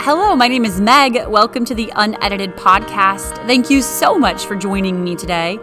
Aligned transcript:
Hello, 0.00 0.36
my 0.36 0.46
name 0.46 0.64
is 0.64 0.80
Meg. 0.80 1.26
Welcome 1.26 1.64
to 1.64 1.74
the 1.74 1.92
Unedited 1.96 2.54
Podcast. 2.56 3.36
Thank 3.46 3.68
you 3.68 3.82
so 3.82 4.16
much 4.16 4.46
for 4.46 4.54
joining 4.54 5.02
me 5.02 5.16
today. 5.16 5.58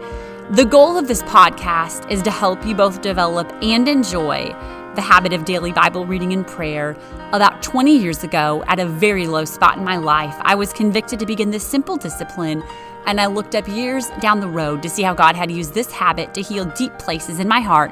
The 0.50 0.64
goal 0.64 0.98
of 0.98 1.08
this 1.08 1.22
podcast 1.22 2.08
is 2.10 2.20
to 2.22 2.30
help 2.30 2.64
you 2.64 2.74
both 2.74 3.00
develop 3.00 3.50
and 3.62 3.88
enjoy 3.88 4.54
the 4.94 5.00
habit 5.00 5.32
of 5.32 5.46
daily 5.46 5.72
Bible 5.72 6.04
reading 6.04 6.34
and 6.34 6.46
prayer. 6.46 6.96
About 7.32 7.62
20 7.62 7.96
years 7.96 8.24
ago, 8.24 8.62
at 8.68 8.78
a 8.78 8.86
very 8.86 9.26
low 9.26 9.46
spot 9.46 9.78
in 9.78 9.84
my 9.84 9.96
life, 9.96 10.36
I 10.40 10.54
was 10.54 10.70
convicted 10.70 11.18
to 11.20 11.26
begin 11.26 11.50
this 11.50 11.66
simple 11.66 11.96
discipline, 11.96 12.62
and 13.06 13.18
I 13.20 13.26
looked 13.26 13.54
up 13.54 13.66
years 13.66 14.08
down 14.20 14.40
the 14.40 14.48
road 14.48 14.82
to 14.82 14.90
see 14.90 15.02
how 15.02 15.14
God 15.14 15.34
had 15.34 15.50
used 15.50 15.72
this 15.72 15.90
habit 15.90 16.34
to 16.34 16.42
heal 16.42 16.66
deep 16.76 16.96
places 16.98 17.40
in 17.40 17.48
my 17.48 17.60
heart 17.60 17.90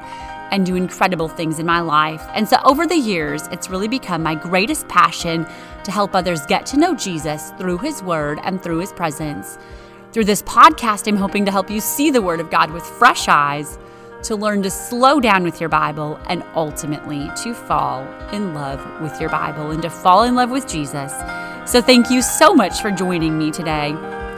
and 0.51 0.65
do 0.65 0.75
incredible 0.75 1.27
things 1.27 1.59
in 1.59 1.65
my 1.65 1.79
life. 1.79 2.23
And 2.33 2.47
so 2.47 2.57
over 2.63 2.87
the 2.87 2.95
years, 2.95 3.47
it's 3.47 3.69
really 3.69 3.87
become 3.87 4.23
my 4.23 4.35
greatest 4.35 4.87
passion 4.87 5.45
to 5.83 5.91
help 5.91 6.15
others 6.15 6.45
get 6.45 6.65
to 6.67 6.77
know 6.77 6.95
Jesus 6.95 7.51
through 7.57 7.79
his 7.79 8.01
word 8.03 8.39
and 8.43 8.61
through 8.61 8.79
his 8.79 8.93
presence. 8.93 9.57
Through 10.11 10.25
this 10.25 10.43
podcast, 10.43 11.07
I'm 11.07 11.17
hoping 11.17 11.45
to 11.45 11.51
help 11.51 11.69
you 11.69 11.81
see 11.81 12.09
the 12.09 12.21
word 12.21 12.39
of 12.39 12.49
God 12.49 12.71
with 12.71 12.83
fresh 12.83 13.27
eyes, 13.27 13.77
to 14.23 14.35
learn 14.35 14.63
to 14.63 14.71
slow 14.71 15.19
down 15.19 15.43
with 15.43 15.59
your 15.59 15.69
Bible, 15.69 16.19
and 16.27 16.43
ultimately 16.55 17.29
to 17.43 17.53
fall 17.53 18.01
in 18.31 18.53
love 18.53 19.01
with 19.01 19.19
your 19.19 19.29
Bible 19.29 19.71
and 19.71 19.81
to 19.81 19.89
fall 19.89 20.23
in 20.23 20.35
love 20.35 20.49
with 20.51 20.67
Jesus. 20.67 21.11
So 21.69 21.81
thank 21.81 22.09
you 22.09 22.21
so 22.21 22.53
much 22.53 22.81
for 22.81 22.91
joining 22.91 23.37
me 23.37 23.51
today. 23.51 23.93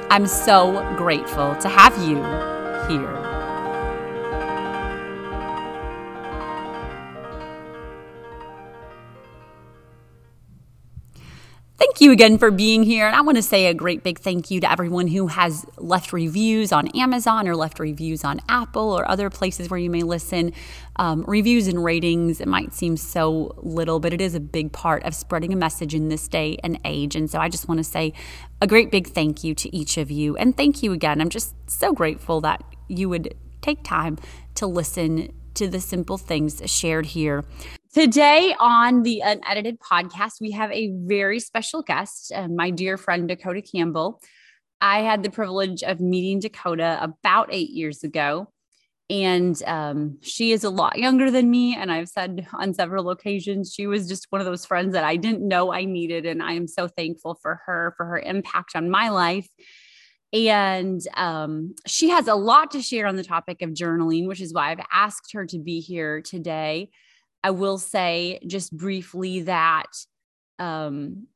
I'm 0.10 0.26
so 0.26 0.96
grateful 0.98 1.56
to 1.58 1.70
have 1.70 1.96
you 1.98 2.18
here. 2.90 3.27
Thank 11.78 12.02
you 12.02 12.12
again 12.12 12.40
for 12.40 12.50
being 12.50 12.82
here. 12.82 13.06
And 13.06 13.16
I 13.16 13.22
want 13.22 13.36
to 13.38 13.44
say 13.44 13.68
a 13.68 13.74
great 13.74 14.02
big 14.04 14.18
thank 14.18 14.50
you 14.50 14.60
to 14.62 14.72
everyone 14.72 15.06
who 15.06 15.28
has 15.28 15.64
left 15.78 16.12
reviews 16.12 16.72
on 16.72 16.88
Amazon 16.98 17.48
or 17.48 17.56
left 17.56 17.80
reviews 17.80 18.24
on 18.24 18.42
Apple 18.50 18.98
or 18.98 19.08
other 19.08 19.30
places 19.30 19.70
where 19.70 19.80
you 19.80 19.92
may 19.92 20.02
listen. 20.02 20.54
Um, 20.96 21.24
reviews 21.28 21.68
and 21.68 21.84
ratings, 21.84 22.42
it 22.42 22.48
might 22.48 22.74
seem 22.74 22.98
so 22.98 23.54
little, 23.58 24.00
but 24.00 24.12
it 24.12 24.22
is 24.22 24.34
a 24.34 24.40
big 24.40 24.72
part 24.72 25.04
of 25.04 25.14
spreading 25.14 25.54
a 25.54 25.56
message 25.56 25.94
in 25.94 26.10
this 26.10 26.28
day 26.28 26.58
and 26.64 26.80
age. 26.84 27.16
And 27.16 27.30
so 27.30 27.38
I 27.38 27.48
just 27.48 27.68
want 27.68 27.78
to 27.78 27.84
say 27.84 28.12
a 28.60 28.66
great 28.66 28.90
big 28.90 29.10
thank 29.10 29.44
you 29.44 29.54
to 29.54 29.76
each 29.76 30.00
of 30.00 30.10
you. 30.10 30.36
And 30.36 30.58
thank 30.58 30.82
you 30.82 30.94
again. 30.94 31.22
I'm 31.22 31.30
just 31.30 31.54
so 31.70 31.94
grateful 31.94 32.42
that 32.42 32.64
you 32.88 33.08
would 33.08 33.36
take 33.62 33.84
time 33.84 34.18
to 34.56 34.66
listen 34.66 35.32
to 35.54 35.68
the 35.68 35.80
simple 35.80 36.18
things 36.18 36.60
shared 36.66 37.06
here. 37.06 37.46
Today 37.98 38.54
on 38.60 39.02
the 39.02 39.24
Unedited 39.26 39.80
podcast, 39.80 40.34
we 40.40 40.52
have 40.52 40.72
a 40.72 40.92
very 40.94 41.40
special 41.40 41.82
guest, 41.82 42.32
uh, 42.32 42.48
my 42.48 42.70
dear 42.70 42.96
friend 42.96 43.28
Dakota 43.28 43.64
Campbell. 43.64 44.22
I 44.80 45.00
had 45.00 45.24
the 45.24 45.32
privilege 45.32 45.82
of 45.82 46.00
meeting 46.00 46.40
Dakota 46.40 47.00
about 47.02 47.50
eight 47.52 47.72
years 47.72 48.04
ago, 48.04 48.54
and 49.10 49.60
um, 49.66 50.20
she 50.22 50.52
is 50.52 50.64
a 50.64 50.70
lot 50.70 51.00
younger 51.00 51.32
than 51.32 51.50
me. 51.50 51.76
And 51.76 51.92
I've 51.92 52.08
said 52.08 52.46
on 52.54 52.76
several 52.76 53.10
occasions, 53.10 53.74
she 53.74 53.88
was 53.88 54.08
just 54.08 54.28
one 54.30 54.42
of 54.42 54.46
those 54.46 54.64
friends 54.64 54.94
that 54.94 55.04
I 55.04 55.16
didn't 55.16 55.48
know 55.48 55.74
I 55.74 55.86
needed. 55.86 56.28
And 56.28 56.44
I 56.44 56.52
am 56.52 56.68
so 56.68 56.88
thankful 56.88 57.40
for 57.42 57.62
her, 57.66 57.96
for 57.98 58.06
her 58.06 58.20
impact 58.20 58.76
on 58.76 58.92
my 58.92 59.10
life. 59.10 59.50
And 60.32 61.02
um, 61.16 61.74
she 61.88 62.10
has 62.10 62.28
a 62.28 62.36
lot 62.36 62.70
to 62.74 62.82
share 62.84 63.08
on 63.08 63.16
the 63.16 63.24
topic 63.24 63.64
of 63.64 63.72
journaling, 63.72 64.28
which 64.28 64.40
is 64.40 64.54
why 64.54 64.70
I've 64.70 64.86
asked 64.92 65.34
her 65.34 65.48
to 65.48 65.58
be 65.58 65.80
here 65.80 66.22
today. 66.22 66.92
I 67.44 67.52
will 67.52 67.78
say 67.78 68.40
just 68.46 68.76
briefly 68.76 69.42
that 69.42 69.88
um, 70.60 71.28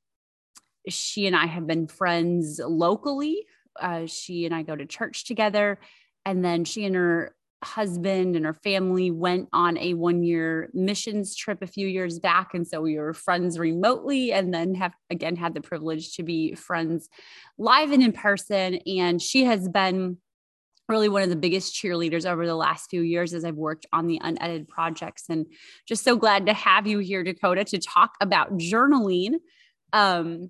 she 0.88 1.28
and 1.28 1.36
I 1.36 1.46
have 1.46 1.68
been 1.68 1.88
friends 1.88 2.60
locally. 2.64 3.46
Uh, 3.80 4.06
she 4.06 4.46
and 4.46 4.54
I 4.54 4.64
go 4.64 4.76
to 4.76 4.86
church 4.86 5.26
together. 5.26 5.80
And 6.26 6.44
then 6.44 6.66
she 6.66 6.86
and 6.86 6.96
her 6.96 7.36
husband 7.64 8.36
and 8.36 8.46
her 8.46 8.54
family 8.54 9.12
went 9.12 9.48
on 9.54 9.78
a 9.78 9.94
one 9.94 10.24
year 10.24 10.70
missions 10.74 11.36
trip 11.36 11.62
a 11.62 11.68
few 11.68 11.88
years 11.88 12.20
back. 12.20 12.54
And 12.54 12.68
so 12.68 12.82
we 12.82 12.98
were 12.98 13.14
friends 13.14 13.60
remotely 13.60 14.34
and 14.34 14.54
then 14.54 14.74
have 14.76 14.94
again 15.10 15.36
had 15.36 15.54
the 15.54 15.62
privilege 15.62 16.16
to 16.16 16.24
be 16.24 16.56
friends 16.56 17.08
live 17.58 17.92
and 17.92 18.02
in 18.02 18.12
person. 18.14 18.76
And 18.88 19.22
she 19.22 19.46
has 19.46 19.70
been 19.70 20.18
really 20.88 21.10
one 21.10 21.24
of 21.24 21.30
the 21.30 21.36
biggest 21.36 21.74
cheerleaders 21.74 22.30
over 22.30 22.46
the 22.46 22.56
last 22.56 22.90
few 22.90 23.02
years 23.02 23.34
as 23.34 23.46
I've 23.46 23.56
worked 23.56 23.86
on 23.94 24.08
the 24.08 24.20
unedited 24.22 24.68
projects. 24.68 25.26
And 25.30 25.46
just 25.88 26.04
so 26.04 26.18
glad 26.18 26.48
to 26.48 26.54
have 26.54 26.88
you 26.88 27.00
here, 27.00 27.24
Dakota, 27.24 27.64
to 27.66 27.80
talk 27.80 28.16
about 28.20 28.58
journaling. 28.58 29.36
Um, 29.94 30.50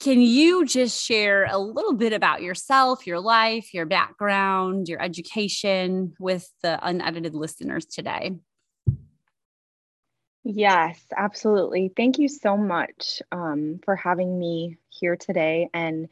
can 0.00 0.20
you 0.20 0.64
just 0.64 1.00
share 1.00 1.46
a 1.48 1.58
little 1.58 1.94
bit 1.94 2.12
about 2.12 2.42
yourself, 2.42 3.06
your 3.06 3.20
life, 3.20 3.72
your 3.72 3.86
background, 3.86 4.88
your 4.88 5.00
education 5.00 6.14
with 6.18 6.50
the 6.62 6.78
unedited 6.82 7.34
listeners 7.34 7.86
today? 7.86 8.32
Yes, 10.44 11.00
absolutely. 11.16 11.92
Thank 11.96 12.18
you 12.18 12.26
so 12.26 12.56
much 12.56 13.22
um, 13.30 13.78
for 13.84 13.94
having 13.94 14.40
me 14.40 14.78
here 14.88 15.14
today. 15.14 15.68
And 15.72 16.08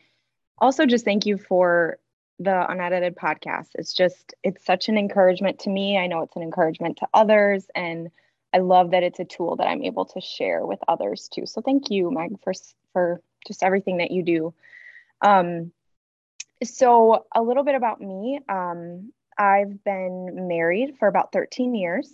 also, 0.57 0.87
just 0.87 1.05
thank 1.05 1.27
you 1.27 1.37
for 1.37 1.99
the 2.41 2.67
unedited 2.71 3.15
podcast. 3.17 3.69
It's 3.75 3.93
just, 3.93 4.35
it's 4.43 4.65
such 4.65 4.89
an 4.89 4.97
encouragement 4.97 5.61
to 5.61 5.71
me. 5.71 5.99
I 5.99 6.07
know 6.07 6.23
it's 6.23 6.37
an 6.37 6.43
encouragement 6.43 6.97
to 6.97 7.09
others. 7.13 7.67
And 7.75 8.11
I 8.53 8.59
love 8.59 8.93
that 8.93 9.03
it's 9.03 9.21
a 9.21 9.27
tool 9.27 9.57
that 9.57 9.67
I'm 9.67 9.85
able 9.85 10.07
to 10.07 10.21
share 10.23 10.65
with 10.65 10.81
others 10.89 11.29
too. 11.29 11.45
So 11.45 11.61
thank 11.61 11.91
you, 11.91 12.11
Meg, 12.11 12.41
for, 12.43 12.55
for 12.95 13.21
just 13.47 13.63
everything 13.63 13.99
that 13.99 14.11
you 14.11 14.23
do. 14.23 14.55
Um, 15.21 15.71
so 16.65 17.27
a 17.35 17.43
little 17.43 17.63
bit 17.63 17.75
about 17.75 18.01
me. 18.01 18.41
Um, 18.49 19.13
I've 19.37 19.85
been 19.85 20.49
married 20.49 20.97
for 20.99 21.09
about 21.09 21.33
13 21.33 21.75
years. 21.75 22.11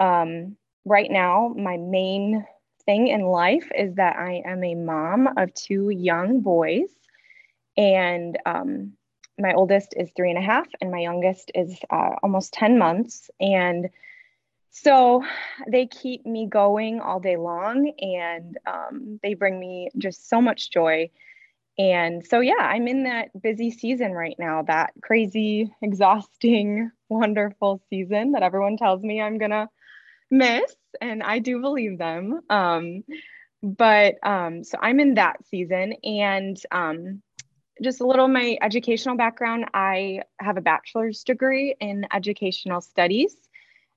Um, 0.00 0.56
right 0.86 1.10
now, 1.10 1.54
my 1.54 1.76
main 1.76 2.46
thing 2.86 3.08
in 3.08 3.20
life 3.20 3.70
is 3.76 3.96
that 3.96 4.16
I 4.16 4.42
am 4.46 4.64
a 4.64 4.74
mom 4.74 5.28
of 5.36 5.52
two 5.52 5.90
young 5.90 6.40
boys. 6.40 6.88
And 7.76 8.38
um, 8.46 8.92
my 9.38 9.54
oldest 9.54 9.94
is 9.96 10.10
three 10.14 10.30
and 10.30 10.38
a 10.38 10.42
half, 10.42 10.66
and 10.80 10.90
my 10.90 11.00
youngest 11.00 11.50
is 11.54 11.78
uh, 11.90 12.16
almost 12.22 12.52
10 12.52 12.78
months. 12.78 13.30
And 13.40 13.88
so 14.70 15.22
they 15.68 15.86
keep 15.86 16.24
me 16.24 16.46
going 16.46 17.00
all 17.00 17.20
day 17.20 17.36
long, 17.36 17.92
and 18.00 18.58
um, 18.66 19.20
they 19.22 19.34
bring 19.34 19.58
me 19.58 19.90
just 19.98 20.28
so 20.28 20.40
much 20.40 20.70
joy. 20.70 21.10
And 21.78 22.26
so, 22.26 22.40
yeah, 22.40 22.54
I'm 22.58 22.86
in 22.86 23.04
that 23.04 23.30
busy 23.40 23.70
season 23.70 24.12
right 24.12 24.36
now, 24.38 24.62
that 24.62 24.92
crazy, 25.02 25.72
exhausting, 25.80 26.90
wonderful 27.08 27.82
season 27.88 28.32
that 28.32 28.42
everyone 28.42 28.76
tells 28.76 29.02
me 29.02 29.20
I'm 29.20 29.38
going 29.38 29.50
to 29.50 29.68
miss. 30.30 30.74
And 31.00 31.22
I 31.22 31.38
do 31.38 31.60
believe 31.60 31.98
them. 31.98 32.40
Um, 32.50 33.04
but 33.62 34.16
um, 34.22 34.64
so 34.64 34.78
I'm 34.80 35.00
in 35.00 35.14
that 35.14 35.36
season. 35.46 35.94
And 36.04 36.60
um, 36.70 37.22
just 37.82 38.00
a 38.00 38.06
little 38.06 38.28
my 38.28 38.56
educational 38.62 39.16
background 39.16 39.66
I 39.74 40.22
have 40.38 40.56
a 40.56 40.60
bachelor's 40.60 41.24
degree 41.24 41.74
in 41.80 42.06
educational 42.12 42.80
studies. 42.80 43.36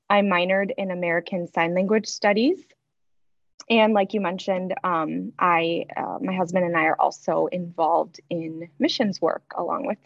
I 0.09 0.22
minored 0.22 0.72
in 0.78 0.91
American 0.91 1.47
Sign 1.47 1.73
Language 1.73 2.07
Studies. 2.07 2.59
And 3.69 3.94
like 3.94 4.13
you 4.13 4.22
mentioned, 4.22 4.75
um, 4.84 5.34
I, 5.40 5.85
uh, 5.96 6.19
my 6.22 6.35
husband 6.35 6.66
and 6.66 6.78
I 6.78 6.84
are 6.84 7.00
also 7.00 7.47
involved 7.47 8.19
in 8.29 8.69
missions 8.78 9.19
work 9.19 9.44
along 9.57 9.88
with 9.88 9.97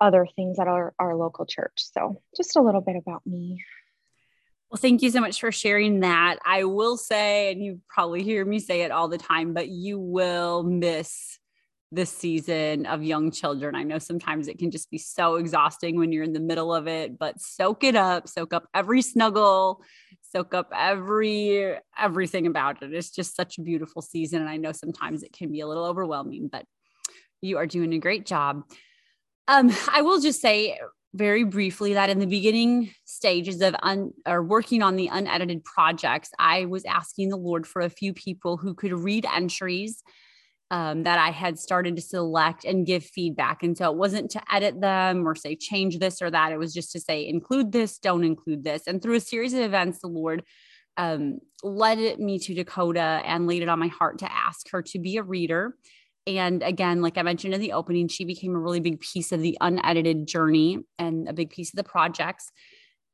other 0.00 0.26
things 0.36 0.58
at 0.58 0.68
our, 0.68 0.92
our 0.98 1.16
local 1.16 1.46
church. 1.46 1.72
So 1.76 2.20
just 2.36 2.56
a 2.56 2.60
little 2.60 2.82
bit 2.82 2.96
about 2.96 3.26
me. 3.26 3.64
Well, 4.70 4.78
thank 4.78 5.02
you 5.02 5.10
so 5.10 5.20
much 5.20 5.40
for 5.40 5.52
sharing 5.52 6.00
that. 6.00 6.38
I 6.44 6.64
will 6.64 6.96
say, 6.96 7.52
and 7.52 7.62
you 7.62 7.80
probably 7.88 8.22
hear 8.22 8.44
me 8.44 8.58
say 8.58 8.82
it 8.82 8.90
all 8.90 9.08
the 9.08 9.18
time, 9.18 9.54
but 9.54 9.68
you 9.68 9.98
will 9.98 10.62
miss 10.64 11.38
this 11.94 12.10
season 12.10 12.86
of 12.86 13.02
young 13.02 13.30
children. 13.30 13.74
I 13.74 13.82
know 13.82 13.98
sometimes 13.98 14.48
it 14.48 14.58
can 14.58 14.70
just 14.70 14.90
be 14.90 14.98
so 14.98 15.36
exhausting 15.36 15.96
when 15.96 16.12
you're 16.12 16.24
in 16.24 16.32
the 16.32 16.40
middle 16.40 16.74
of 16.74 16.88
it, 16.88 17.18
but 17.18 17.40
soak 17.40 17.84
it 17.84 17.96
up, 17.96 18.28
soak 18.28 18.52
up 18.52 18.66
every 18.74 19.02
snuggle, 19.02 19.82
soak 20.22 20.54
up 20.54 20.70
every 20.74 21.76
everything 21.98 22.46
about 22.46 22.82
it. 22.82 22.92
It's 22.92 23.10
just 23.10 23.36
such 23.36 23.58
a 23.58 23.62
beautiful 23.62 24.02
season 24.02 24.40
and 24.40 24.50
I 24.50 24.56
know 24.56 24.72
sometimes 24.72 25.22
it 25.22 25.32
can 25.32 25.50
be 25.52 25.60
a 25.60 25.66
little 25.66 25.84
overwhelming, 25.84 26.48
but 26.50 26.64
you 27.40 27.58
are 27.58 27.66
doing 27.66 27.92
a 27.94 27.98
great 27.98 28.26
job. 28.26 28.64
Um, 29.46 29.70
I 29.88 30.02
will 30.02 30.20
just 30.20 30.40
say 30.40 30.78
very 31.12 31.44
briefly 31.44 31.94
that 31.94 32.10
in 32.10 32.18
the 32.18 32.26
beginning 32.26 32.90
stages 33.04 33.60
of 33.60 33.76
un, 33.82 34.10
or 34.26 34.42
working 34.42 34.82
on 34.82 34.96
the 34.96 35.08
unedited 35.12 35.62
projects, 35.62 36.30
I 36.38 36.64
was 36.64 36.84
asking 36.84 37.28
the 37.28 37.36
Lord 37.36 37.66
for 37.66 37.82
a 37.82 37.90
few 37.90 38.12
people 38.12 38.56
who 38.56 38.74
could 38.74 38.92
read 38.92 39.24
entries 39.32 40.02
um, 40.70 41.02
that 41.02 41.18
I 41.18 41.30
had 41.30 41.58
started 41.58 41.96
to 41.96 42.02
select 42.02 42.64
and 42.64 42.86
give 42.86 43.04
feedback. 43.04 43.62
And 43.62 43.76
so 43.76 43.90
it 43.90 43.96
wasn't 43.96 44.30
to 44.32 44.42
edit 44.52 44.80
them 44.80 45.26
or 45.26 45.34
say 45.34 45.56
change 45.56 45.98
this 45.98 46.22
or 46.22 46.30
that. 46.30 46.52
It 46.52 46.58
was 46.58 46.72
just 46.72 46.92
to 46.92 47.00
say 47.00 47.26
include 47.26 47.72
this, 47.72 47.98
don't 47.98 48.24
include 48.24 48.64
this. 48.64 48.86
And 48.86 49.02
through 49.02 49.16
a 49.16 49.20
series 49.20 49.52
of 49.54 49.60
events, 49.60 50.00
the 50.00 50.08
Lord 50.08 50.42
um, 50.96 51.38
led 51.62 52.18
me 52.18 52.38
to 52.38 52.54
Dakota 52.54 53.20
and 53.24 53.46
laid 53.46 53.62
it 53.62 53.68
on 53.68 53.78
my 53.78 53.88
heart 53.88 54.18
to 54.20 54.32
ask 54.32 54.70
her 54.70 54.82
to 54.82 54.98
be 54.98 55.16
a 55.16 55.22
reader. 55.22 55.76
And 56.26 56.62
again, 56.62 57.02
like 57.02 57.18
I 57.18 57.22
mentioned 57.22 57.52
in 57.52 57.60
the 57.60 57.72
opening, 57.72 58.08
she 58.08 58.24
became 58.24 58.54
a 58.54 58.58
really 58.58 58.80
big 58.80 59.00
piece 59.00 59.32
of 59.32 59.40
the 59.40 59.58
unedited 59.60 60.26
journey 60.26 60.78
and 60.98 61.28
a 61.28 61.34
big 61.34 61.50
piece 61.50 61.72
of 61.72 61.76
the 61.76 61.84
projects. 61.84 62.50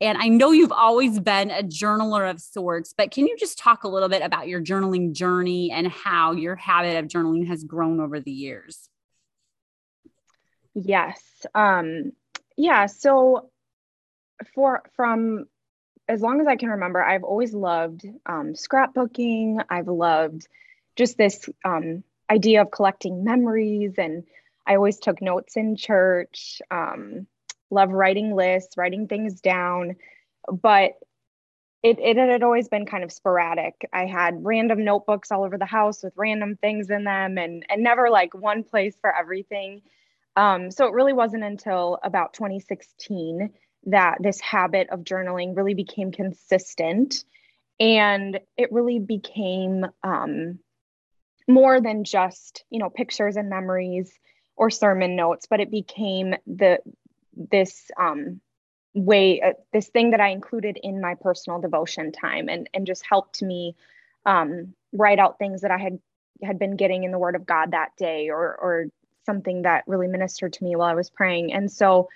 And 0.01 0.17
I 0.17 0.29
know 0.29 0.51
you've 0.51 0.71
always 0.71 1.19
been 1.19 1.51
a 1.51 1.61
journaler 1.61 2.29
of 2.29 2.41
sorts, 2.41 2.91
but 2.97 3.11
can 3.11 3.27
you 3.27 3.37
just 3.37 3.59
talk 3.59 3.83
a 3.83 3.87
little 3.87 4.09
bit 4.09 4.23
about 4.23 4.47
your 4.47 4.59
journaling 4.59 5.13
journey 5.13 5.71
and 5.71 5.87
how 5.87 6.31
your 6.31 6.55
habit 6.55 6.97
of 6.97 7.05
journaling 7.05 7.47
has 7.47 7.63
grown 7.63 7.99
over 7.99 8.19
the 8.19 8.31
years? 8.31 8.89
Yes. 10.73 11.21
Um, 11.53 12.13
yeah. 12.57 12.87
So 12.87 13.51
for 14.55 14.81
from 14.95 15.45
as 16.07 16.19
long 16.19 16.41
as 16.41 16.47
I 16.47 16.55
can 16.55 16.69
remember, 16.69 17.01
I've 17.01 17.23
always 17.23 17.53
loved 17.53 18.03
um, 18.25 18.53
scrapbooking. 18.53 19.63
I've 19.69 19.87
loved 19.87 20.47
just 20.95 21.15
this 21.15 21.47
um, 21.63 22.03
idea 22.29 22.61
of 22.61 22.71
collecting 22.71 23.23
memories, 23.23 23.93
and 23.99 24.23
I 24.65 24.75
always 24.75 24.97
took 24.97 25.21
notes 25.21 25.57
in 25.57 25.75
church. 25.75 26.59
Um, 26.71 27.27
love 27.71 27.91
writing 27.91 28.35
lists, 28.35 28.77
writing 28.77 29.07
things 29.07 29.41
down, 29.41 29.95
but 30.51 30.91
it, 31.83 31.97
it 31.99 32.17
had 32.17 32.43
always 32.43 32.67
been 32.67 32.85
kind 32.85 33.03
of 33.03 33.11
sporadic. 33.11 33.89
I 33.91 34.05
had 34.05 34.45
random 34.45 34.83
notebooks 34.83 35.31
all 35.31 35.43
over 35.43 35.57
the 35.57 35.65
house 35.65 36.03
with 36.03 36.13
random 36.15 36.57
things 36.57 36.89
in 36.91 37.03
them, 37.05 37.37
and 37.37 37.65
and 37.69 37.81
never 37.81 38.09
like 38.09 38.33
one 38.35 38.63
place 38.63 38.95
for 39.01 39.15
everything. 39.15 39.81
Um, 40.35 40.69
so 40.71 40.85
it 40.85 40.93
really 40.93 41.13
wasn't 41.13 41.43
until 41.43 41.99
about 42.03 42.33
2016 42.33 43.51
that 43.87 44.17
this 44.21 44.39
habit 44.39 44.87
of 44.91 45.01
journaling 45.01 45.57
really 45.57 45.73
became 45.73 46.11
consistent 46.11 47.25
and 47.79 48.39
it 48.57 48.71
really 48.71 48.99
became 48.99 49.85
um, 50.03 50.59
more 51.47 51.81
than 51.81 52.03
just 52.03 52.63
you 52.69 52.79
know 52.79 52.89
pictures 52.89 53.35
and 53.35 53.49
memories 53.49 54.11
or 54.55 54.69
sermon 54.69 55.15
notes 55.15 55.47
but 55.49 55.59
it 55.59 55.71
became 55.71 56.35
the 56.45 56.77
this 57.49 57.89
um, 57.97 58.41
way 58.93 59.41
uh, 59.41 59.53
this 59.71 59.87
thing 59.87 60.11
that 60.11 60.19
i 60.19 60.29
included 60.29 60.77
in 60.81 60.99
my 60.99 61.15
personal 61.15 61.59
devotion 61.59 62.11
time 62.11 62.49
and 62.49 62.69
and 62.73 62.85
just 62.85 63.05
helped 63.05 63.41
me 63.41 63.75
um, 64.25 64.73
write 64.93 65.19
out 65.19 65.39
things 65.39 65.61
that 65.61 65.71
i 65.71 65.77
had 65.77 65.99
had 66.43 66.59
been 66.59 66.75
getting 66.75 67.03
in 67.03 67.11
the 67.11 67.19
word 67.19 67.35
of 67.35 67.45
god 67.45 67.71
that 67.71 67.95
day 67.97 68.29
or 68.29 68.55
or 68.55 68.87
something 69.25 69.61
that 69.61 69.83
really 69.87 70.07
ministered 70.07 70.53
to 70.53 70.63
me 70.63 70.75
while 70.75 70.89
i 70.89 70.95
was 70.95 71.09
praying. 71.09 71.53
And 71.53 71.71
so 71.71 72.09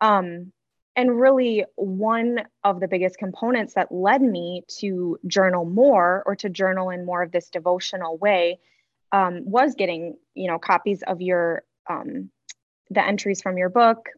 um 0.00 0.52
and 0.96 1.18
really 1.18 1.64
one 1.76 2.40
of 2.64 2.80
the 2.80 2.88
biggest 2.88 3.16
components 3.16 3.74
that 3.74 3.92
led 3.92 4.20
me 4.20 4.64
to 4.78 5.18
journal 5.26 5.64
more 5.64 6.22
or 6.26 6.34
to 6.36 6.48
journal 6.48 6.90
in 6.90 7.06
more 7.06 7.22
of 7.22 7.32
this 7.32 7.48
devotional 7.48 8.18
way 8.18 8.58
um, 9.12 9.42
was 9.44 9.74
getting 9.74 10.16
you 10.34 10.48
know 10.48 10.58
copies 10.58 11.02
of 11.02 11.20
your 11.20 11.62
um, 11.88 12.30
the 12.90 13.04
entries 13.04 13.40
from 13.40 13.56
your 13.56 13.68
book 13.68 14.08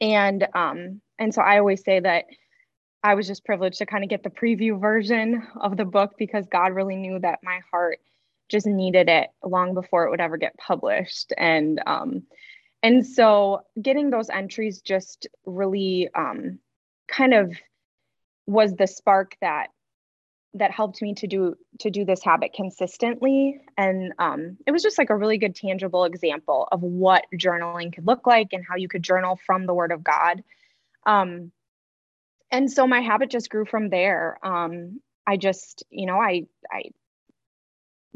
and 0.00 0.46
um, 0.54 1.00
and 1.18 1.34
so 1.34 1.42
i 1.42 1.58
always 1.58 1.82
say 1.84 2.00
that 2.00 2.24
i 3.02 3.14
was 3.14 3.26
just 3.26 3.44
privileged 3.44 3.78
to 3.78 3.86
kind 3.86 4.04
of 4.04 4.10
get 4.10 4.22
the 4.22 4.30
preview 4.30 4.80
version 4.80 5.46
of 5.60 5.76
the 5.76 5.84
book 5.84 6.14
because 6.18 6.46
god 6.46 6.72
really 6.72 6.96
knew 6.96 7.18
that 7.18 7.38
my 7.42 7.60
heart 7.70 7.98
just 8.48 8.66
needed 8.66 9.08
it 9.08 9.28
long 9.44 9.74
before 9.74 10.06
it 10.06 10.10
would 10.10 10.20
ever 10.20 10.36
get 10.36 10.56
published. 10.56 11.32
And 11.36 11.80
um, 11.86 12.22
and 12.82 13.06
so 13.06 13.62
getting 13.80 14.10
those 14.10 14.30
entries 14.30 14.80
just 14.80 15.26
really 15.44 16.08
um, 16.14 16.58
kind 17.08 17.34
of 17.34 17.52
was 18.46 18.74
the 18.74 18.86
spark 18.86 19.36
that 19.40 19.68
that 20.58 20.70
helped 20.70 21.02
me 21.02 21.14
to 21.14 21.26
do 21.26 21.56
to 21.80 21.90
do 21.90 22.04
this 22.04 22.22
habit 22.22 22.52
consistently. 22.52 23.60
And 23.76 24.12
um, 24.18 24.56
it 24.66 24.72
was 24.72 24.82
just 24.82 24.98
like 24.98 25.10
a 25.10 25.16
really 25.16 25.38
good 25.38 25.54
tangible 25.54 26.04
example 26.04 26.68
of 26.70 26.82
what 26.82 27.24
journaling 27.34 27.94
could 27.94 28.06
look 28.06 28.26
like 28.26 28.48
and 28.52 28.64
how 28.68 28.76
you 28.76 28.88
could 28.88 29.02
journal 29.02 29.38
from 29.46 29.66
the 29.66 29.74
word 29.74 29.92
of 29.92 30.04
god. 30.04 30.42
Um, 31.06 31.52
and 32.50 32.70
so 32.70 32.86
my 32.86 33.00
habit 33.00 33.30
just 33.30 33.50
grew 33.50 33.64
from 33.64 33.90
there. 33.90 34.38
Um, 34.42 35.00
i 35.26 35.36
just 35.36 35.84
you 35.90 36.06
know 36.06 36.18
i 36.18 36.46
i 36.72 36.84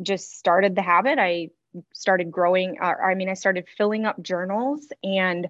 just 0.00 0.36
started 0.38 0.74
the 0.74 0.82
habit. 0.82 1.18
I 1.18 1.50
started 1.94 2.30
growing 2.30 2.76
uh, 2.82 2.94
i 3.04 3.14
mean 3.14 3.30
i 3.30 3.34
started 3.34 3.66
filling 3.78 4.04
up 4.04 4.20
journals 4.20 4.88
and 5.02 5.48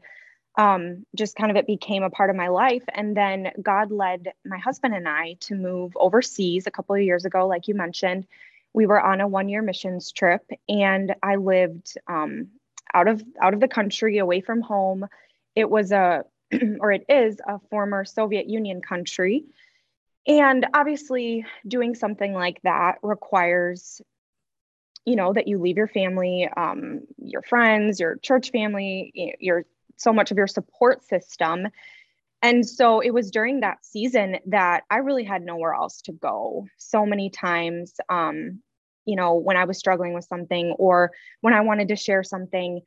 um, 0.57 1.07
just 1.17 1.37
kind 1.37 1.51
of 1.51 1.57
it 1.57 1.67
became 1.67 2.03
a 2.03 2.11
part 2.11 2.31
of 2.31 2.37
my 2.37 2.49
life. 2.49 2.85
And 2.95 3.17
then 3.17 3.53
god 3.63 3.91
led 3.91 4.33
my 4.45 4.59
husband 4.59 4.95
and 4.95 5.09
i 5.09 5.37
to 5.41 5.55
move 5.55 5.93
overseas 5.97 6.67
a 6.67 6.71
couple 6.71 6.95
of 6.95 7.03
years 7.03 7.25
ago 7.25 7.47
like 7.47 7.69
you 7.69 7.75
mentioned. 7.75 8.27
We 8.75 8.87
were 8.87 9.01
on 9.01 9.21
a 9.21 9.29
one 9.29 9.49
year 9.49 9.63
missions 9.63 10.13
trip 10.13 10.49
and 10.69 11.15
i 11.23 11.37
lived 11.37 11.97
um, 12.07 12.49
out 12.95 13.09
of 13.09 13.23
out 13.41 13.55
of 13.55 13.61
the 13.61 13.69
country 13.69 14.19
away 14.19 14.41
from 14.41 14.61
home. 14.61 15.07
It 15.55 15.69
was 15.69 15.93
a 15.93 16.25
or 16.81 16.93
it 16.93 17.05
is 17.09 17.39
a 17.47 17.59
former 17.71 18.05
soviet 18.05 18.49
union 18.49 18.81
country. 18.83 19.45
And 20.27 20.67
obviously 20.73 21.45
doing 21.67 21.95
something 21.95 22.33
like 22.33 22.61
that 22.63 22.99
requires 23.03 24.01
you 25.05 25.17
know 25.17 25.33
that 25.33 25.49
you 25.49 25.59
leave 25.59 25.77
your 25.77 25.89
family 25.89 26.49
um, 26.57 27.01
your 27.19 27.43
friends 27.43 27.99
your 27.99 28.17
church 28.17 28.51
family 28.51 29.35
your 29.41 29.65
so 29.97 30.13
much 30.13 30.31
of 30.31 30.37
your 30.37 30.47
support 30.47 31.03
system. 31.05 31.69
And 32.43 32.69
so 32.69 33.01
it 33.01 33.11
was 33.11 33.31
during 33.31 33.61
that 33.61 33.85
season 33.85 34.39
that 34.47 34.83
i 34.91 34.97
really 34.97 35.25
had 35.25 35.43
nowhere 35.43 35.75
else 35.75 36.03
to 36.03 36.13
go. 36.13 36.67
So 36.77 37.07
many 37.07 37.31
times 37.31 37.95
um, 38.09 38.61
you 39.05 39.17
know 39.17 39.35
when 39.35 39.57
i 39.57 39.65
was 39.65 39.79
struggling 39.79 40.15
with 40.15 40.25
something 40.25 40.75
or 40.79 41.11
when 41.41 41.55
i 41.55 41.61
wanted 41.61 41.89
to 41.89 41.97
share 41.97 42.23
something 42.23 42.81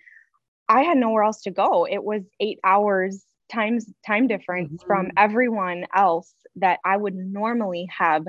i 0.69 0.81
had 0.81 0.97
nowhere 0.97 1.23
else 1.23 1.41
to 1.43 1.51
go. 1.51 1.85
It 1.85 2.03
was 2.03 2.23
eight 2.39 2.59
hours 2.63 3.23
times 3.51 3.91
time 4.05 4.27
difference 4.27 4.71
mm-hmm. 4.73 4.87
from 4.87 5.11
everyone 5.17 5.85
else 5.93 6.33
that 6.57 6.79
i 6.85 6.95
would 6.97 7.15
normally 7.15 7.87
have 7.95 8.25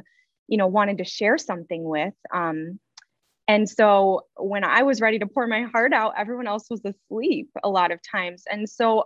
you 0.48 0.58
know 0.58 0.66
wanted 0.66 0.98
to 0.98 1.04
share 1.04 1.38
something 1.38 1.84
with. 1.84 2.14
Um, 2.32 2.78
and 3.48 3.68
so 3.68 4.22
when 4.36 4.64
I 4.64 4.82
was 4.82 5.00
ready 5.00 5.18
to 5.20 5.26
pour 5.26 5.46
my 5.46 5.62
heart 5.62 5.92
out, 5.92 6.14
everyone 6.16 6.48
else 6.48 6.66
was 6.68 6.82
asleep 6.84 7.50
a 7.62 7.68
lot 7.68 7.92
of 7.92 8.00
times. 8.02 8.44
And 8.50 8.68
so 8.68 9.04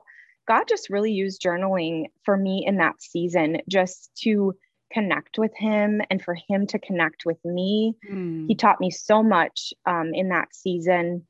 God 0.48 0.64
just 0.68 0.90
really 0.90 1.12
used 1.12 1.42
journaling 1.42 2.06
for 2.24 2.36
me 2.36 2.64
in 2.66 2.78
that 2.78 3.02
season 3.02 3.58
just 3.68 4.10
to 4.22 4.54
connect 4.92 5.38
with 5.38 5.52
Him 5.56 6.00
and 6.10 6.22
for 6.22 6.34
Him 6.48 6.66
to 6.68 6.78
connect 6.78 7.24
with 7.26 7.38
me. 7.44 7.94
Mm. 8.10 8.46
He 8.48 8.54
taught 8.54 8.80
me 8.80 8.90
so 8.90 9.22
much 9.22 9.74
um, 9.86 10.12
in 10.14 10.30
that 10.30 10.54
season. 10.54 11.26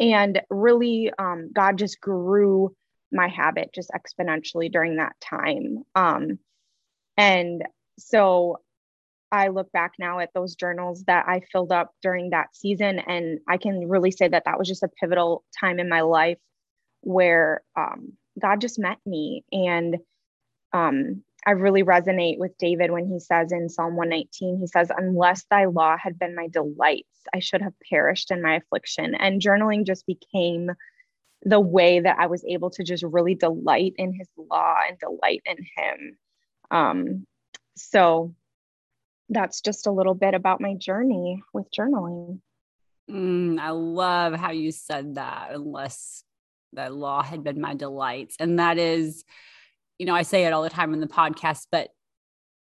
And 0.00 0.40
really, 0.50 1.12
um, 1.18 1.50
God 1.52 1.78
just 1.78 2.00
grew 2.00 2.74
my 3.12 3.28
habit 3.28 3.70
just 3.74 3.90
exponentially 3.90 4.72
during 4.72 4.96
that 4.96 5.14
time. 5.20 5.84
Um, 5.94 6.38
and 7.16 7.62
so 7.98 8.58
I 9.34 9.48
look 9.48 9.72
back 9.72 9.94
now 9.98 10.20
at 10.20 10.32
those 10.32 10.54
journals 10.54 11.02
that 11.08 11.26
I 11.26 11.40
filled 11.50 11.72
up 11.72 11.90
during 12.02 12.30
that 12.30 12.54
season, 12.54 13.00
and 13.00 13.40
I 13.48 13.56
can 13.56 13.88
really 13.88 14.12
say 14.12 14.28
that 14.28 14.44
that 14.44 14.58
was 14.60 14.68
just 14.68 14.84
a 14.84 14.88
pivotal 15.00 15.42
time 15.58 15.80
in 15.80 15.88
my 15.88 16.02
life 16.02 16.38
where 17.00 17.62
um, 17.76 18.12
God 18.40 18.60
just 18.60 18.78
met 18.78 18.98
me. 19.04 19.44
And 19.50 19.96
um, 20.72 21.24
I 21.44 21.50
really 21.50 21.82
resonate 21.82 22.38
with 22.38 22.56
David 22.58 22.92
when 22.92 23.08
he 23.08 23.18
says 23.18 23.50
in 23.50 23.68
Psalm 23.68 23.96
119, 23.96 24.60
he 24.60 24.68
says, 24.68 24.92
Unless 24.96 25.46
thy 25.50 25.64
law 25.64 25.96
had 25.96 26.16
been 26.16 26.36
my 26.36 26.46
delights, 26.46 27.18
I 27.34 27.40
should 27.40 27.60
have 27.60 27.74
perished 27.90 28.30
in 28.30 28.40
my 28.40 28.56
affliction. 28.58 29.16
And 29.16 29.42
journaling 29.42 29.84
just 29.84 30.06
became 30.06 30.70
the 31.42 31.60
way 31.60 31.98
that 31.98 32.18
I 32.20 32.26
was 32.26 32.44
able 32.44 32.70
to 32.70 32.84
just 32.84 33.02
really 33.02 33.34
delight 33.34 33.94
in 33.96 34.14
his 34.14 34.28
law 34.36 34.76
and 34.88 34.96
delight 34.96 35.42
in 35.44 35.56
him. 35.76 36.18
Um, 36.70 37.26
so 37.76 38.32
that's 39.28 39.60
just 39.60 39.86
a 39.86 39.90
little 39.90 40.14
bit 40.14 40.34
about 40.34 40.60
my 40.60 40.74
journey 40.74 41.42
with 41.52 41.66
journaling. 41.70 42.40
Mm, 43.10 43.58
I 43.58 43.70
love 43.70 44.34
how 44.34 44.50
you 44.50 44.70
said 44.72 45.16
that, 45.16 45.50
unless 45.52 46.24
that 46.72 46.94
law 46.94 47.22
had 47.22 47.44
been 47.44 47.60
my 47.60 47.74
delights. 47.74 48.36
And 48.38 48.58
that 48.58 48.78
is, 48.78 49.24
you 49.98 50.06
know, 50.06 50.14
I 50.14 50.22
say 50.22 50.44
it 50.44 50.52
all 50.52 50.62
the 50.62 50.70
time 50.70 50.92
in 50.94 51.00
the 51.00 51.06
podcast, 51.06 51.66
but 51.70 51.90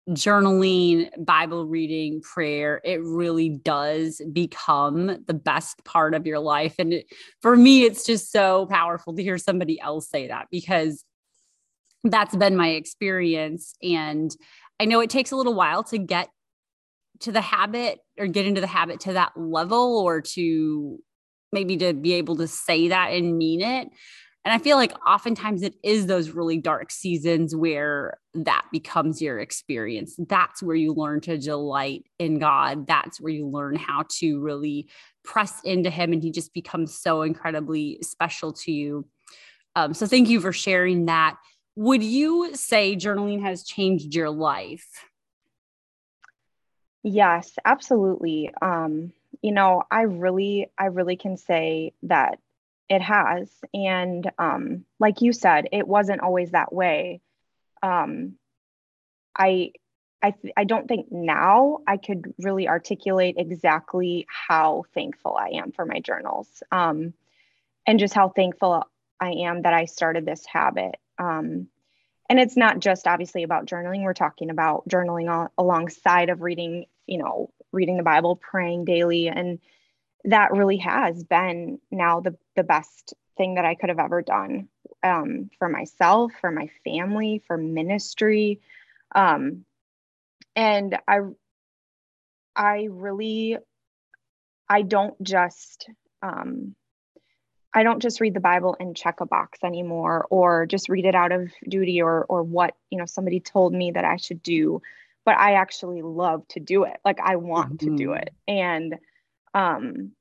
journaling, 0.09 1.09
Bible 1.23 1.65
reading, 1.65 2.21
prayer, 2.21 2.81
it 2.83 3.01
really 3.01 3.49
does 3.49 4.21
become 4.31 5.23
the 5.25 5.33
best 5.33 5.83
part 5.85 6.13
of 6.13 6.27
your 6.27 6.39
life. 6.39 6.75
And 6.77 6.93
it, 6.93 7.05
for 7.41 7.55
me, 7.55 7.83
it's 7.83 8.05
just 8.05 8.31
so 8.31 8.65
powerful 8.65 9.15
to 9.15 9.23
hear 9.23 9.37
somebody 9.37 9.79
else 9.79 10.09
say 10.09 10.27
that 10.27 10.47
because 10.51 11.05
that's 12.03 12.35
been 12.35 12.57
my 12.57 12.69
experience. 12.69 13.75
And 13.81 14.35
I 14.79 14.85
know 14.85 14.99
it 14.99 15.09
takes 15.09 15.31
a 15.31 15.37
little 15.37 15.53
while 15.53 15.83
to 15.85 15.97
get 15.97 16.27
to 17.19 17.31
the 17.31 17.41
habit 17.41 17.99
or 18.17 18.27
get 18.27 18.45
into 18.45 18.61
the 18.61 18.67
habit 18.67 18.99
to 19.01 19.13
that 19.13 19.31
level 19.35 19.97
or 19.99 20.21
to 20.21 20.99
maybe 21.51 21.77
to 21.77 21.93
be 21.93 22.13
able 22.13 22.35
to 22.37 22.47
say 22.47 22.87
that 22.89 23.11
and 23.13 23.37
mean 23.37 23.61
it 23.61 23.87
And 24.45 24.53
I 24.53 24.57
feel 24.57 24.75
like 24.75 24.93
oftentimes 25.07 25.61
it 25.61 25.75
is 25.83 26.07
those 26.07 26.31
really 26.31 26.57
dark 26.57 26.91
seasons 26.91 27.55
where 27.55 28.17
that 28.33 28.65
becomes 28.71 29.21
your 29.21 29.39
experience. 29.39 30.15
That's 30.27 30.61
where 30.61 30.75
you 30.75 30.93
learn 30.93 31.21
to 31.21 31.37
delight 31.37 32.03
in 32.19 32.39
God. 32.39 32.85
That's 32.87 33.21
where 33.21 33.31
you 33.31 33.47
learn 33.47 33.75
how 33.75 34.03
to 34.19 34.41
really 34.41 34.89
press 35.23 35.61
into 35.63 35.89
Him, 35.89 36.11
and 36.11 36.21
He 36.21 36.31
just 36.31 36.53
becomes 36.53 36.99
so 36.99 37.21
incredibly 37.21 37.99
special 38.01 38.51
to 38.53 38.71
you. 38.71 39.07
Um, 39.75 39.93
so, 39.93 40.07
thank 40.07 40.27
you 40.27 40.41
for 40.41 40.51
sharing 40.51 41.05
that. 41.05 41.37
Would 41.77 42.03
you 42.03 42.53
say 42.53 42.95
journaling 42.97 43.41
has 43.41 43.63
changed 43.63 44.13
your 44.13 44.29
life? 44.29 44.85
Yes, 47.03 47.57
absolutely. 47.65 48.49
Um, 48.61 49.11
you 49.41 49.51
know, 49.51 49.83
I 49.91 50.03
really, 50.03 50.69
I 50.77 50.85
really 50.85 51.17
can 51.17 51.37
say 51.37 51.93
that 52.03 52.39
it 52.89 53.01
has. 53.01 53.49
And 53.73 54.29
um, 54.37 54.85
like 54.99 55.21
you 55.21 55.33
said, 55.33 55.67
it 55.71 55.87
wasn't 55.87 56.21
always 56.21 56.51
that 56.51 56.71
way. 56.73 57.21
Um, 57.81 58.35
I, 59.37 59.71
I, 60.21 60.31
th- 60.31 60.53
I 60.55 60.63
don't 60.63 60.87
think 60.87 61.11
now 61.11 61.79
I 61.87 61.97
could 61.97 62.33
really 62.39 62.67
articulate 62.67 63.35
exactly 63.37 64.25
how 64.29 64.85
thankful 64.93 65.35
I 65.37 65.49
am 65.57 65.71
for 65.71 65.85
my 65.85 65.99
journals 65.99 66.63
um, 66.71 67.13
and 67.85 67.99
just 67.99 68.13
how 68.13 68.29
thankful 68.29 68.83
I 69.19 69.31
am 69.31 69.63
that 69.63 69.73
I 69.73 69.85
started 69.85 70.25
this 70.25 70.45
habit. 70.45 70.95
Um, 71.19 71.67
and 72.29 72.39
it's 72.39 72.57
not 72.57 72.79
just 72.79 73.07
obviously 73.07 73.43
about 73.43 73.65
journaling. 73.65 74.03
We're 74.03 74.13
talking 74.13 74.49
about 74.49 74.87
journaling 74.87 75.29
all, 75.29 75.51
alongside 75.57 76.29
of 76.29 76.41
reading, 76.41 76.85
you 77.05 77.17
know, 77.17 77.49
reading 77.71 77.97
the 77.97 78.03
Bible, 78.03 78.35
praying 78.35 78.85
daily, 78.85 79.27
and 79.27 79.59
that 80.25 80.51
really 80.53 80.77
has 80.77 81.23
been 81.23 81.79
now 81.91 82.21
the 82.21 82.35
the 82.55 82.63
best 82.63 83.13
thing 83.37 83.55
that 83.55 83.65
I 83.65 83.75
could 83.75 83.89
have 83.89 83.99
ever 83.99 84.21
done 84.21 84.69
um, 85.03 85.49
for 85.59 85.67
myself, 85.67 86.31
for 86.39 86.51
my 86.51 86.69
family, 86.83 87.41
for 87.45 87.57
ministry, 87.57 88.61
um, 89.13 89.65
and 90.55 90.97
I 91.07 91.19
I 92.55 92.87
really 92.89 93.57
I 94.69 94.81
don't 94.81 95.21
just 95.21 95.89
um, 96.21 96.75
I 97.73 97.83
don't 97.83 98.01
just 98.01 98.21
read 98.21 98.33
the 98.33 98.39
Bible 98.39 98.75
and 98.79 98.95
check 98.95 99.19
a 99.19 99.25
box 99.25 99.59
anymore, 99.63 100.27
or 100.29 100.65
just 100.65 100.89
read 100.89 101.05
it 101.05 101.15
out 101.15 101.31
of 101.31 101.51
duty, 101.67 102.01
or 102.01 102.25
or 102.25 102.43
what 102.43 102.75
you 102.89 102.97
know 102.97 103.05
somebody 103.05 103.39
told 103.39 103.73
me 103.73 103.91
that 103.91 104.05
I 104.05 104.17
should 104.17 104.43
do, 104.43 104.81
but 105.25 105.37
I 105.37 105.53
actually 105.53 106.01
love 106.01 106.47
to 106.49 106.59
do 106.59 106.83
it. 106.83 106.97
Like 107.03 107.19
I 107.19 107.37
want 107.37 107.77
mm-hmm. 107.77 107.95
to 107.95 107.97
do 107.97 108.09
mm-hmm. 108.09 108.21
it, 108.21 108.33
and 108.47 108.95
um 109.53 110.11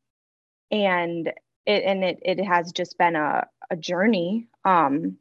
and 0.71 1.29
it 1.67 1.85
and 1.85 2.03
it 2.03 2.19
it 2.23 2.45
has 2.45 2.73
just 2.73 2.99
been 2.99 3.17
a 3.17 3.47
a 3.71 3.77
journey 3.77 4.49
um 4.65 5.17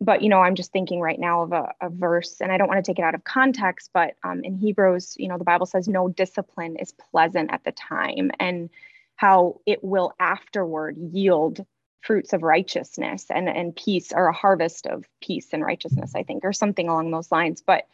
but 0.00 0.22
you 0.22 0.28
know 0.28 0.40
i'm 0.40 0.54
just 0.54 0.72
thinking 0.72 1.00
right 1.00 1.18
now 1.18 1.42
of 1.42 1.52
a, 1.52 1.72
a 1.80 1.90
verse 1.90 2.40
and 2.40 2.50
i 2.50 2.56
don't 2.56 2.68
want 2.68 2.82
to 2.82 2.88
take 2.88 2.98
it 2.98 3.02
out 3.02 3.14
of 3.14 3.24
context 3.24 3.90
but 3.92 4.14
um, 4.24 4.42
in 4.44 4.54
hebrews 4.54 5.14
you 5.18 5.28
know 5.28 5.38
the 5.38 5.44
bible 5.44 5.66
says 5.66 5.88
no 5.88 6.08
discipline 6.08 6.76
is 6.76 6.92
pleasant 7.10 7.50
at 7.52 7.64
the 7.64 7.72
time 7.72 8.30
and 8.40 8.70
how 9.16 9.60
it 9.66 9.82
will 9.82 10.12
afterward 10.20 10.96
yield 10.98 11.64
fruits 12.02 12.32
of 12.32 12.42
righteousness 12.42 13.26
and, 13.30 13.48
and 13.48 13.74
peace 13.74 14.12
or 14.14 14.28
a 14.28 14.32
harvest 14.32 14.86
of 14.86 15.04
peace 15.20 15.48
and 15.52 15.64
righteousness 15.64 16.12
i 16.14 16.22
think 16.22 16.44
or 16.44 16.52
something 16.52 16.88
along 16.88 17.10
those 17.10 17.32
lines. 17.32 17.62
But 17.66 17.86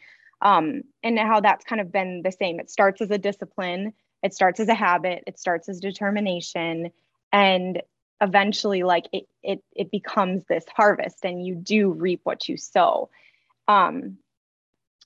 um, 0.43 0.83
and 1.01 1.17
how 1.17 1.39
that's 1.39 1.63
kind 1.63 1.79
of 1.79 1.91
been 1.91 2.21
the 2.21 2.31
same. 2.31 2.59
It 2.59 2.69
starts 2.69 3.01
as 3.01 3.09
a 3.09 3.17
discipline. 3.17 3.93
It 4.21 4.33
starts 4.33 4.59
as 4.59 4.67
a 4.67 4.73
habit. 4.75 5.23
It 5.25 5.39
starts 5.39 5.69
as 5.69 5.79
determination. 5.79 6.91
And 7.31 7.81
eventually 8.21 8.83
like 8.83 9.05
it 9.11 9.27
it 9.41 9.63
it 9.75 9.89
becomes 9.89 10.43
this 10.45 10.65
harvest 10.73 11.25
and 11.25 11.45
you 11.45 11.55
do 11.55 11.91
reap 11.91 12.21
what 12.23 12.47
you 12.47 12.57
sow. 12.57 13.09
Um 13.67 14.17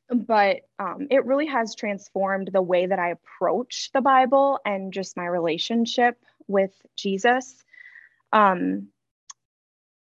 but 0.10 0.62
um, 0.80 1.08
it 1.12 1.26
really 1.26 1.48
has 1.48 1.76
transformed 1.76 2.50
the 2.52 2.62
way 2.62 2.86
that 2.86 3.00
I 3.00 3.12
approach 3.12 3.90
the 3.94 4.02
Bible 4.02 4.60
and 4.66 4.94
just 4.94 5.18
my 5.18 5.26
relationship 5.26 6.18
with 6.48 6.72
Jesus. 6.96 7.64
Um, 8.32 8.88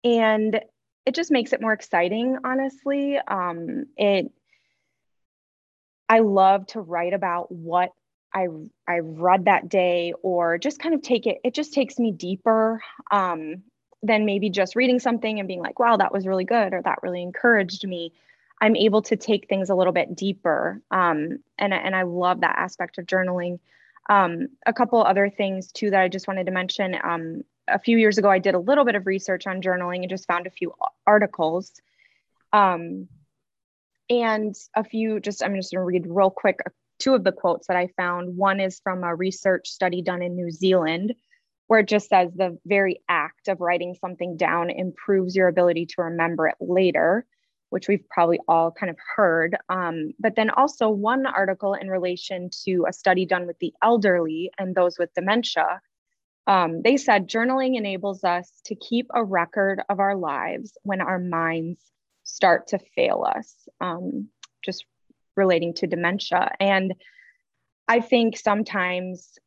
and 0.05 0.61
it 1.07 1.15
just 1.15 1.31
makes 1.31 1.53
it 1.53 1.61
more 1.61 1.73
exciting, 1.73 2.39
honestly. 2.45 3.19
Um, 3.19 3.87
it 3.97 4.33
I 6.09 6.19
love 6.19 6.67
to 6.69 6.81
write 6.81 7.15
about 7.15 7.51
what 7.51 7.91
I 8.35 8.49
I 8.87 8.99
read 8.99 9.47
that 9.47 9.69
day 9.69 10.13
or 10.23 10.59
just 10.59 10.79
kind 10.79 10.95
of 10.95 11.03
take 11.03 11.27
it 11.27 11.39
it 11.45 11.55
just 11.55 11.73
takes 11.73 11.99
me 11.99 12.13
deeper 12.13 12.83
um, 13.11 13.63
than 14.03 14.27
maybe 14.27 14.51
just 14.51 14.77
reading 14.77 14.99
something 14.99 15.39
and 15.39 15.49
being 15.49 15.61
like 15.61 15.79
wow 15.79 15.97
that 15.97 16.13
was 16.13 16.27
really 16.27 16.45
good 16.45 16.75
or 16.75 16.83
that 16.83 17.03
really 17.03 17.23
encouraged 17.23 17.87
me 17.87 18.13
I'm 18.63 18.77
able 18.77 19.03
to 19.03 19.17
take 19.17 19.49
things 19.49 19.69
a 19.69 19.75
little 19.75 19.93
bit 19.93 20.17
deeper 20.17 20.81
um, 20.91 21.39
and 21.59 21.75
and 21.75 21.95
I 21.95 22.03
love 22.03 22.41
that 22.41 22.59
aspect 22.59 22.99
of 22.99 23.07
journaling. 23.07 23.59
Um, 24.09 24.49
a 24.67 24.73
couple 24.73 25.03
other 25.03 25.29
things 25.29 25.71
too 25.73 25.91
that 25.91 26.01
I 26.01 26.09
just 26.09 26.27
wanted 26.27 26.47
to 26.47 26.53
mention 26.53 26.97
um, 27.03 27.43
a 27.69 27.79
few 27.79 27.99
years 27.99 28.19
ago 28.19 28.31
I 28.31 28.39
did 28.39 28.55
a 28.55 28.59
little 28.59 28.85
bit 28.85 28.95
of 28.95 29.07
research 29.07 29.47
on 29.47 29.61
journaling 29.61 29.99
and 29.99 30.09
just 30.09 30.27
found 30.27 30.47
a 30.47 30.51
few 30.51 30.73
articles. 31.07 31.73
Um, 32.53 33.09
and 34.11 34.55
a 34.75 34.85
few 34.85 35.21
just 35.21 35.43
i'm 35.43 35.55
just 35.55 35.73
going 35.73 35.81
to 35.81 35.85
read 35.85 36.07
real 36.07 36.29
quick 36.29 36.59
two 37.03 37.15
of 37.15 37.25
the 37.25 37.33
quotes 37.33 37.67
that 37.67 37.77
I 37.77 37.89
found. 37.97 38.37
One 38.37 38.61
is 38.61 38.81
from 38.81 39.03
a 39.03 39.15
research 39.15 39.69
study 39.69 40.03
done 40.03 40.23
in 40.23 40.37
New 40.37 40.51
Zealand, 40.51 41.15
where 41.67 41.81
it 41.81 41.89
just 41.89 42.09
says 42.09 42.31
the 42.35 42.59
very 42.65 43.01
act 43.09 43.49
of 43.49 43.61
writing 43.61 43.97
something 44.01 44.37
down 44.37 44.71
improves 44.71 45.35
your 45.35 45.49
ability 45.49 45.87
to 45.87 46.03
remember 46.03 46.47
it 46.47 46.57
later, 46.61 47.27
which 47.73 47.89
we've 47.89 48.07
probably 48.11 48.39
all 48.47 48.71
kind 48.71 48.91
of 48.91 48.97
heard. 49.17 49.57
Um, 49.69 50.13
but 50.21 50.37
then 50.37 50.51
also 50.51 50.89
one 50.91 51.25
article 51.27 51.75
in 51.75 51.89
relation 51.89 52.51
to 52.65 52.85
a 52.87 52.93
study 52.93 53.25
done 53.25 53.47
with 53.47 53.59
the 53.61 53.73
elderly 53.83 54.51
and 54.59 54.75
those 54.75 54.99
with 54.99 55.15
dementia. 55.15 55.81
Um, 56.47 56.83
they 56.83 56.97
said 56.97 57.29
journaling 57.29 57.77
enables 57.77 58.25
us 58.25 58.51
to 58.67 58.75
keep 58.75 59.07
a 59.15 59.25
record 59.25 59.81
of 59.89 60.01
our 60.01 60.17
lives 60.17 60.77
when 60.83 61.01
our 61.01 61.19
minds 61.19 61.81
start 62.25 62.69
to 62.69 62.79
fail 62.95 63.25
us. 63.27 63.55
Um, 63.81 64.29
just 64.63 64.85
relating 65.37 65.73
to 65.75 65.87
dementia. 65.87 66.51
And 66.61 66.95
I 67.89 68.01
think 68.01 68.37
sometimes 68.37 69.39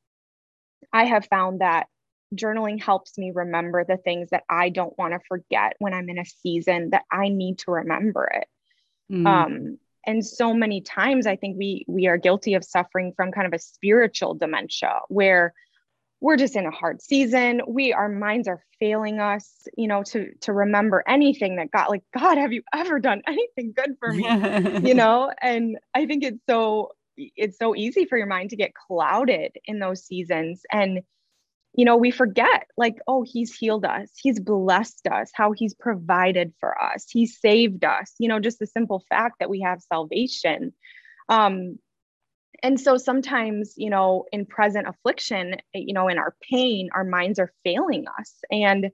I 0.91 1.05
have 1.05 1.27
found 1.27 1.61
that 1.61 1.87
journaling 2.33 2.81
helps 2.81 3.17
me 3.17 3.31
remember 3.33 3.83
the 3.83 3.97
things 3.97 4.29
that 4.31 4.43
I 4.49 4.69
don't 4.69 4.97
want 4.97 5.13
to 5.13 5.19
forget 5.27 5.75
when 5.79 5.93
I'm 5.93 6.09
in 6.09 6.19
a 6.19 6.25
season 6.25 6.89
that 6.91 7.03
I 7.11 7.29
need 7.29 7.59
to 7.59 7.71
remember 7.71 8.29
it. 8.33 8.47
Mm. 9.11 9.27
Um, 9.27 9.77
and 10.07 10.25
so 10.25 10.53
many 10.53 10.81
times 10.81 11.27
I 11.27 11.35
think 11.35 11.57
we 11.57 11.85
we 11.87 12.07
are 12.07 12.17
guilty 12.17 12.53
of 12.53 12.63
suffering 12.63 13.13
from 13.15 13.31
kind 13.31 13.47
of 13.47 13.53
a 13.53 13.59
spiritual 13.59 14.35
dementia 14.35 14.99
where 15.07 15.53
we're 16.21 16.37
just 16.37 16.55
in 16.55 16.65
a 16.65 16.71
hard 16.71 17.01
season. 17.01 17.61
We 17.67 17.93
our 17.93 18.09
minds 18.09 18.47
are 18.47 18.63
failing 18.79 19.19
us 19.19 19.67
you 19.77 19.87
know 19.87 20.03
to 20.03 20.33
to 20.41 20.51
remember 20.51 21.03
anything 21.07 21.55
that 21.55 21.71
god 21.71 21.89
like 21.89 22.03
god 22.17 22.37
have 22.37 22.51
you 22.51 22.61
ever 22.73 22.99
done 22.99 23.21
anything 23.27 23.73
good 23.75 23.95
for 23.99 24.11
me? 24.11 24.23
You 24.87 24.93
know? 24.95 25.31
And 25.41 25.77
i 25.93 26.05
think 26.05 26.23
it's 26.23 26.41
so 26.47 26.91
it's 27.17 27.57
so 27.57 27.75
easy 27.75 28.05
for 28.05 28.17
your 28.17 28.27
mind 28.27 28.49
to 28.51 28.55
get 28.55 28.73
clouded 28.73 29.57
in 29.65 29.79
those 29.79 30.03
seasons. 30.03 30.63
And 30.71 31.01
you 31.75 31.85
know 31.85 31.97
we 31.97 32.11
forget 32.11 32.67
like 32.77 32.95
oh 33.07 33.23
he's 33.23 33.55
healed 33.55 33.85
us. 33.85 34.09
He's 34.21 34.39
blessed 34.39 35.07
us 35.07 35.31
how 35.33 35.51
he's 35.51 35.73
provided 35.73 36.53
for 36.59 36.81
us. 36.81 37.05
He 37.09 37.25
saved 37.25 37.83
us 37.83 38.13
you 38.19 38.27
know 38.27 38.39
just 38.39 38.59
the 38.59 38.67
simple 38.67 39.03
fact 39.09 39.35
that 39.39 39.49
we 39.49 39.61
have 39.61 39.81
salvation. 39.81 40.73
Um 41.29 41.79
and 42.63 42.79
so 42.79 42.97
sometimes 42.97 43.73
you 43.75 43.89
know 43.89 44.25
in 44.31 44.45
present 44.45 44.87
affliction 44.87 45.55
you 45.73 45.93
know 45.93 46.07
in 46.07 46.17
our 46.17 46.35
pain 46.41 46.89
our 46.93 47.03
minds 47.03 47.39
are 47.39 47.51
failing 47.63 48.05
us 48.19 48.33
and 48.49 48.91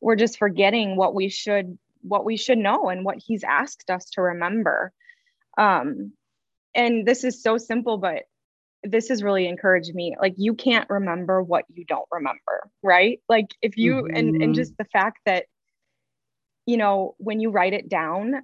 we're 0.00 0.16
just 0.16 0.38
forgetting 0.38 0.96
what 0.96 1.14
we 1.14 1.28
should 1.28 1.78
what 2.00 2.24
we 2.24 2.36
should 2.36 2.58
know 2.58 2.88
and 2.88 3.04
what 3.04 3.18
he's 3.18 3.44
asked 3.44 3.90
us 3.90 4.10
to 4.10 4.22
remember. 4.22 4.92
Um 5.58 6.12
and 6.74 7.06
this 7.06 7.24
is 7.24 7.42
so 7.42 7.58
simple 7.58 7.98
but 7.98 8.22
this 8.84 9.08
has 9.08 9.22
really 9.22 9.46
encouraged 9.46 9.94
me 9.94 10.16
like 10.20 10.34
you 10.36 10.54
can't 10.54 10.88
remember 10.90 11.42
what 11.42 11.64
you 11.72 11.84
don't 11.84 12.08
remember 12.10 12.68
right 12.82 13.20
like 13.28 13.46
if 13.62 13.76
you 13.76 13.94
mm-hmm. 13.94 14.16
and 14.16 14.28
and 14.28 14.40
mm-hmm. 14.40 14.52
just 14.54 14.76
the 14.76 14.84
fact 14.86 15.18
that 15.24 15.44
you 16.66 16.76
know 16.76 17.14
when 17.18 17.40
you 17.40 17.50
write 17.50 17.72
it 17.72 17.88
down 17.88 18.34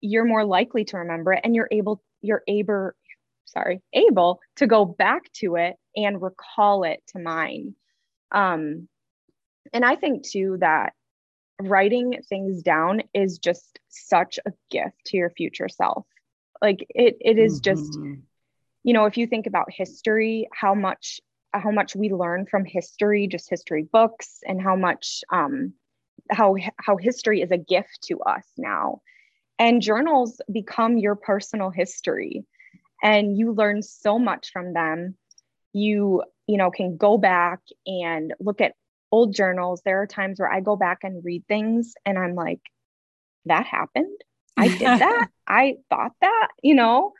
you're 0.00 0.24
more 0.24 0.44
likely 0.44 0.84
to 0.84 0.98
remember 0.98 1.32
it 1.32 1.40
and 1.44 1.54
you're 1.54 1.68
able 1.70 2.02
you're 2.22 2.42
able 2.46 2.92
sorry, 3.46 3.82
able 3.92 4.40
to 4.56 4.66
go 4.66 4.84
back 4.84 5.32
to 5.34 5.56
it 5.56 5.76
and 5.96 6.20
recall 6.20 6.84
it 6.84 7.00
to 7.08 7.18
mind. 7.18 7.74
Um, 8.30 8.88
and 9.72 9.84
I 9.84 9.96
think 9.96 10.28
too 10.28 10.58
that 10.60 10.92
writing 11.60 12.20
things 12.28 12.62
down 12.62 13.02
is 13.14 13.38
just 13.38 13.78
such 13.88 14.38
a 14.44 14.52
gift 14.70 14.96
to 15.06 15.16
your 15.16 15.30
future 15.30 15.68
self. 15.68 16.06
Like 16.60 16.84
it, 16.90 17.16
it 17.20 17.38
is 17.38 17.60
mm-hmm. 17.60 18.14
You 18.84 18.92
know, 18.92 19.06
if 19.06 19.16
you 19.16 19.26
think 19.26 19.46
about 19.46 19.72
history, 19.72 20.46
how 20.52 20.74
much 20.74 21.20
how 21.52 21.70
much 21.70 21.94
we 21.94 22.10
learn 22.10 22.46
from 22.46 22.64
history, 22.64 23.28
just 23.28 23.48
history 23.48 23.88
books, 23.90 24.40
and 24.46 24.60
how 24.60 24.76
much 24.76 25.24
um, 25.32 25.72
how 26.30 26.54
how 26.78 26.96
history 26.96 27.40
is 27.40 27.50
a 27.50 27.56
gift 27.58 28.02
to 28.04 28.20
us 28.20 28.46
now. 28.56 29.00
And 29.58 29.82
journals 29.82 30.40
become 30.52 30.98
your 30.98 31.14
personal 31.14 31.70
history 31.70 32.44
and 33.02 33.36
you 33.36 33.52
learn 33.52 33.82
so 33.82 34.18
much 34.18 34.50
from 34.52 34.74
them. 34.74 35.16
You 35.72 36.22
you 36.46 36.58
know 36.58 36.70
can 36.70 36.96
go 36.96 37.16
back 37.16 37.60
and 37.86 38.34
look 38.38 38.60
at 38.60 38.74
old 39.10 39.34
journals. 39.34 39.80
There 39.84 40.02
are 40.02 40.06
times 40.06 40.38
where 40.38 40.52
i 40.52 40.60
go 40.60 40.76
back 40.76 40.98
and 41.04 41.24
read 41.24 41.44
things 41.48 41.94
and 42.04 42.18
i'm 42.18 42.34
like 42.34 42.60
that 43.46 43.64
happened? 43.64 44.20
I 44.56 44.68
did 44.68 44.80
that? 44.98 45.28
I 45.48 45.76
thought 45.88 46.12
that? 46.20 46.48
You 46.62 46.74
know 46.74 47.12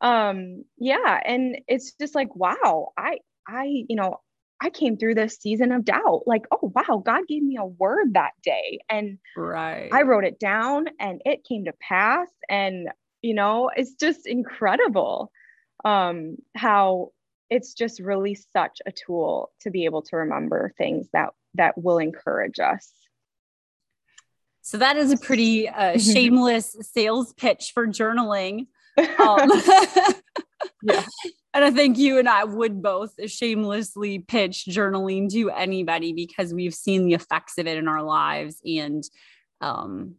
um 0.00 0.64
yeah 0.78 1.20
and 1.24 1.58
it's 1.68 1.92
just 1.92 2.14
like 2.14 2.34
wow 2.34 2.92
i 2.96 3.18
i 3.46 3.64
you 3.88 3.96
know 3.96 4.18
i 4.60 4.70
came 4.70 4.96
through 4.96 5.14
this 5.14 5.36
season 5.36 5.72
of 5.72 5.84
doubt 5.84 6.22
like 6.26 6.46
oh 6.50 6.72
wow 6.74 7.02
god 7.04 7.26
gave 7.28 7.42
me 7.42 7.56
a 7.56 7.66
word 7.66 8.14
that 8.14 8.32
day 8.42 8.80
and 8.88 9.18
right. 9.36 9.90
i 9.92 10.02
wrote 10.02 10.24
it 10.24 10.38
down 10.38 10.86
and 10.98 11.20
it 11.24 11.44
came 11.44 11.64
to 11.64 11.72
pass 11.80 12.28
and 12.48 12.88
you 13.20 13.34
know 13.34 13.70
it's 13.74 13.94
just 13.94 14.26
incredible 14.26 15.30
um 15.84 16.36
how 16.56 17.10
it's 17.50 17.74
just 17.74 18.00
really 18.00 18.34
such 18.34 18.80
a 18.86 18.92
tool 18.92 19.50
to 19.60 19.70
be 19.70 19.84
able 19.84 20.02
to 20.02 20.16
remember 20.16 20.72
things 20.78 21.08
that 21.12 21.30
that 21.54 21.76
will 21.76 21.98
encourage 21.98 22.60
us. 22.60 22.90
So 24.62 24.78
that 24.78 24.96
is 24.96 25.10
a 25.10 25.16
pretty 25.16 25.68
uh, 25.68 25.98
shameless 25.98 26.76
sales 26.80 27.32
pitch 27.34 27.72
for 27.74 27.88
journaling 27.88 28.68
um, 28.98 29.50
yeah. 30.82 31.04
And 31.52 31.64
I 31.64 31.72
think 31.72 31.98
you 31.98 32.20
and 32.20 32.28
I 32.28 32.44
would 32.44 32.80
both 32.80 33.14
shamelessly 33.28 34.20
pitch 34.20 34.66
journaling 34.68 35.28
to 35.32 35.50
anybody 35.50 36.12
because 36.12 36.54
we've 36.54 36.72
seen 36.72 37.06
the 37.06 37.14
effects 37.14 37.58
of 37.58 37.66
it 37.66 37.76
in 37.76 37.88
our 37.88 38.04
lives 38.04 38.62
and 38.64 39.02
um, 39.60 40.14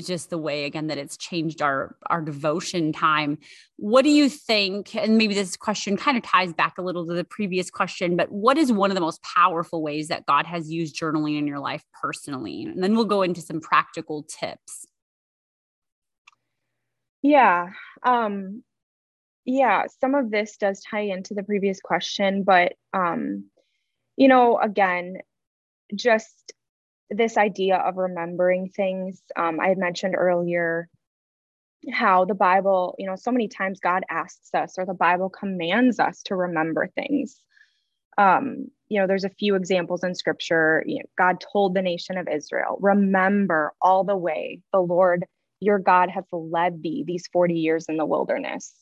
just 0.00 0.30
the 0.30 0.38
way 0.38 0.64
again 0.64 0.88
that 0.88 0.98
it's 0.98 1.16
changed 1.16 1.62
our 1.62 1.96
our 2.08 2.20
devotion 2.20 2.92
time. 2.92 3.38
What 3.76 4.02
do 4.02 4.10
you 4.10 4.28
think? 4.28 4.94
And 4.94 5.18
maybe 5.18 5.34
this 5.34 5.56
question 5.56 5.96
kind 5.96 6.16
of 6.16 6.22
ties 6.22 6.52
back 6.52 6.78
a 6.78 6.82
little 6.82 7.06
to 7.06 7.14
the 7.14 7.24
previous 7.24 7.70
question, 7.70 8.16
but 8.16 8.30
what 8.30 8.58
is 8.58 8.70
one 8.70 8.90
of 8.90 8.94
the 8.94 9.00
most 9.00 9.22
powerful 9.22 9.82
ways 9.82 10.08
that 10.08 10.26
God 10.26 10.46
has 10.46 10.70
used 10.70 10.96
journaling 10.96 11.38
in 11.38 11.46
your 11.46 11.60
life 11.60 11.82
personally? 12.00 12.64
And 12.64 12.82
then 12.82 12.94
we'll 12.94 13.06
go 13.06 13.22
into 13.22 13.40
some 13.40 13.60
practical 13.60 14.22
tips. 14.22 14.86
Yeah. 17.22 17.70
Um, 18.06 18.62
yeah, 19.44 19.84
some 20.00 20.14
of 20.14 20.30
this 20.30 20.56
does 20.56 20.80
tie 20.80 21.00
into 21.00 21.34
the 21.34 21.42
previous 21.42 21.80
question, 21.80 22.44
but, 22.44 22.74
um, 22.94 23.44
you 24.16 24.28
know, 24.28 24.58
again, 24.58 25.18
just 25.94 26.52
this 27.10 27.36
idea 27.36 27.76
of 27.76 27.96
remembering 27.96 28.70
things. 28.70 29.22
Um, 29.36 29.60
I 29.60 29.68
had 29.68 29.78
mentioned 29.78 30.14
earlier 30.16 30.88
how 31.92 32.24
the 32.24 32.34
Bible, 32.34 32.96
you 32.98 33.06
know, 33.06 33.16
so 33.16 33.30
many 33.30 33.48
times 33.48 33.80
God 33.80 34.02
asks 34.10 34.52
us 34.54 34.76
or 34.78 34.86
the 34.86 34.94
Bible 34.94 35.30
commands 35.30 36.00
us 36.00 36.22
to 36.24 36.34
remember 36.34 36.88
things. 36.88 37.42
Um, 38.18 38.68
you 38.88 39.00
know, 39.00 39.06
there's 39.06 39.24
a 39.24 39.30
few 39.30 39.54
examples 39.54 40.02
in 40.02 40.14
scripture. 40.14 40.82
You 40.86 41.00
know, 41.00 41.04
God 41.18 41.44
told 41.52 41.74
the 41.74 41.82
nation 41.82 42.18
of 42.18 42.28
Israel, 42.28 42.78
remember 42.80 43.74
all 43.80 44.04
the 44.04 44.16
way 44.16 44.60
the 44.72 44.80
Lord 44.80 45.26
your 45.60 45.78
God 45.78 46.10
has 46.10 46.24
led 46.32 46.82
thee 46.82 47.04
these 47.06 47.28
40 47.32 47.54
years 47.54 47.86
in 47.88 47.96
the 47.96 48.06
wilderness. 48.06 48.74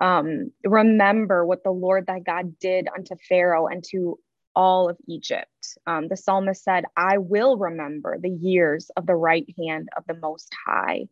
Um, 0.00 0.52
remember 0.64 1.44
what 1.44 1.64
the 1.64 1.70
Lord 1.70 2.06
thy 2.06 2.20
God 2.20 2.58
did 2.58 2.88
unto 2.94 3.16
Pharaoh 3.28 3.66
and 3.66 3.84
to 3.90 4.18
all 4.54 4.88
of 4.88 4.96
Egypt. 5.06 5.48
Um, 5.86 6.08
the 6.08 6.16
psalmist 6.16 6.64
said, 6.64 6.84
I 6.96 7.18
will 7.18 7.56
remember 7.56 8.18
the 8.18 8.30
years 8.30 8.90
of 8.96 9.06
the 9.06 9.14
right 9.14 9.46
hand 9.58 9.88
of 9.96 10.04
the 10.06 10.14
Most 10.14 10.52
High. 10.66 11.08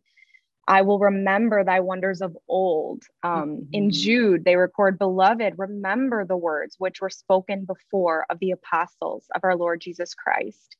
I 0.67 0.81
will 0.81 0.99
remember 0.99 1.63
thy 1.63 1.79
wonders 1.79 2.21
of 2.21 2.35
old. 2.49 3.03
Um, 3.23 3.31
mm-hmm. 3.31 3.69
In 3.71 3.91
Jude, 3.91 4.43
they 4.43 4.57
record, 4.57 4.99
Beloved, 4.99 5.53
remember 5.57 6.25
the 6.25 6.35
words 6.35 6.75
which 6.77 6.99
were 6.99 7.09
spoken 7.09 7.63
before 7.63 8.25
of 8.29 8.39
the 8.39 8.51
apostles 8.51 9.25
of 9.33 9.41
our 9.45 9.55
Lord 9.55 9.79
Jesus 9.79 10.13
Christ. 10.13 10.75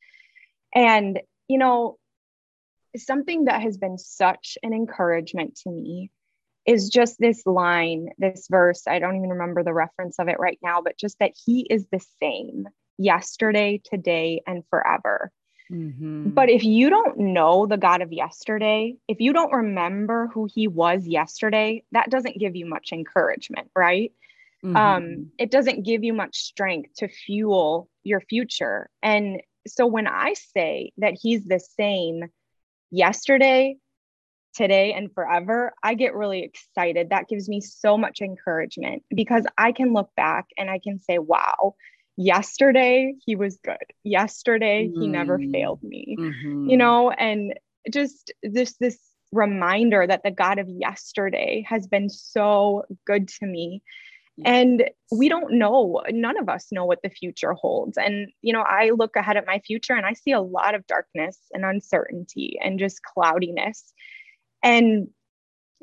And, 0.74 1.20
you 1.48 1.56
know, 1.56 1.96
something 2.98 3.46
that 3.46 3.62
has 3.62 3.76
been 3.76 3.98
such 3.98 4.58
an 4.62 4.72
encouragement 4.72 5.56
to 5.62 5.70
me 5.70 6.10
is 6.66 6.90
just 6.90 7.18
this 7.18 7.46
line, 7.46 8.10
this 8.18 8.46
verse. 8.50 8.82
I 8.86 8.98
don't 8.98 9.16
even 9.16 9.30
remember 9.30 9.62
the 9.62 9.72
reference 9.72 10.18
of 10.18 10.28
it 10.28 10.38
right 10.38 10.58
now, 10.62 10.82
but 10.82 10.98
just 10.98 11.18
that 11.18 11.32
He 11.46 11.66
is 11.70 11.86
the 11.90 12.04
same 12.20 12.68
yesterday, 12.98 13.80
today, 13.82 14.42
and 14.46 14.62
forever. 14.68 15.32
Mm-hmm. 15.72 16.30
But 16.30 16.50
if 16.50 16.64
you 16.64 16.90
don't 16.90 17.18
know 17.18 17.66
the 17.66 17.76
God 17.76 18.02
of 18.02 18.12
yesterday, 18.12 18.96
if 19.06 19.20
you 19.20 19.32
don't 19.32 19.52
remember 19.52 20.28
who 20.32 20.48
He 20.52 20.68
was 20.68 21.06
yesterday, 21.06 21.84
that 21.92 22.10
doesn't 22.10 22.38
give 22.38 22.56
you 22.56 22.66
much 22.66 22.92
encouragement, 22.92 23.70
right? 23.74 24.12
Mm-hmm. 24.64 24.76
Um, 24.76 25.30
it 25.38 25.50
doesn't 25.50 25.84
give 25.84 26.04
you 26.04 26.12
much 26.12 26.36
strength 26.36 26.94
to 26.98 27.08
fuel 27.08 27.88
your 28.04 28.20
future. 28.20 28.90
And 29.02 29.40
so 29.66 29.86
when 29.86 30.06
I 30.06 30.34
say 30.34 30.92
that 30.98 31.18
He's 31.20 31.44
the 31.44 31.60
same 31.60 32.24
yesterday, 32.90 33.76
today, 34.54 34.92
and 34.92 35.12
forever, 35.12 35.72
I 35.82 35.94
get 35.94 36.14
really 36.14 36.42
excited. 36.42 37.10
That 37.10 37.28
gives 37.28 37.48
me 37.48 37.60
so 37.60 37.96
much 37.96 38.20
encouragement 38.20 39.02
because 39.14 39.44
I 39.56 39.72
can 39.72 39.92
look 39.92 40.10
back 40.16 40.46
and 40.56 40.70
I 40.70 40.78
can 40.78 41.00
say, 41.00 41.18
wow, 41.18 41.74
yesterday 42.16 43.14
he 43.24 43.36
was 43.36 43.58
good. 43.64 43.76
Yesterday 44.04 44.88
mm-hmm. 44.88 45.00
he 45.00 45.08
never 45.08 45.38
mm. 45.38 45.52
failed 45.52 45.82
me. 45.82 46.16
Mm-hmm. 46.18 46.68
You 46.68 46.76
know, 46.76 47.10
and 47.10 47.54
just 47.90 48.32
this 48.42 48.76
this 48.78 48.98
reminder 49.32 50.06
that 50.06 50.22
the 50.24 50.30
God 50.30 50.58
of 50.58 50.68
yesterday 50.68 51.64
has 51.68 51.86
been 51.86 52.08
so 52.08 52.84
good 53.06 53.28
to 53.28 53.46
me 53.46 53.82
and 54.44 54.90
we 55.10 55.28
don't 55.28 55.52
know 55.52 56.02
none 56.10 56.38
of 56.38 56.48
us 56.48 56.68
know 56.70 56.84
what 56.84 57.00
the 57.02 57.10
future 57.10 57.52
holds. 57.52 57.96
And 57.98 58.28
you 58.42 58.52
know 58.52 58.62
i 58.62 58.90
look 58.90 59.16
ahead 59.16 59.36
at 59.36 59.46
my 59.46 59.58
future 59.60 59.94
and 59.94 60.06
i 60.06 60.12
see 60.12 60.32
a 60.32 60.40
lot 60.40 60.74
of 60.74 60.86
darkness 60.86 61.38
and 61.52 61.64
uncertainty 61.64 62.58
and 62.62 62.78
just 62.78 63.02
cloudiness. 63.02 63.92
And 64.62 65.08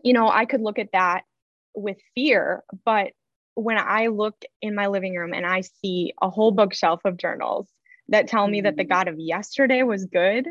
you 0.03 0.13
know 0.13 0.29
i 0.29 0.45
could 0.45 0.61
look 0.61 0.79
at 0.79 0.91
that 0.93 1.23
with 1.73 1.97
fear 2.13 2.63
but 2.85 3.11
when 3.55 3.77
i 3.77 4.07
look 4.07 4.35
in 4.61 4.75
my 4.75 4.87
living 4.87 5.15
room 5.15 5.33
and 5.33 5.45
i 5.45 5.61
see 5.61 6.13
a 6.21 6.29
whole 6.29 6.51
bookshelf 6.51 7.01
of 7.05 7.17
journals 7.17 7.67
that 8.09 8.27
tell 8.27 8.47
me 8.47 8.61
that 8.61 8.77
the 8.77 8.83
mm-hmm. 8.83 8.91
god 8.91 9.07
of 9.07 9.19
yesterday 9.19 9.83
was 9.83 10.05
good 10.05 10.47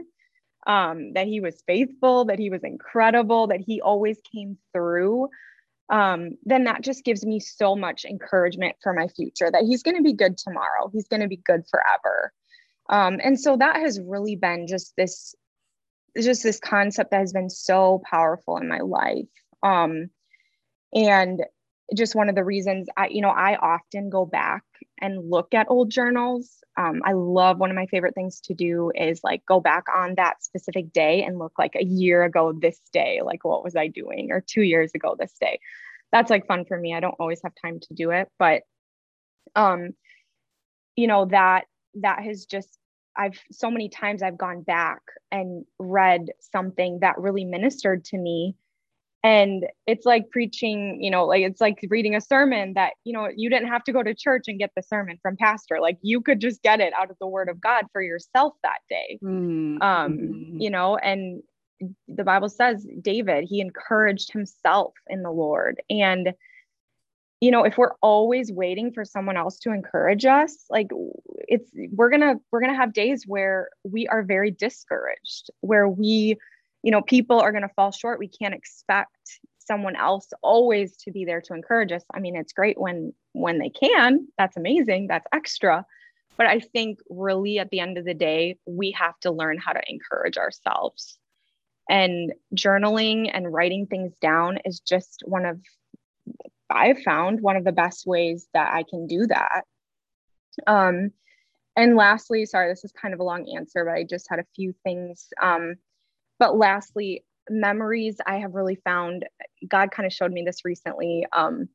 um, 0.67 1.13
that 1.13 1.27
he 1.27 1.41
was 1.41 1.63
faithful 1.67 2.25
that 2.25 2.39
he 2.39 2.49
was 2.49 2.65
incredible 2.65 3.49
that 3.49 3.61
he 3.61 3.81
always 3.81 4.19
came 4.33 4.57
through 4.73 5.29
um, 5.91 6.31
then 6.45 6.65
that 6.65 6.83
just 6.83 7.05
gives 7.05 7.25
me 7.25 7.41
so 7.41 7.77
much 7.77 8.05
encouragement 8.05 8.77
for 8.83 8.93
my 8.93 9.09
future 9.09 9.51
that 9.51 9.65
he's 9.65 9.83
going 9.83 9.97
to 9.97 10.03
be 10.03 10.15
good 10.15 10.39
tomorrow. 10.39 10.91
He's 10.93 11.09
going 11.09 11.21
to 11.21 11.29
be 11.29 11.41
good 11.45 11.63
forever. 11.71 12.33
Um, 12.89 13.19
and 13.23 13.39
so 13.39 13.57
that 13.57 13.77
has 13.77 14.01
really 14.01 14.37
been 14.37 14.67
just 14.67 14.95
this, 14.97 15.35
just 16.21 16.43
this 16.43 16.59
concept 16.59 17.11
that 17.11 17.21
has 17.21 17.33
been 17.33 17.51
so 17.51 18.03
powerful 18.11 18.57
in 18.57 18.69
my 18.69 18.81
life. 18.81 19.29
Um, 19.63 20.11
and 20.95 21.43
just 21.95 22.15
one 22.15 22.29
of 22.29 22.35
the 22.35 22.45
reasons 22.45 22.89
I, 22.97 23.09
you 23.09 23.21
know, 23.21 23.31
I 23.31 23.57
often 23.57 24.09
go 24.09 24.25
back 24.25 24.65
and 25.01 25.31
look 25.31 25.53
at 25.53 25.71
old 25.71 25.91
journals. 25.91 26.63
Um, 26.77 27.03
I 27.05 27.13
love 27.13 27.59
one 27.59 27.71
of 27.71 27.77
my 27.77 27.87
favorite 27.87 28.15
things 28.15 28.41
to 28.43 28.55
do 28.55 28.91
is 28.95 29.23
like 29.23 29.47
go 29.47 29.61
back 29.61 29.85
on 29.95 30.17
that 30.17 30.43
specific 30.43 30.93
day 30.93 31.23
and 31.23 31.39
look 31.39 31.53
like 31.59 31.77
a 31.77 31.85
year 31.85 32.25
ago 32.25 32.53
this 32.53 32.81
day, 32.93 33.21
like 33.23 33.45
what 33.45 33.63
was 33.63 33.77
I 33.77 33.87
doing, 33.89 34.33
or 34.33 34.41
two 34.41 34.63
years 34.63 34.91
ago 34.95 35.15
this 35.19 35.35
day. 35.41 35.61
That's 36.11 36.31
like 36.31 36.47
fun 36.47 36.65
for 36.65 36.79
me. 36.79 36.95
I 36.95 37.01
don't 37.01 37.17
always 37.19 37.41
have 37.45 37.53
time 37.61 37.81
to 37.81 37.95
do 37.95 38.11
it, 38.11 38.29
but 38.39 38.63
um, 39.55 39.91
you 40.97 41.07
know 41.07 41.27
that 41.27 41.67
that 41.95 42.23
has 42.23 42.45
just 42.47 42.79
I've 43.17 43.39
so 43.53 43.71
many 43.71 43.89
times 43.89 44.23
I've 44.23 44.39
gone 44.39 44.63
back 44.63 45.01
and 45.31 45.65
read 45.79 46.31
something 46.41 47.01
that 47.01 47.19
really 47.19 47.45
ministered 47.45 48.05
to 48.07 48.19
me 48.19 48.57
and 49.25 49.65
it's 49.87 50.05
like 50.05 50.31
preaching 50.31 51.03
you 51.03 51.11
know 51.11 51.25
like 51.25 51.43
it's 51.43 51.61
like 51.61 51.79
reading 51.89 52.15
a 52.15 52.21
sermon 52.21 52.75
that 52.75 52.93
you 53.05 53.13
know 53.13 53.29
you 53.35 53.51
didn't 53.51 53.69
have 53.69 53.83
to 53.83 53.93
go 53.93 54.03
to 54.03 54.15
church 54.15 54.45
and 54.47 54.59
get 54.59 54.71
the 54.77 54.83
sermon 54.83 55.19
from 55.21 55.37
pastor. 55.37 55.81
Like 55.81 55.99
you 56.03 56.21
could 56.21 56.41
just 56.41 56.63
get 56.63 56.81
it 56.81 56.93
out 56.97 57.11
of 57.11 57.17
the 57.19 57.27
word 57.27 57.49
of 57.49 57.61
god 57.61 57.87
for 57.93 58.03
yourself 58.03 58.53
that 58.63 58.79
day. 58.89 59.19
Mm-hmm. 59.25 59.83
um 59.83 60.19
you 60.61 60.71
know 60.71 60.97
and 60.97 61.43
the 62.07 62.23
bible 62.23 62.49
says 62.49 62.87
david 63.03 63.45
he 63.45 63.61
encouraged 63.61 64.33
himself 64.33 64.93
in 65.09 65.23
the 65.23 65.33
lord. 65.33 65.83
And 65.91 66.35
you 67.41 67.51
know 67.51 67.65
if 67.65 67.79
we're 67.79 67.95
always 68.03 68.53
waiting 68.53 68.93
for 68.93 69.05
someone 69.05 69.37
else 69.37 69.59
to 69.61 69.73
encourage 69.73 70.25
us 70.25 70.67
like 70.71 70.89
it's 71.49 71.71
we're 71.93 72.11
gonna 72.11 72.37
we're 72.53 72.61
gonna 72.61 72.77
have 72.77 72.93
days 72.93 73.25
where 73.27 73.69
we 73.85 74.07
are 74.07 74.23
very 74.23 74.51
discouraged 74.51 75.51
where 75.61 75.89
we 75.89 76.37
you 76.85 76.91
know 76.93 77.03
people 77.03 77.41
are 77.41 77.53
going 77.53 77.69
to 77.69 77.75
fall 77.75 77.91
short 77.91 78.19
we 78.19 78.29
can't 78.29 78.55
expect 78.55 79.41
someone 79.59 79.97
else 79.97 80.29
always 80.43 80.97
to 80.99 81.11
be 81.11 81.25
there 81.25 81.41
to 81.41 81.55
encourage 81.55 81.91
us 81.91 82.05
i 82.15 82.21
mean 82.21 82.37
it's 82.37 82.53
great 82.53 82.79
when 82.79 83.13
when 83.33 83.59
they 83.59 83.71
can 83.71 84.29
that's 84.39 84.57
amazing 84.57 85.07
that's 85.09 85.27
extra 85.33 85.85
But 86.37 86.47
I 86.47 86.61
think 86.61 86.99
really 87.09 87.59
at 87.59 87.71
the 87.71 87.81
end 87.81 87.99
of 87.99 88.05
the 88.05 88.15
day, 88.15 88.59
we 88.67 88.91
have 88.93 89.19
to 89.21 89.31
learn 89.31 89.59
how 89.59 89.73
to 89.73 89.81
encourage 89.87 90.37
ourselves. 90.37 91.19
And 91.89 92.33
journaling 92.57 93.31
and 93.33 93.53
writing 93.53 93.87
things 93.87 94.15
down 94.21 94.59
is 94.65 94.81
just 94.81 95.23
one 95.27 95.45
of, 95.45 95.61
I've 96.71 97.03
found 97.03 97.41
one 97.41 97.57
of 97.57 97.65
the 97.65 97.73
best 97.73 98.07
ways 98.07 98.49
that 98.55 98.73
I 98.73 98.85
can 98.89 99.07
do 99.07 99.27
that. 99.27 99.65
Um, 100.67 101.13
and 101.77 101.97
lastly, 101.97 102.47
sorry, 102.47 102.71
this 102.71 102.85
is 102.85 102.93
kind 102.93 103.13
of 103.15 103.21
a 103.21 103.25
long 103.25 103.47
answer, 103.57 103.85
but 103.85 103.95
I 103.95 104.05
just 104.05 104.29
had 104.31 104.39
a 104.39 104.47
few 104.57 104.75
things. 104.83 105.29
Um, 105.41 105.77
but 106.39 106.57
lastly, 106.57 107.25
memories 107.49 108.17
I 108.27 108.37
have 108.37 108.55
really 108.55 108.77
found, 108.77 109.27
God 109.69 109.91
kind 109.91 110.07
of 110.07 110.13
showed 110.13 110.33
me 110.33 110.43
this 110.45 110.65
recently. 110.65 111.27
Um, 111.33 111.69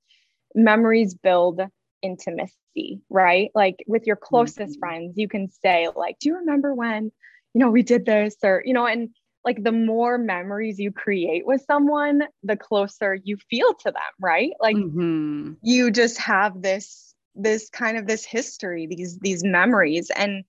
memories 0.56 1.14
build 1.14 1.62
intimacy, 2.02 3.02
right? 3.10 3.52
Like 3.54 3.84
with 3.88 4.08
your 4.08 4.16
closest 4.16 4.74
mm-hmm. 4.74 4.80
friends, 4.80 5.14
you 5.18 5.28
can 5.28 5.50
say, 5.50 5.90
like, 5.96 6.18
do 6.20 6.30
you 6.30 6.36
remember 6.38 6.74
when, 6.74 7.12
you 7.54 7.60
know, 7.60 7.70
we 7.70 7.84
did 7.84 8.06
this 8.06 8.36
or, 8.44 8.64
you 8.66 8.74
know, 8.74 8.86
and 8.86 9.10
like 9.46 9.64
the 9.64 9.72
more 9.72 10.18
memories 10.18 10.80
you 10.80 10.92
create 10.92 11.46
with 11.46 11.64
someone, 11.66 12.24
the 12.44 12.58
closer 12.58 13.16
you 13.24 13.38
feel 13.50 13.74
to 13.74 13.92
them, 13.92 14.02
right? 14.20 14.52
Like 14.60 14.76
mm-hmm. 14.76 15.54
you 15.62 15.92
just 15.92 16.18
have 16.18 16.62
this 16.62 17.14
this 17.36 17.70
kind 17.70 17.98
of 17.98 18.06
this 18.06 18.26
history 18.26 18.88
these 18.88 19.18
these 19.20 19.44
memories 19.44 20.12
and 20.16 20.44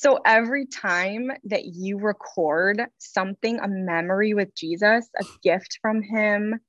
so 0.00 0.20
every 0.24 0.64
time 0.64 1.32
that 1.42 1.64
you 1.64 1.98
record 1.98 2.80
something 2.98 3.58
a 3.58 3.66
memory 3.66 4.32
with 4.32 4.54
Jesus 4.54 5.08
a 5.20 5.24
gift 5.42 5.80
from 5.82 6.02
him 6.02 6.60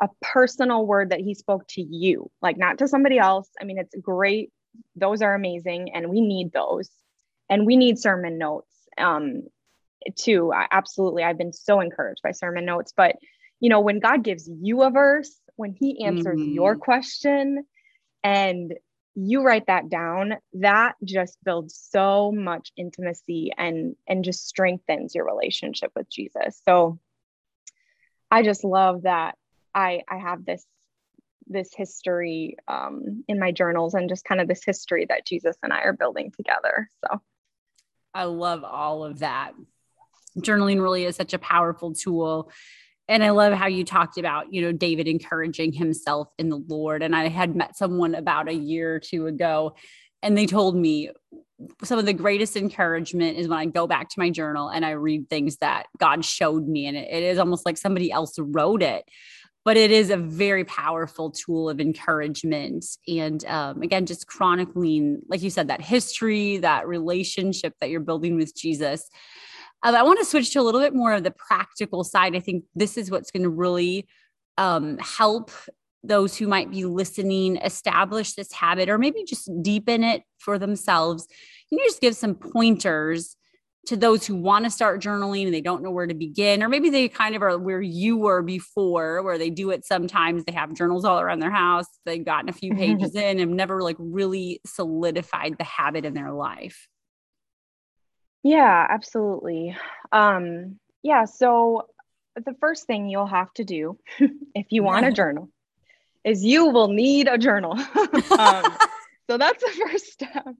a 0.00 0.08
personal 0.22 0.86
word 0.86 1.10
that 1.10 1.20
he 1.20 1.34
spoke 1.34 1.66
to 1.68 1.82
you 1.82 2.30
like 2.40 2.56
not 2.56 2.78
to 2.78 2.88
somebody 2.88 3.18
else 3.18 3.50
i 3.60 3.64
mean 3.64 3.78
it's 3.78 3.94
great. 4.00 4.50
Those 4.96 5.20
are 5.22 5.34
amazing 5.34 5.92
and 5.94 6.08
we 6.08 6.20
need 6.20 6.52
those. 6.52 6.88
And 7.50 7.66
we 7.66 7.76
need 7.76 7.98
sermon 7.98 8.38
notes 8.38 8.72
um 8.96 9.42
too. 10.16 10.50
I, 10.54 10.66
absolutely 10.70 11.24
i've 11.24 11.38
been 11.38 11.52
so 11.52 11.80
encouraged 11.80 12.22
by 12.22 12.32
sermon 12.32 12.64
notes. 12.64 12.94
But 12.96 13.16
you 13.60 13.68
know 13.68 13.80
when 13.80 13.98
god 13.98 14.24
gives 14.24 14.48
you 14.48 14.82
a 14.82 14.90
verse 14.90 15.34
when 15.56 15.72
he 15.72 16.04
answers 16.04 16.40
mm-hmm. 16.40 16.52
your 16.52 16.76
question 16.76 17.64
and 18.24 18.72
you 19.20 19.42
write 19.42 19.66
that 19.66 19.88
down 19.88 20.34
that 20.52 20.94
just 21.02 21.36
builds 21.44 21.74
so 21.90 22.30
much 22.30 22.70
intimacy 22.76 23.50
and 23.58 23.96
and 24.06 24.24
just 24.24 24.46
strengthens 24.46 25.12
your 25.12 25.24
relationship 25.24 25.90
with 25.96 26.08
jesus. 26.08 26.60
So 26.64 27.00
i 28.30 28.42
just 28.42 28.62
love 28.62 29.02
that 29.02 29.36
i 29.74 30.02
i 30.08 30.18
have 30.18 30.44
this 30.44 30.64
this 31.50 31.70
history 31.74 32.58
um, 32.68 33.24
in 33.26 33.40
my 33.40 33.50
journals 33.50 33.94
and 33.94 34.08
just 34.08 34.24
kind 34.24 34.40
of 34.40 34.46
this 34.46 34.62
history 34.64 35.06
that 35.08 35.26
jesus 35.26 35.56
and 35.62 35.72
i 35.72 35.80
are 35.80 35.94
building 35.94 36.30
together. 36.36 36.88
So 37.04 37.20
i 38.14 38.24
love 38.24 38.62
all 38.62 39.02
of 39.04 39.18
that. 39.18 39.52
Journaling 40.38 40.80
really 40.80 41.04
is 41.04 41.16
such 41.16 41.34
a 41.34 41.38
powerful 41.40 41.92
tool 41.92 42.52
and 43.08 43.24
I 43.24 43.30
love 43.30 43.54
how 43.54 43.66
you 43.66 43.84
talked 43.84 44.18
about, 44.18 44.52
you 44.52 44.60
know, 44.60 44.72
David 44.72 45.08
encouraging 45.08 45.72
himself 45.72 46.28
in 46.38 46.50
the 46.50 46.62
Lord. 46.68 47.02
And 47.02 47.16
I 47.16 47.28
had 47.28 47.56
met 47.56 47.76
someone 47.76 48.14
about 48.14 48.48
a 48.48 48.54
year 48.54 48.94
or 48.94 49.00
two 49.00 49.26
ago, 49.26 49.74
and 50.22 50.36
they 50.36 50.46
told 50.46 50.76
me 50.76 51.10
some 51.82 51.98
of 51.98 52.06
the 52.06 52.12
greatest 52.12 52.56
encouragement 52.56 53.38
is 53.38 53.48
when 53.48 53.58
I 53.58 53.66
go 53.66 53.86
back 53.86 54.08
to 54.10 54.18
my 54.18 54.30
journal 54.30 54.68
and 54.68 54.84
I 54.84 54.90
read 54.90 55.28
things 55.28 55.56
that 55.56 55.86
God 55.98 56.24
showed 56.24 56.68
me. 56.68 56.86
And 56.86 56.96
it, 56.96 57.08
it 57.10 57.22
is 57.22 57.38
almost 57.38 57.66
like 57.66 57.76
somebody 57.76 58.12
else 58.12 58.38
wrote 58.38 58.82
it. 58.82 59.04
But 59.64 59.76
it 59.76 59.90
is 59.90 60.10
a 60.10 60.16
very 60.16 60.64
powerful 60.64 61.30
tool 61.30 61.68
of 61.68 61.80
encouragement. 61.80 62.86
And 63.06 63.44
um, 63.46 63.82
again, 63.82 64.06
just 64.06 64.26
chronicling, 64.26 65.20
like 65.28 65.42
you 65.42 65.50
said, 65.50 65.68
that 65.68 65.80
history, 65.80 66.58
that 66.58 66.86
relationship 66.86 67.74
that 67.80 67.90
you're 67.90 68.00
building 68.00 68.36
with 68.36 68.56
Jesus. 68.56 69.08
Uh, 69.84 69.94
I 69.96 70.02
want 70.02 70.18
to 70.18 70.24
switch 70.24 70.52
to 70.52 70.60
a 70.60 70.62
little 70.62 70.80
bit 70.80 70.94
more 70.94 71.12
of 71.12 71.22
the 71.22 71.30
practical 71.30 72.04
side. 72.04 72.34
I 72.34 72.40
think 72.40 72.64
this 72.74 72.96
is 72.96 73.10
what's 73.10 73.30
going 73.30 73.44
to 73.44 73.48
really 73.48 74.06
um, 74.56 74.98
help 74.98 75.50
those 76.02 76.36
who 76.36 76.46
might 76.46 76.70
be 76.70 76.84
listening 76.84 77.56
establish 77.58 78.34
this 78.34 78.52
habit 78.52 78.88
or 78.88 78.98
maybe 78.98 79.24
just 79.24 79.50
deepen 79.62 80.04
it 80.04 80.22
for 80.38 80.58
themselves. 80.58 81.26
Can 81.68 81.78
you 81.78 81.84
just 81.86 82.00
give 82.00 82.16
some 82.16 82.34
pointers 82.34 83.36
to 83.86 83.96
those 83.96 84.26
who 84.26 84.36
want 84.36 84.64
to 84.64 84.70
start 84.70 85.02
journaling 85.02 85.46
and 85.46 85.54
they 85.54 85.60
don't 85.60 85.82
know 85.82 85.90
where 85.90 86.06
to 86.06 86.14
begin? 86.14 86.62
Or 86.62 86.68
maybe 86.68 86.90
they 86.90 87.08
kind 87.08 87.34
of 87.34 87.42
are 87.42 87.58
where 87.58 87.80
you 87.80 88.16
were 88.16 88.42
before, 88.42 89.22
where 89.22 89.38
they 89.38 89.50
do 89.50 89.70
it 89.70 89.84
sometimes. 89.84 90.44
They 90.44 90.52
have 90.52 90.74
journals 90.74 91.04
all 91.04 91.20
around 91.20 91.40
their 91.40 91.50
house, 91.50 91.86
they've 92.04 92.24
gotten 92.24 92.48
a 92.48 92.52
few 92.52 92.74
pages 92.74 93.14
in 93.14 93.40
and 93.40 93.56
never 93.56 93.82
like 93.82 93.96
really 93.98 94.60
solidified 94.66 95.56
the 95.58 95.64
habit 95.64 96.04
in 96.04 96.14
their 96.14 96.32
life. 96.32 96.88
Yeah, 98.42 98.86
absolutely. 98.88 99.76
Um, 100.12 100.78
yeah, 101.02 101.24
so 101.24 101.88
the 102.36 102.54
first 102.60 102.86
thing 102.86 103.08
you'll 103.08 103.26
have 103.26 103.52
to 103.54 103.64
do 103.64 103.98
if 104.54 104.66
you 104.70 104.82
want 104.82 105.06
a 105.06 105.12
journal 105.12 105.50
is 106.24 106.44
you 106.44 106.66
will 106.68 106.88
need 106.88 107.28
a 107.28 107.38
journal. 107.38 107.72
um, 108.38 108.64
so 109.28 109.38
that's 109.38 109.62
the 109.62 109.86
first 109.86 110.12
step. 110.12 110.54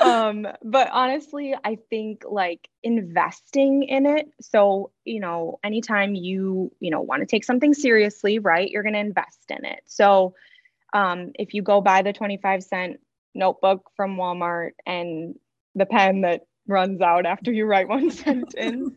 um, 0.00 0.46
but 0.62 0.90
honestly, 0.92 1.54
I 1.64 1.78
think 1.88 2.22
like 2.28 2.68
investing 2.82 3.84
in 3.84 4.06
it. 4.06 4.28
So, 4.40 4.90
you 5.04 5.20
know, 5.20 5.58
anytime 5.64 6.14
you, 6.14 6.72
you 6.80 6.90
know, 6.90 7.00
want 7.00 7.20
to 7.20 7.26
take 7.26 7.44
something 7.44 7.74
seriously, 7.74 8.38
right, 8.38 8.68
you're 8.70 8.82
going 8.82 8.94
to 8.94 8.98
invest 8.98 9.50
in 9.50 9.64
it. 9.64 9.80
So, 9.86 10.34
um, 10.92 11.32
if 11.38 11.54
you 11.54 11.62
go 11.62 11.80
buy 11.80 12.02
the 12.02 12.12
25 12.12 12.62
cent 12.62 13.00
notebook 13.34 13.90
from 13.96 14.16
Walmart 14.16 14.72
and 14.86 15.38
the 15.76 15.86
pen 15.86 16.22
that 16.22 16.42
runs 16.66 17.00
out 17.00 17.26
after 17.26 17.52
you 17.52 17.66
write 17.66 17.88
one 17.88 18.10
sentence, 18.24 18.94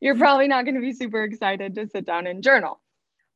you're 0.00 0.16
probably 0.16 0.48
not 0.48 0.64
going 0.64 0.74
to 0.74 0.80
be 0.80 0.92
super 0.92 1.22
excited 1.22 1.74
to 1.76 1.88
sit 1.88 2.04
down 2.04 2.26
and 2.26 2.42
journal. 2.42 2.80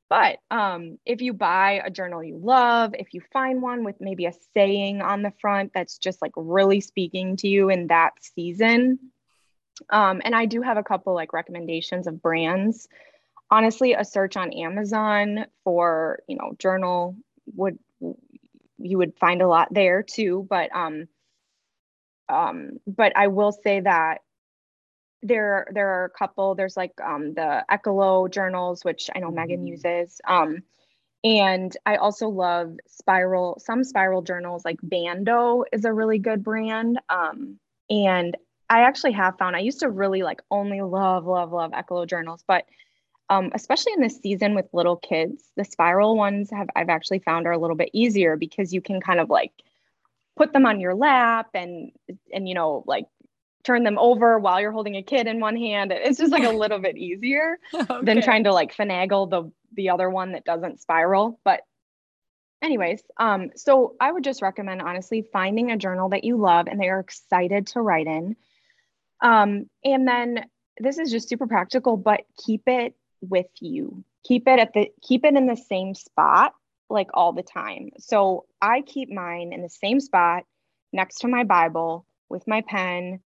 But 0.08 0.38
um, 0.50 0.98
if 1.06 1.22
you 1.22 1.32
buy 1.32 1.80
a 1.84 1.90
journal 1.90 2.24
you 2.24 2.36
love, 2.36 2.94
if 2.98 3.14
you 3.14 3.22
find 3.32 3.62
one 3.62 3.84
with 3.84 4.00
maybe 4.00 4.26
a 4.26 4.32
saying 4.54 5.02
on 5.02 5.22
the 5.22 5.32
front 5.40 5.70
that's 5.72 5.98
just 5.98 6.20
like 6.20 6.32
really 6.34 6.80
speaking 6.80 7.36
to 7.36 7.48
you 7.48 7.70
in 7.70 7.86
that 7.86 8.14
season, 8.20 8.98
um, 9.88 10.20
and 10.24 10.34
I 10.34 10.46
do 10.46 10.62
have 10.62 10.78
a 10.78 10.82
couple 10.82 11.14
like 11.14 11.32
recommendations 11.32 12.08
of 12.08 12.20
brands. 12.20 12.88
Honestly, 13.52 13.92
a 13.92 14.04
search 14.04 14.36
on 14.36 14.52
Amazon 14.52 15.46
for 15.62 16.22
you 16.26 16.36
know 16.36 16.56
journal 16.58 17.14
would 17.54 17.78
you 18.78 18.98
would 18.98 19.16
find 19.18 19.42
a 19.42 19.48
lot 19.48 19.68
there 19.70 20.02
too. 20.02 20.44
But 20.50 20.74
um, 20.74 21.06
um, 22.30 22.78
but 22.86 23.12
I 23.16 23.26
will 23.26 23.52
say 23.52 23.80
that 23.80 24.18
there 25.22 25.66
there 25.72 25.88
are 25.88 26.04
a 26.04 26.10
couple. 26.10 26.54
There's 26.54 26.76
like 26.76 26.92
um, 27.04 27.34
the 27.34 27.64
Ecolo 27.70 28.30
journals, 28.30 28.84
which 28.84 29.10
I 29.14 29.18
know 29.18 29.30
Megan 29.30 29.58
mm-hmm. 29.58 29.66
uses. 29.66 30.20
Um, 30.26 30.62
and 31.22 31.76
I 31.84 31.96
also 31.96 32.28
love 32.28 32.76
spiral, 32.86 33.58
some 33.60 33.84
spiral 33.84 34.22
journals 34.22 34.64
like 34.64 34.78
Bando 34.82 35.64
is 35.72 35.84
a 35.84 35.92
really 35.92 36.18
good 36.18 36.42
brand. 36.42 36.98
Um, 37.10 37.58
and 37.90 38.36
I 38.70 38.82
actually 38.82 39.12
have 39.12 39.36
found 39.36 39.54
I 39.54 39.60
used 39.60 39.80
to 39.80 39.90
really 39.90 40.22
like 40.22 40.40
only 40.50 40.80
love, 40.80 41.26
love, 41.26 41.52
love 41.52 41.72
Ecolo 41.72 42.06
journals, 42.06 42.42
but 42.46 42.64
um, 43.28 43.50
especially 43.54 43.92
in 43.92 44.00
this 44.00 44.18
season 44.18 44.54
with 44.54 44.66
little 44.72 44.96
kids, 44.96 45.50
the 45.56 45.64
spiral 45.64 46.16
ones 46.16 46.50
have 46.50 46.68
I've 46.74 46.88
actually 46.88 47.20
found 47.20 47.46
are 47.46 47.52
a 47.52 47.58
little 47.58 47.76
bit 47.76 47.90
easier 47.92 48.36
because 48.36 48.72
you 48.72 48.80
can 48.80 49.00
kind 49.00 49.20
of 49.20 49.28
like 49.28 49.52
put 50.40 50.54
them 50.54 50.64
on 50.64 50.80
your 50.80 50.94
lap 50.94 51.50
and 51.52 51.92
and 52.32 52.48
you 52.48 52.54
know 52.54 52.82
like 52.86 53.04
turn 53.62 53.84
them 53.84 53.98
over 53.98 54.38
while 54.38 54.58
you're 54.58 54.72
holding 54.72 54.96
a 54.96 55.02
kid 55.02 55.26
in 55.26 55.38
one 55.38 55.54
hand. 55.54 55.92
It's 55.92 56.18
just 56.18 56.32
like 56.32 56.44
a 56.44 56.50
little 56.50 56.78
bit 56.78 56.96
easier 56.96 57.58
okay. 57.74 57.98
than 58.02 58.22
trying 58.22 58.44
to 58.44 58.52
like 58.54 58.74
finagle 58.74 59.28
the 59.28 59.52
the 59.74 59.90
other 59.90 60.08
one 60.08 60.32
that 60.32 60.46
doesn't 60.46 60.80
spiral. 60.80 61.38
But 61.44 61.60
anyways 62.62 63.02
um 63.18 63.48
so 63.56 63.96
i 64.00 64.12
would 64.12 64.22
just 64.22 64.42
recommend 64.42 64.82
honestly 64.82 65.24
finding 65.32 65.70
a 65.70 65.78
journal 65.78 66.10
that 66.10 66.24
you 66.24 66.36
love 66.36 66.66
and 66.66 66.78
they 66.78 66.90
are 66.90 67.00
excited 67.00 67.66
to 67.66 67.82
write 67.82 68.06
in. 68.06 68.34
Um 69.22 69.68
and 69.84 70.08
then 70.08 70.46
this 70.78 70.98
is 70.98 71.10
just 71.10 71.28
super 71.28 71.46
practical 71.46 71.98
but 71.98 72.22
keep 72.42 72.62
it 72.66 72.94
with 73.20 73.50
you. 73.60 74.04
Keep 74.24 74.48
it 74.48 74.58
at 74.58 74.72
the 74.72 74.90
keep 75.02 75.26
it 75.26 75.34
in 75.34 75.46
the 75.46 75.56
same 75.56 75.94
spot 75.94 76.54
like 76.90 77.08
all 77.14 77.32
the 77.32 77.42
time. 77.42 77.90
So 77.98 78.46
I 78.60 78.82
keep 78.82 79.10
mine 79.10 79.52
in 79.52 79.62
the 79.62 79.68
same 79.68 80.00
spot 80.00 80.44
next 80.92 81.20
to 81.20 81.28
my 81.28 81.44
Bible 81.44 82.06
with 82.28 82.46
my 82.46 82.62
pen. 82.62 83.20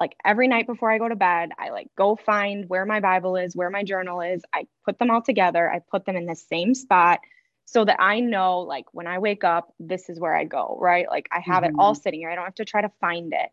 Like 0.00 0.16
every 0.24 0.48
night 0.48 0.66
before 0.66 0.90
I 0.90 0.98
go 0.98 1.08
to 1.08 1.16
bed, 1.16 1.50
I 1.58 1.70
like 1.70 1.88
go 1.96 2.16
find 2.16 2.68
where 2.68 2.86
my 2.86 3.00
Bible 3.00 3.36
is, 3.36 3.54
where 3.54 3.70
my 3.70 3.84
journal 3.84 4.20
is. 4.20 4.42
I 4.52 4.66
put 4.84 4.98
them 4.98 5.10
all 5.10 5.22
together. 5.22 5.70
I 5.70 5.78
put 5.78 6.06
them 6.06 6.16
in 6.16 6.26
the 6.26 6.34
same 6.34 6.74
spot 6.74 7.20
so 7.66 7.84
that 7.84 8.00
I 8.00 8.20
know 8.20 8.60
like 8.60 8.86
when 8.92 9.06
I 9.06 9.18
wake 9.18 9.44
up, 9.44 9.72
this 9.78 10.08
is 10.08 10.18
where 10.18 10.34
I 10.34 10.44
go, 10.44 10.76
right? 10.80 11.06
Like 11.08 11.28
I 11.30 11.40
have 11.40 11.62
mm-hmm. 11.62 11.76
it 11.76 11.78
all 11.78 11.92
mm-hmm. 11.92 12.02
sitting 12.02 12.20
here. 12.20 12.30
I 12.30 12.34
don't 12.34 12.44
have 12.44 12.54
to 12.56 12.64
try 12.64 12.80
to 12.80 12.90
find 13.00 13.32
it. 13.32 13.50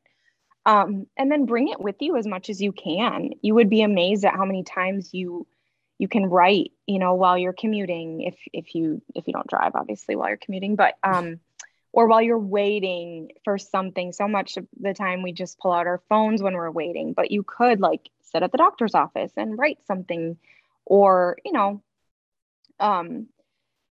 Um, 0.66 1.08
and 1.18 1.32
then 1.32 1.46
bring 1.46 1.70
it 1.70 1.80
with 1.80 1.96
you 2.00 2.18
as 2.18 2.28
much 2.28 2.50
as 2.50 2.62
you 2.62 2.72
can. 2.72 3.32
You 3.42 3.56
would 3.56 3.70
be 3.70 3.82
amazed 3.82 4.26
at 4.26 4.36
how 4.36 4.46
many 4.46 4.64
times 4.64 5.14
you 5.14 5.48
you 6.00 6.08
can 6.08 6.26
write 6.26 6.72
you 6.88 6.98
know 6.98 7.14
while 7.14 7.38
you're 7.38 7.54
commuting 7.54 8.22
if 8.22 8.36
if 8.52 8.74
you 8.74 9.02
if 9.14 9.28
you 9.28 9.34
don't 9.34 9.48
drive 9.48 9.74
obviously 9.76 10.16
while 10.16 10.30
you're 10.30 10.38
commuting 10.38 10.76
but 10.76 10.96
um 11.04 11.40
or 11.92 12.08
while 12.08 12.22
you're 12.22 12.38
waiting 12.38 13.32
for 13.44 13.58
something. 13.58 14.12
So 14.12 14.28
much 14.28 14.58
of 14.58 14.68
the 14.80 14.94
time 14.94 15.24
we 15.24 15.32
just 15.32 15.58
pull 15.58 15.72
out 15.72 15.88
our 15.88 16.02
phones 16.08 16.42
when 16.42 16.54
we're 16.54 16.72
waiting 16.72 17.14
but 17.14 17.30
you 17.30 17.44
could 17.44 17.80
like 17.80 18.10
sit 18.22 18.42
at 18.42 18.52
the 18.52 18.58
doctor's 18.58 18.96
office 18.96 19.32
and 19.38 19.58
write 19.58 19.80
something 19.86 20.38
or 20.86 21.38
you 21.44 21.52
know 21.52 21.82
um 22.80 23.28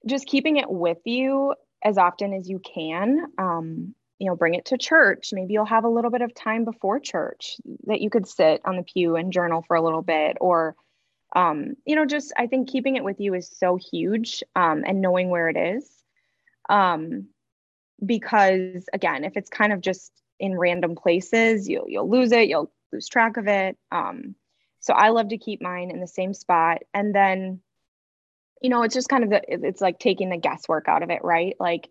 just 0.06 0.26
keeping 0.26 0.58
it 0.58 0.70
with 0.70 1.00
you 1.06 1.54
as 1.84 1.98
often 1.98 2.34
as 2.34 2.50
you 2.50 2.60
can 2.60 3.26
um 3.38 3.94
you 4.18 4.28
know 4.28 4.36
bring 4.36 4.54
it 4.54 4.66
to 4.66 4.78
church. 4.78 5.30
Maybe 5.34 5.54
you'll 5.54 5.66
have 5.66 5.84
a 5.84 5.90
little 5.90 6.12
bit 6.12 6.22
of 6.22 6.34
time 6.34 6.64
before 6.64 7.00
church 7.00 7.58
that 7.88 8.02
you 8.02 8.10
could 8.10 8.28
sit 8.28 8.62
on 8.66 8.76
the 8.76 8.84
pew 8.84 9.16
and 9.16 9.34
journal 9.34 9.64
for 9.68 9.76
a 9.76 9.82
little 9.82 10.04
bit 10.04 10.38
or 10.40 10.76
um 11.34 11.76
you 11.86 11.96
know 11.96 12.06
just 12.06 12.34
i 12.38 12.48
think 12.48 12.70
keeping 12.70 12.96
it 12.96 13.04
with 13.04 13.20
you 13.20 13.34
is 13.34 13.50
so 13.50 13.78
huge 13.78 14.44
um 14.56 14.84
and 14.86 15.02
knowing 15.02 15.30
where 15.30 15.50
it 15.50 15.58
is. 15.58 15.90
Um 16.70 17.28
because 18.04 18.86
again 18.94 19.24
if 19.24 19.38
it's 19.38 19.50
kind 19.50 19.74
of 19.74 19.82
just 19.82 20.12
in 20.40 20.58
random 20.58 20.96
places 20.96 21.70
you'll 21.70 21.88
you'll 21.88 22.10
lose 22.10 22.32
it 22.32 22.48
you'll 22.48 22.72
lose 22.92 23.08
track 23.08 23.38
of 23.38 23.48
it. 23.48 23.78
Um 23.92 24.36
so 24.80 24.94
i 24.94 25.10
love 25.10 25.30
to 25.30 25.38
keep 25.38 25.62
mine 25.62 25.92
in 25.92 26.00
the 26.00 26.08
same 26.08 26.34
spot. 26.34 26.80
And 26.94 27.14
then 27.14 27.62
you 28.62 28.70
know 28.70 28.84
it's 28.84 28.96
just 28.96 29.10
kind 29.10 29.24
of 29.24 29.30
the 29.30 29.42
it's 29.48 29.82
like 29.82 30.00
taking 30.00 30.30
the 30.30 30.38
guesswork 30.38 30.88
out 30.88 31.04
of 31.04 31.10
it 31.10 31.24
right? 31.24 31.56
Like 31.60 31.90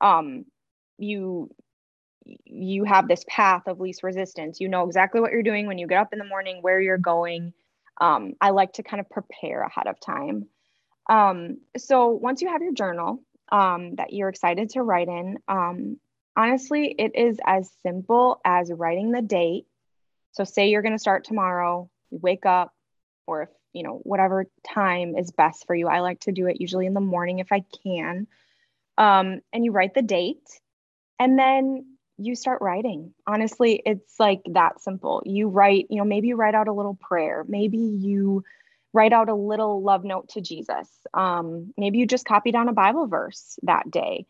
um 0.00 0.44
you 0.98 1.50
you 2.44 2.84
have 2.84 3.08
this 3.08 3.24
path 3.28 3.66
of 3.66 3.80
least 3.80 4.02
resistance. 4.02 4.60
You 4.60 4.68
know 4.68 4.84
exactly 4.84 5.20
what 5.20 5.32
you're 5.32 5.42
doing 5.42 5.66
when 5.66 5.78
you 5.78 5.86
get 5.86 6.00
up 6.00 6.12
in 6.12 6.18
the 6.18 6.24
morning 6.24 6.58
where 6.60 6.80
you're 6.80 6.98
going 6.98 7.52
um, 8.00 8.34
i 8.40 8.50
like 8.50 8.72
to 8.72 8.82
kind 8.82 9.00
of 9.00 9.08
prepare 9.10 9.62
ahead 9.62 9.86
of 9.86 10.00
time 10.00 10.46
um, 11.10 11.58
so 11.76 12.08
once 12.08 12.42
you 12.42 12.48
have 12.48 12.62
your 12.62 12.74
journal 12.74 13.22
um, 13.50 13.94
that 13.96 14.12
you're 14.12 14.28
excited 14.28 14.70
to 14.70 14.82
write 14.82 15.08
in. 15.08 15.38
Um, 15.48 15.98
honestly, 16.36 16.94
it 16.98 17.14
is 17.14 17.38
as 17.44 17.70
simple 17.82 18.40
as 18.44 18.70
writing 18.72 19.10
the 19.10 19.22
date. 19.22 19.66
So, 20.32 20.44
say 20.44 20.68
you're 20.68 20.82
going 20.82 20.94
to 20.94 20.98
start 20.98 21.24
tomorrow, 21.24 21.90
you 22.10 22.18
wake 22.22 22.46
up, 22.46 22.72
or 23.26 23.42
if 23.42 23.48
you 23.72 23.82
know, 23.82 24.00
whatever 24.02 24.46
time 24.66 25.16
is 25.16 25.30
best 25.30 25.66
for 25.66 25.74
you. 25.74 25.88
I 25.88 26.00
like 26.00 26.20
to 26.20 26.32
do 26.32 26.46
it 26.46 26.60
usually 26.60 26.86
in 26.86 26.94
the 26.94 27.00
morning 27.00 27.38
if 27.38 27.52
I 27.52 27.64
can. 27.84 28.26
Um, 28.96 29.40
and 29.52 29.64
you 29.64 29.72
write 29.72 29.94
the 29.94 30.02
date, 30.02 30.60
and 31.18 31.38
then 31.38 31.97
you 32.18 32.34
start 32.34 32.60
writing. 32.60 33.14
Honestly, 33.26 33.80
it's 33.86 34.18
like 34.18 34.40
that 34.52 34.80
simple. 34.80 35.22
You 35.24 35.48
write, 35.48 35.86
you 35.88 35.98
know, 35.98 36.04
maybe 36.04 36.28
you 36.28 36.36
write 36.36 36.54
out 36.54 36.68
a 36.68 36.72
little 36.72 36.98
prayer, 37.00 37.44
maybe 37.48 37.78
you 37.78 38.44
write 38.92 39.12
out 39.12 39.28
a 39.28 39.34
little 39.34 39.82
love 39.82 40.04
note 40.04 40.30
to 40.30 40.40
Jesus. 40.40 40.88
Um, 41.14 41.72
maybe 41.76 41.98
you 41.98 42.06
just 42.06 42.24
copy 42.24 42.50
down 42.50 42.68
a 42.68 42.72
Bible 42.72 43.06
verse 43.06 43.58
that 43.62 43.90
day. 43.90 44.26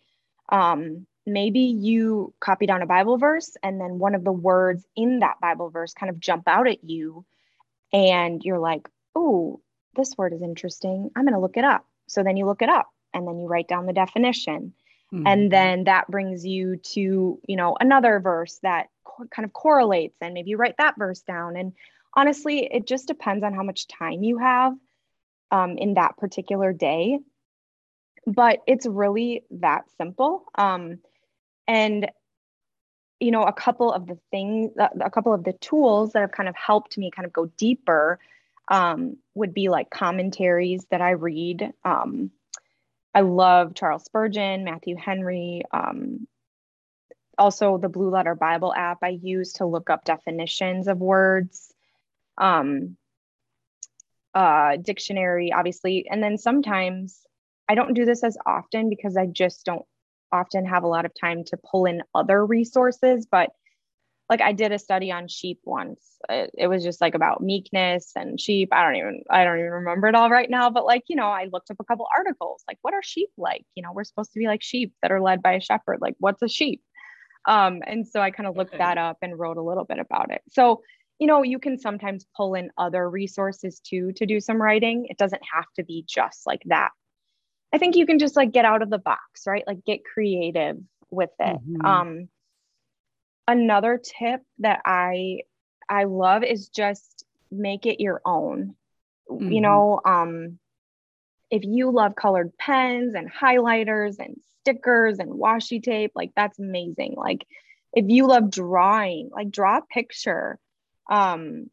Um, 0.50 1.06
maybe 1.26 1.60
you 1.60 2.34
copy 2.40 2.66
down 2.66 2.82
a 2.82 2.86
Bible 2.86 3.18
verse 3.18 3.56
and 3.62 3.80
then 3.80 3.98
one 3.98 4.14
of 4.14 4.24
the 4.24 4.32
words 4.32 4.84
in 4.96 5.20
that 5.20 5.40
Bible 5.40 5.70
verse 5.70 5.92
kind 5.94 6.10
of 6.10 6.20
jump 6.20 6.48
out 6.48 6.68
at 6.68 6.84
you 6.84 7.24
and 7.92 8.42
you're 8.42 8.58
like, 8.58 8.88
oh, 9.14 9.60
this 9.96 10.16
word 10.16 10.32
is 10.32 10.42
interesting. 10.42 11.10
I'm 11.16 11.24
going 11.24 11.34
to 11.34 11.40
look 11.40 11.56
it 11.56 11.64
up. 11.64 11.86
So 12.06 12.22
then 12.22 12.36
you 12.36 12.46
look 12.46 12.62
it 12.62 12.68
up 12.68 12.88
and 13.14 13.26
then 13.26 13.38
you 13.38 13.46
write 13.46 13.68
down 13.68 13.86
the 13.86 13.92
definition. 13.92 14.74
Mm-hmm. 15.12 15.26
And 15.26 15.50
then 15.50 15.84
that 15.84 16.08
brings 16.08 16.44
you 16.44 16.76
to, 16.92 17.40
you 17.46 17.56
know, 17.56 17.76
another 17.80 18.20
verse 18.20 18.58
that 18.62 18.88
co- 19.04 19.26
kind 19.30 19.44
of 19.44 19.52
correlates 19.52 20.16
and 20.20 20.34
maybe 20.34 20.50
you 20.50 20.56
write 20.56 20.76
that 20.78 20.98
verse 20.98 21.20
down 21.20 21.56
and 21.56 21.72
honestly, 22.14 22.68
it 22.70 22.86
just 22.86 23.06
depends 23.06 23.44
on 23.44 23.54
how 23.54 23.62
much 23.62 23.86
time 23.86 24.22
you 24.22 24.38
have 24.38 24.74
um, 25.50 25.78
in 25.78 25.94
that 25.94 26.16
particular 26.16 26.72
day. 26.72 27.20
But 28.26 28.60
it's 28.66 28.86
really 28.86 29.44
that 29.50 29.84
simple. 29.96 30.44
Um, 30.56 30.98
and 31.66 32.10
you 33.20 33.30
know, 33.30 33.42
a 33.42 33.52
couple 33.52 33.92
of 33.92 34.06
the 34.06 34.18
things, 34.30 34.72
a 34.78 35.10
couple 35.10 35.32
of 35.32 35.42
the 35.42 35.54
tools 35.54 36.12
that 36.12 36.20
have 36.20 36.32
kind 36.32 36.48
of 36.48 36.54
helped 36.54 36.96
me 36.96 37.10
kind 37.10 37.26
of 37.26 37.32
go 37.32 37.46
deeper 37.56 38.20
um, 38.68 39.16
would 39.34 39.52
be 39.52 39.68
like 39.68 39.90
commentaries 39.90 40.86
that 40.90 41.00
I 41.00 41.10
read. 41.10 41.72
Um, 41.84 42.30
I 43.14 43.20
love 43.20 43.74
Charles 43.74 44.04
Spurgeon, 44.04 44.64
Matthew 44.64 44.96
Henry, 44.96 45.62
um, 45.72 46.26
also 47.38 47.78
the 47.78 47.88
Blue 47.88 48.10
Letter 48.10 48.34
Bible 48.34 48.74
app 48.74 48.98
I 49.02 49.08
use 49.08 49.54
to 49.54 49.66
look 49.66 49.90
up 49.90 50.04
definitions 50.04 50.88
of 50.88 50.98
words 50.98 51.72
um, 52.36 52.96
uh, 54.34 54.76
dictionary, 54.76 55.52
obviously. 55.52 56.06
And 56.10 56.22
then 56.22 56.36
sometimes 56.36 57.20
I 57.68 57.74
don't 57.74 57.94
do 57.94 58.04
this 58.04 58.24
as 58.24 58.36
often 58.44 58.88
because 58.88 59.16
I 59.16 59.26
just 59.26 59.64
don't 59.64 59.84
often 60.30 60.66
have 60.66 60.82
a 60.82 60.88
lot 60.88 61.06
of 61.06 61.12
time 61.18 61.44
to 61.44 61.56
pull 61.56 61.86
in 61.86 62.02
other 62.14 62.44
resources. 62.44 63.26
But 63.30 63.50
like 64.28 64.40
I 64.40 64.52
did 64.52 64.72
a 64.72 64.78
study 64.78 65.10
on 65.10 65.26
sheep 65.28 65.60
once. 65.64 66.00
It, 66.28 66.50
it, 66.56 66.66
was 66.66 66.82
just 66.84 67.00
like 67.00 67.14
about 67.14 67.42
meekness 67.42 68.12
and 68.14 68.38
sheep. 68.38 68.68
I 68.72 68.84
don't 68.84 68.96
even 68.96 69.22
I 69.30 69.44
don't 69.44 69.58
even 69.58 69.70
remember 69.70 70.08
it 70.08 70.14
all 70.14 70.30
right 70.30 70.50
now. 70.50 70.70
But 70.70 70.84
like 70.84 71.04
you 71.08 71.16
know, 71.16 71.28
I 71.28 71.48
looked 71.50 71.70
up 71.70 71.78
a 71.80 71.84
couple 71.84 72.06
articles. 72.14 72.62
Like, 72.68 72.78
what 72.82 72.94
are 72.94 73.02
sheep 73.02 73.30
like? 73.38 73.64
You 73.74 73.82
know, 73.82 73.92
we're 73.92 74.04
supposed 74.04 74.32
to 74.32 74.38
be 74.38 74.46
like 74.46 74.62
sheep 74.62 74.92
that 75.02 75.12
are 75.12 75.20
led 75.20 75.42
by 75.42 75.52
a 75.52 75.60
shepherd. 75.60 75.98
Like, 76.00 76.14
what's 76.18 76.42
a 76.42 76.48
sheep? 76.48 76.82
Um, 77.46 77.80
and 77.86 78.06
so 78.06 78.20
I 78.20 78.30
kind 78.30 78.46
of 78.46 78.56
looked 78.56 78.76
that 78.76 78.98
up 78.98 79.18
and 79.22 79.38
wrote 79.38 79.56
a 79.56 79.62
little 79.62 79.84
bit 79.84 79.98
about 79.98 80.30
it. 80.30 80.42
So 80.50 80.82
you 81.18 81.26
know, 81.26 81.42
you 81.42 81.58
can 81.58 81.78
sometimes 81.78 82.26
pull 82.36 82.54
in 82.54 82.70
other 82.78 83.08
resources 83.08 83.80
too 83.80 84.12
to 84.16 84.26
do 84.26 84.40
some 84.40 84.60
writing. 84.60 85.06
It 85.08 85.16
doesn't 85.16 85.42
have 85.52 85.66
to 85.76 85.84
be 85.84 86.04
just 86.06 86.46
like 86.46 86.62
that. 86.66 86.90
I 87.72 87.78
think 87.78 87.96
you 87.96 88.06
can 88.06 88.18
just 88.18 88.36
like 88.36 88.52
get 88.52 88.64
out 88.64 88.82
of 88.82 88.90
the 88.90 88.98
box, 88.98 89.42
right? 89.46 89.64
Like 89.66 89.84
get 89.84 90.04
creative 90.04 90.76
with 91.10 91.30
it. 91.40 91.56
Mm-hmm. 91.56 91.84
Um, 91.84 92.28
another 93.48 94.00
tip 94.02 94.42
that 94.60 94.82
I 94.84 95.40
I 95.88 96.04
love 96.04 96.44
is 96.44 96.68
just 96.68 97.24
make 97.50 97.86
it 97.86 98.00
your 98.00 98.20
own. 98.24 98.76
Mm-hmm. 99.28 99.50
You 99.50 99.60
know, 99.62 100.00
um, 100.04 100.58
if 101.50 101.64
you 101.64 101.90
love 101.90 102.14
colored 102.14 102.56
pens 102.58 103.14
and 103.14 103.32
highlighters 103.32 104.18
and 104.18 104.36
stickers 104.60 105.18
and 105.18 105.32
washi 105.32 105.82
tape, 105.82 106.12
like 106.14 106.30
that's 106.36 106.58
amazing. 106.58 107.14
Like 107.16 107.46
if 107.92 108.04
you 108.08 108.26
love 108.26 108.50
drawing, 108.50 109.30
like 109.32 109.50
draw 109.50 109.78
a 109.78 109.82
picture 109.82 110.58
um 111.10 111.70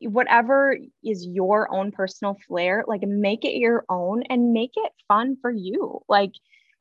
whatever 0.00 0.76
is 1.02 1.26
your 1.26 1.72
own 1.72 1.90
personal 1.90 2.36
flair 2.46 2.84
like 2.86 3.02
make 3.02 3.44
it 3.44 3.54
your 3.54 3.84
own 3.88 4.22
and 4.28 4.52
make 4.52 4.72
it 4.76 4.92
fun 5.08 5.36
for 5.40 5.50
you 5.50 6.00
like 6.08 6.32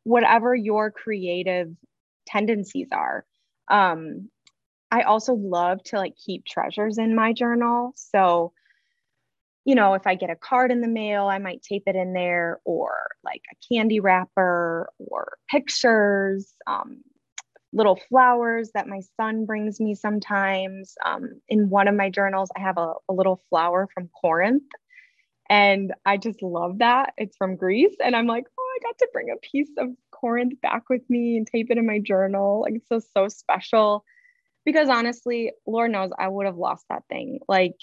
whatever 0.03 0.55
your 0.55 0.91
creative 0.91 1.69
tendencies 2.27 2.87
are 2.91 3.25
um 3.69 4.29
i 4.91 5.01
also 5.01 5.33
love 5.33 5.81
to 5.83 5.97
like 5.97 6.13
keep 6.15 6.45
treasures 6.45 6.97
in 6.97 7.15
my 7.15 7.33
journal 7.33 7.93
so 7.95 8.51
you 9.65 9.75
know 9.75 9.93
if 9.93 10.05
i 10.07 10.15
get 10.15 10.29
a 10.29 10.35
card 10.35 10.71
in 10.71 10.81
the 10.81 10.87
mail 10.87 11.27
i 11.27 11.37
might 11.37 11.61
tape 11.61 11.83
it 11.87 11.95
in 11.95 12.13
there 12.13 12.59
or 12.65 12.93
like 13.23 13.41
a 13.51 13.73
candy 13.73 13.99
wrapper 13.99 14.89
or 14.97 15.37
pictures 15.49 16.53
um, 16.67 17.01
little 17.73 17.99
flowers 18.09 18.71
that 18.73 18.87
my 18.87 19.01
son 19.15 19.45
brings 19.45 19.79
me 19.79 19.95
sometimes. 19.95 20.95
Um, 21.05 21.41
in 21.49 21.69
one 21.69 21.87
of 21.87 21.95
my 21.95 22.09
journals, 22.09 22.49
I 22.55 22.61
have 22.61 22.77
a, 22.77 22.93
a 23.09 23.13
little 23.13 23.41
flower 23.49 23.87
from 23.93 24.09
Corinth. 24.19 24.63
And 25.49 25.93
I 26.05 26.17
just 26.17 26.41
love 26.41 26.79
that. 26.79 27.13
It's 27.17 27.37
from 27.37 27.55
Greece. 27.55 27.95
And 28.03 28.15
I'm 28.15 28.27
like, 28.27 28.45
oh, 28.57 28.75
I 28.75 28.83
got 28.83 28.97
to 28.99 29.09
bring 29.13 29.29
a 29.31 29.39
piece 29.39 29.69
of 29.77 29.89
Corinth 30.19 30.59
back 30.61 30.89
with 30.89 31.01
me 31.09 31.37
and 31.37 31.47
tape 31.47 31.67
it 31.69 31.77
in 31.77 31.85
my 31.85 31.99
journal. 31.99 32.61
Like, 32.61 32.75
it's 32.75 32.89
so, 32.89 32.99
so 32.99 33.27
special. 33.27 34.03
Because 34.65 34.89
honestly, 34.89 35.53
Lord 35.65 35.91
knows 35.91 36.11
I 36.17 36.27
would 36.27 36.45
have 36.45 36.57
lost 36.57 36.85
that 36.89 37.03
thing. 37.09 37.39
Like, 37.47 37.75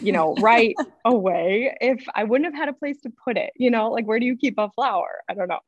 you 0.00 0.12
know, 0.12 0.34
right 0.40 0.74
away 1.04 1.76
if 1.80 2.04
I 2.14 2.24
wouldn't 2.24 2.52
have 2.52 2.58
had 2.58 2.68
a 2.68 2.78
place 2.78 3.00
to 3.02 3.12
put 3.24 3.36
it, 3.36 3.50
you 3.56 3.70
know, 3.70 3.90
like 3.90 4.06
where 4.06 4.18
do 4.18 4.26
you 4.26 4.36
keep 4.36 4.54
a 4.58 4.70
flower? 4.70 5.20
I 5.28 5.34
don't 5.34 5.48
know. 5.48 5.60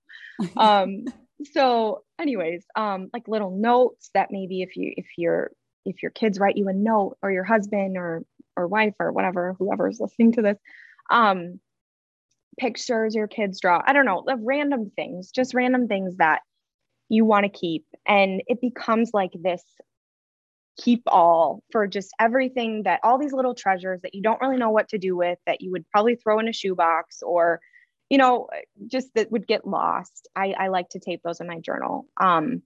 Um, 0.56 1.04
so 1.52 2.02
anyways 2.18 2.64
um 2.76 3.08
like 3.12 3.28
little 3.28 3.50
notes 3.50 4.10
that 4.14 4.28
maybe 4.30 4.62
if 4.62 4.76
you 4.76 4.92
if 4.96 5.06
your 5.16 5.52
if 5.84 6.02
your 6.02 6.10
kids 6.10 6.38
write 6.38 6.56
you 6.56 6.68
a 6.68 6.72
note 6.72 7.16
or 7.22 7.30
your 7.30 7.44
husband 7.44 7.96
or 7.96 8.24
or 8.56 8.66
wife 8.66 8.94
or 8.98 9.12
whatever 9.12 9.54
whoever's 9.58 10.00
listening 10.00 10.32
to 10.32 10.42
this 10.42 10.58
um 11.10 11.60
pictures 12.58 13.14
your 13.14 13.28
kids 13.28 13.60
draw 13.60 13.80
i 13.86 13.92
don't 13.92 14.04
know 14.04 14.24
random 14.42 14.90
things 14.96 15.30
just 15.30 15.54
random 15.54 15.88
things 15.88 16.16
that 16.16 16.40
you 17.08 17.24
want 17.24 17.44
to 17.44 17.48
keep 17.48 17.84
and 18.06 18.42
it 18.46 18.60
becomes 18.60 19.10
like 19.14 19.32
this 19.40 19.62
keep 20.76 21.02
all 21.06 21.62
for 21.72 21.86
just 21.86 22.10
everything 22.20 22.82
that 22.84 23.00
all 23.02 23.18
these 23.18 23.32
little 23.32 23.54
treasures 23.54 24.00
that 24.02 24.14
you 24.14 24.22
don't 24.22 24.40
really 24.40 24.56
know 24.56 24.70
what 24.70 24.88
to 24.88 24.98
do 24.98 25.16
with 25.16 25.38
that 25.46 25.60
you 25.60 25.70
would 25.72 25.88
probably 25.90 26.14
throw 26.14 26.38
in 26.38 26.48
a 26.48 26.52
shoebox 26.52 27.22
or 27.22 27.60
you 28.08 28.18
know, 28.18 28.48
just 28.86 29.12
that 29.14 29.30
would 29.30 29.46
get 29.46 29.66
lost. 29.66 30.28
I, 30.34 30.54
I 30.58 30.68
like 30.68 30.88
to 30.90 31.00
tape 31.00 31.20
those 31.22 31.40
in 31.40 31.46
my 31.46 31.60
journal. 31.60 32.06
Um, 32.18 32.62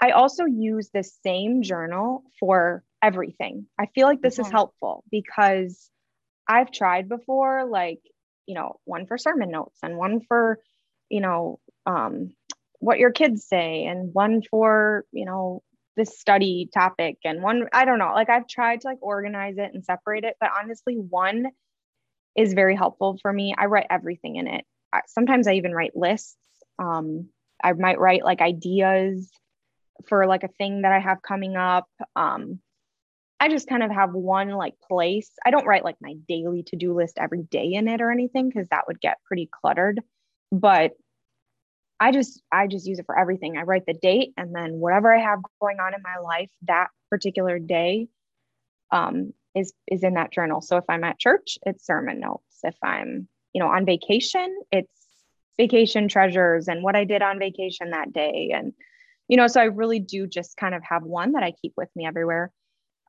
I 0.00 0.10
also 0.10 0.44
use 0.44 0.90
the 0.92 1.02
same 1.24 1.62
journal 1.62 2.22
for 2.38 2.84
everything. 3.02 3.66
I 3.78 3.86
feel 3.94 4.06
like 4.06 4.20
this 4.20 4.38
is 4.38 4.50
helpful 4.50 5.04
because 5.10 5.90
I've 6.46 6.70
tried 6.70 7.08
before, 7.08 7.64
like, 7.64 8.00
you 8.46 8.54
know, 8.54 8.80
one 8.84 9.06
for 9.06 9.18
sermon 9.18 9.50
notes 9.50 9.78
and 9.82 9.96
one 9.96 10.20
for, 10.20 10.58
you 11.08 11.20
know, 11.20 11.60
um, 11.86 12.34
what 12.78 12.98
your 12.98 13.10
kids 13.10 13.46
say 13.46 13.84
and 13.84 14.12
one 14.12 14.42
for, 14.42 15.04
you 15.12 15.24
know, 15.24 15.62
this 15.96 16.18
study 16.18 16.68
topic 16.72 17.16
and 17.24 17.42
one 17.42 17.68
I 17.72 17.84
don't 17.84 17.98
know. 17.98 18.12
Like 18.14 18.28
I've 18.28 18.46
tried 18.46 18.82
to 18.82 18.88
like 18.88 18.98
organize 19.00 19.56
it 19.56 19.72
and 19.72 19.84
separate 19.84 20.24
it, 20.24 20.36
but 20.40 20.50
honestly 20.60 20.94
one 20.94 21.46
is 22.36 22.52
very 22.52 22.76
helpful 22.76 23.18
for 23.22 23.32
me. 23.32 23.54
I 23.56 23.66
write 23.66 23.86
everything 23.88 24.36
in 24.36 24.46
it. 24.46 24.64
Sometimes 25.06 25.48
I 25.48 25.54
even 25.54 25.72
write 25.72 25.96
lists. 25.96 26.36
Um, 26.78 27.30
I 27.62 27.72
might 27.72 27.98
write 27.98 28.24
like 28.24 28.42
ideas 28.42 29.30
for 30.08 30.26
like 30.26 30.44
a 30.44 30.48
thing 30.48 30.82
that 30.82 30.92
I 30.92 30.98
have 30.98 31.22
coming 31.22 31.56
up. 31.56 31.88
Um, 32.14 32.60
I 33.38 33.48
just 33.48 33.68
kind 33.68 33.82
of 33.82 33.90
have 33.90 34.12
one 34.12 34.50
like 34.50 34.74
place. 34.88 35.30
I 35.44 35.50
don't 35.50 35.66
write 35.66 35.84
like 35.84 35.96
my 36.00 36.14
daily 36.26 36.62
to 36.64 36.76
do 36.76 36.94
list 36.94 37.18
every 37.18 37.42
day 37.42 37.72
in 37.74 37.88
it 37.88 38.00
or 38.00 38.10
anything 38.10 38.48
because 38.48 38.68
that 38.68 38.84
would 38.88 39.00
get 39.00 39.18
pretty 39.26 39.48
cluttered. 39.52 40.00
But 40.50 40.92
I 42.00 42.12
just 42.12 42.42
I 42.52 42.66
just 42.66 42.86
use 42.86 42.98
it 42.98 43.06
for 43.06 43.18
everything. 43.18 43.56
I 43.56 43.62
write 43.62 43.86
the 43.86 43.94
date 43.94 44.32
and 44.36 44.54
then 44.54 44.74
whatever 44.74 45.14
I 45.14 45.20
have 45.20 45.40
going 45.60 45.80
on 45.80 45.94
in 45.94 46.02
my 46.02 46.18
life 46.22 46.50
that 46.62 46.88
particular 47.10 47.58
day 47.58 48.08
um, 48.90 49.32
is 49.54 49.72
is 49.86 50.02
in 50.02 50.14
that 50.14 50.32
journal. 50.32 50.60
So 50.60 50.76
if 50.76 50.84
I'm 50.88 51.04
at 51.04 51.18
church, 51.18 51.58
it's 51.64 51.86
sermon 51.86 52.20
notes. 52.20 52.60
If 52.62 52.76
I'm 52.82 53.28
you 53.52 53.60
know 53.60 53.68
on 53.68 53.86
vacation, 53.86 54.54
it's 54.70 54.90
vacation 55.58 56.08
treasures 56.08 56.68
and 56.68 56.82
what 56.82 56.96
I 56.96 57.04
did 57.04 57.22
on 57.22 57.38
vacation 57.38 57.90
that 57.90 58.12
day. 58.12 58.52
And 58.54 58.72
you 59.28 59.36
know, 59.36 59.46
so 59.46 59.60
I 59.60 59.64
really 59.64 59.98
do 59.98 60.26
just 60.26 60.56
kind 60.56 60.74
of 60.74 60.82
have 60.84 61.02
one 61.02 61.32
that 61.32 61.42
I 61.42 61.52
keep 61.62 61.72
with 61.76 61.88
me 61.96 62.06
everywhere, 62.06 62.52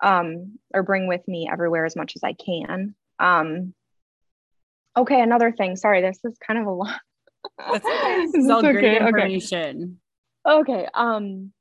um, 0.02 0.60
or 0.74 0.84
bring 0.84 1.08
with 1.08 1.28
me 1.28 1.50
everywhere 1.52 1.86
as 1.86 1.96
much 1.96 2.14
as 2.16 2.24
I 2.24 2.34
can. 2.34 2.96
Um, 3.20 3.74
okay, 4.96 5.22
another 5.22 5.52
thing. 5.52 5.76
Sorry, 5.76 6.02
this 6.02 6.20
is 6.24 6.38
kind 6.46 6.60
of 6.60 6.68
a 6.68 6.72
lot. 6.72 7.00
That's 7.58 7.86
okay. 7.86 8.26
This 8.26 8.36
is 8.36 8.50
all 8.50 8.60
okay, 8.60 8.74
great 8.74 8.98
information. 8.98 10.00
Okay. 10.46 10.74
okay. 10.74 10.88
Um, 10.94 11.52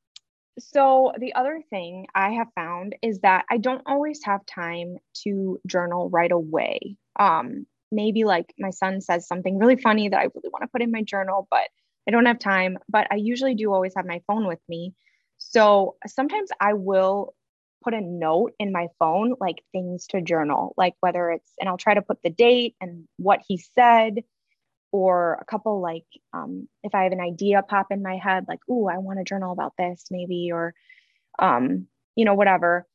so 0.58 1.12
the 1.18 1.34
other 1.34 1.62
thing 1.70 2.06
I 2.14 2.30
have 2.32 2.48
found 2.54 2.96
is 3.02 3.20
that 3.20 3.44
I 3.50 3.58
don't 3.58 3.82
always 3.86 4.20
have 4.24 4.46
time 4.46 4.96
to 5.24 5.60
journal 5.66 6.08
right 6.08 6.32
away. 6.32 6.96
Um, 7.18 7.66
maybe 7.92 8.24
like 8.24 8.52
my 8.58 8.70
son 8.70 9.00
says 9.00 9.28
something 9.28 9.58
really 9.58 9.76
funny 9.76 10.08
that 10.08 10.18
I 10.18 10.24
really 10.34 10.50
want 10.50 10.62
to 10.62 10.68
put 10.68 10.82
in 10.82 10.90
my 10.90 11.02
journal, 11.02 11.46
but 11.50 11.68
I 12.08 12.10
don't 12.10 12.26
have 12.26 12.38
time. 12.38 12.78
But 12.88 13.06
I 13.10 13.16
usually 13.16 13.54
do 13.54 13.72
always 13.72 13.92
have 13.96 14.06
my 14.06 14.22
phone 14.26 14.46
with 14.46 14.60
me. 14.68 14.94
So 15.38 15.96
sometimes 16.06 16.48
I 16.60 16.72
will 16.72 17.34
put 17.82 17.94
a 17.94 18.00
note 18.00 18.52
in 18.58 18.72
my 18.72 18.88
phone, 18.98 19.34
like 19.40 19.62
things 19.72 20.06
to 20.08 20.20
journal, 20.20 20.74
like 20.76 20.94
whether 21.00 21.30
it's, 21.30 21.50
and 21.60 21.68
I'll 21.68 21.76
try 21.76 21.94
to 21.94 22.02
put 22.02 22.22
the 22.22 22.30
date 22.30 22.74
and 22.80 23.06
what 23.16 23.40
he 23.46 23.58
said 23.58 24.24
or 24.92 25.38
a 25.40 25.44
couple 25.44 25.80
like 25.80 26.06
um, 26.32 26.68
if 26.82 26.94
i 26.94 27.02
have 27.02 27.12
an 27.12 27.20
idea 27.20 27.62
pop 27.62 27.88
in 27.90 28.02
my 28.02 28.16
head 28.16 28.46
like 28.48 28.60
oh 28.70 28.88
i 28.88 28.98
want 28.98 29.18
to 29.18 29.24
journal 29.24 29.52
about 29.52 29.74
this 29.78 30.06
maybe 30.10 30.50
or 30.52 30.74
um, 31.38 31.86
you 32.14 32.24
know 32.24 32.34
whatever 32.34 32.86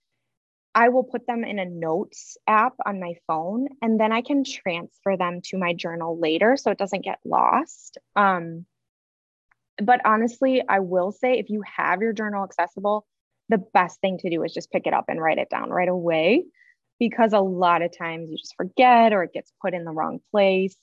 i 0.73 0.89
will 0.89 1.03
put 1.03 1.27
them 1.27 1.43
in 1.43 1.59
a 1.59 1.65
notes 1.65 2.37
app 2.47 2.73
on 2.85 2.99
my 2.99 3.13
phone 3.27 3.67
and 3.81 3.99
then 3.99 4.11
i 4.11 4.21
can 4.21 4.43
transfer 4.43 5.17
them 5.17 5.41
to 5.43 5.57
my 5.57 5.73
journal 5.73 6.17
later 6.19 6.57
so 6.57 6.71
it 6.71 6.77
doesn't 6.77 7.05
get 7.05 7.19
lost 7.25 7.97
um, 8.15 8.65
but 9.77 10.01
honestly 10.05 10.63
i 10.67 10.79
will 10.79 11.11
say 11.11 11.33
if 11.33 11.49
you 11.49 11.61
have 11.77 12.01
your 12.01 12.13
journal 12.13 12.43
accessible 12.43 13.05
the 13.51 13.63
best 13.73 14.01
thing 14.01 14.17
to 14.17 14.29
do 14.29 14.43
is 14.43 14.53
just 14.53 14.71
pick 14.71 14.87
it 14.87 14.93
up 14.93 15.05
and 15.07 15.21
write 15.21 15.37
it 15.37 15.49
down 15.49 15.69
right 15.69 15.89
away 15.89 16.45
because 16.99 17.33
a 17.33 17.39
lot 17.39 17.81
of 17.81 17.95
times 17.95 18.29
you 18.29 18.37
just 18.37 18.55
forget 18.55 19.13
or 19.13 19.23
it 19.23 19.33
gets 19.33 19.53
put 19.61 19.73
in 19.73 19.85
the 19.85 19.91
wrong 19.91 20.19
place 20.31 20.75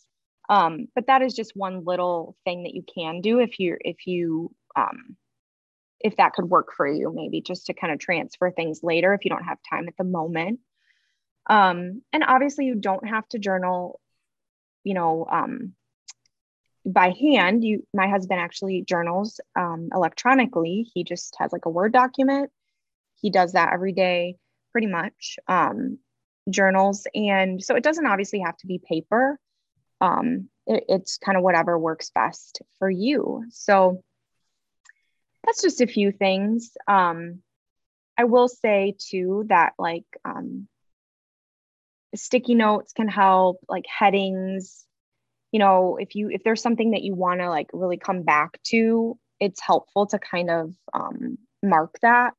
um, 0.48 0.88
but 0.94 1.06
that 1.08 1.22
is 1.22 1.34
just 1.34 1.52
one 1.54 1.84
little 1.84 2.36
thing 2.44 2.62
that 2.62 2.74
you 2.74 2.82
can 2.94 3.20
do 3.20 3.38
if 3.38 3.58
you 3.58 3.76
if 3.80 4.06
you 4.06 4.54
um, 4.76 5.16
if 6.00 6.16
that 6.16 6.32
could 6.32 6.48
work 6.48 6.68
for 6.76 6.86
you, 6.86 7.12
maybe 7.14 7.40
just 7.40 7.66
to 7.66 7.74
kind 7.74 7.92
of 7.92 7.98
transfer 7.98 8.50
things 8.50 8.80
later 8.82 9.14
if 9.14 9.24
you 9.24 9.30
don't 9.30 9.44
have 9.44 9.58
time 9.68 9.88
at 9.88 9.96
the 9.96 10.04
moment. 10.04 10.60
Um, 11.50 12.02
and 12.12 12.24
obviously, 12.26 12.66
you 12.66 12.74
don't 12.76 13.06
have 13.06 13.28
to 13.30 13.38
journal, 13.38 14.00
you 14.84 14.94
know, 14.94 15.26
um, 15.30 15.72
by 16.84 17.14
hand. 17.18 17.64
You, 17.64 17.86
my 17.92 18.08
husband 18.08 18.40
actually 18.40 18.82
journals 18.82 19.40
um, 19.56 19.88
electronically. 19.92 20.86
He 20.94 21.04
just 21.04 21.34
has 21.38 21.52
like 21.52 21.64
a 21.64 21.70
Word 21.70 21.92
document. 21.92 22.50
He 23.20 23.30
does 23.30 23.52
that 23.52 23.72
every 23.72 23.92
day, 23.92 24.36
pretty 24.72 24.86
much. 24.86 25.38
Um, 25.46 25.98
journals, 26.50 27.06
and 27.14 27.62
so 27.62 27.74
it 27.74 27.82
doesn't 27.82 28.06
obviously 28.06 28.40
have 28.40 28.56
to 28.58 28.66
be 28.66 28.78
paper 28.78 29.38
um, 30.00 30.48
it, 30.66 30.84
it's 30.88 31.18
kind 31.18 31.36
of 31.36 31.44
whatever 31.44 31.78
works 31.78 32.10
best 32.10 32.62
for 32.78 32.90
you. 32.90 33.44
So 33.50 34.02
that's 35.44 35.62
just 35.62 35.80
a 35.80 35.86
few 35.86 36.12
things. 36.12 36.72
Um, 36.86 37.42
I 38.16 38.24
will 38.24 38.48
say 38.48 38.96
too 38.98 39.46
that 39.48 39.72
like 39.78 40.04
um, 40.24 40.68
sticky 42.14 42.54
notes 42.54 42.92
can 42.92 43.08
help, 43.08 43.58
like 43.68 43.84
headings. 43.86 44.84
You 45.52 45.60
know, 45.60 45.96
if 45.98 46.14
you 46.14 46.28
if 46.30 46.42
there's 46.44 46.62
something 46.62 46.90
that 46.90 47.02
you 47.02 47.14
want 47.14 47.40
to 47.40 47.48
like 47.48 47.68
really 47.72 47.96
come 47.96 48.22
back 48.22 48.60
to, 48.64 49.18
it's 49.40 49.60
helpful 49.60 50.06
to 50.08 50.18
kind 50.18 50.50
of 50.50 50.74
um, 50.92 51.38
mark 51.62 51.96
that 52.02 52.34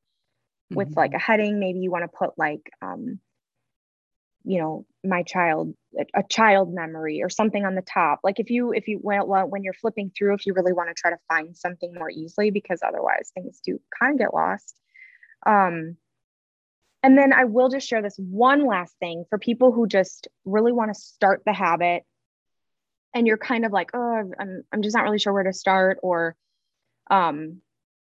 with 0.69 0.89
mm-hmm. 0.89 0.99
like 0.99 1.13
a 1.13 1.19
heading. 1.19 1.59
Maybe 1.59 1.79
you 1.79 1.91
want 1.91 2.03
to 2.03 2.17
put 2.17 2.37
like 2.37 2.61
um, 2.81 3.19
you 4.43 4.59
know 4.59 4.85
my 5.03 5.23
child 5.23 5.73
a 6.15 6.23
child 6.23 6.73
memory 6.73 7.21
or 7.21 7.29
something 7.29 7.65
on 7.65 7.75
the 7.75 7.81
top 7.81 8.19
like 8.23 8.39
if 8.39 8.49
you 8.49 8.71
if 8.71 8.87
you 8.87 8.97
when, 9.01 9.21
when 9.21 9.63
you're 9.63 9.73
flipping 9.73 10.11
through 10.17 10.33
if 10.33 10.45
you 10.45 10.53
really 10.53 10.73
want 10.73 10.89
to 10.89 10.93
try 10.93 11.11
to 11.11 11.17
find 11.27 11.57
something 11.57 11.93
more 11.93 12.09
easily 12.09 12.51
because 12.51 12.79
otherwise 12.85 13.31
things 13.33 13.59
do 13.63 13.79
kind 13.99 14.13
of 14.13 14.19
get 14.19 14.33
lost 14.33 14.75
um 15.45 15.97
and 17.03 17.17
then 17.17 17.33
i 17.33 17.45
will 17.45 17.69
just 17.69 17.87
share 17.87 18.01
this 18.01 18.17
one 18.17 18.65
last 18.65 18.95
thing 18.99 19.25
for 19.29 19.37
people 19.37 19.71
who 19.71 19.87
just 19.87 20.27
really 20.45 20.71
want 20.71 20.93
to 20.93 20.99
start 20.99 21.41
the 21.45 21.53
habit 21.53 22.03
and 23.13 23.27
you're 23.27 23.37
kind 23.37 23.65
of 23.65 23.71
like 23.71 23.91
oh 23.93 24.31
i'm, 24.39 24.63
I'm 24.71 24.81
just 24.81 24.95
not 24.95 25.03
really 25.03 25.19
sure 25.19 25.33
where 25.33 25.43
to 25.43 25.53
start 25.53 25.99
or 26.01 26.35
um 27.11 27.61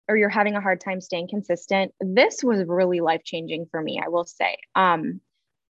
or 0.10 0.18
you're 0.18 0.30
having 0.30 0.56
a 0.56 0.62
hard 0.62 0.80
time 0.80 1.02
staying 1.02 1.28
consistent 1.28 1.94
this 2.00 2.44
was 2.44 2.64
really 2.68 3.02
life 3.02 3.24
changing 3.24 3.66
for 3.70 3.82
me 3.82 4.02
i 4.04 4.10
will 4.10 4.26
say. 4.26 4.58
Um 4.76 5.22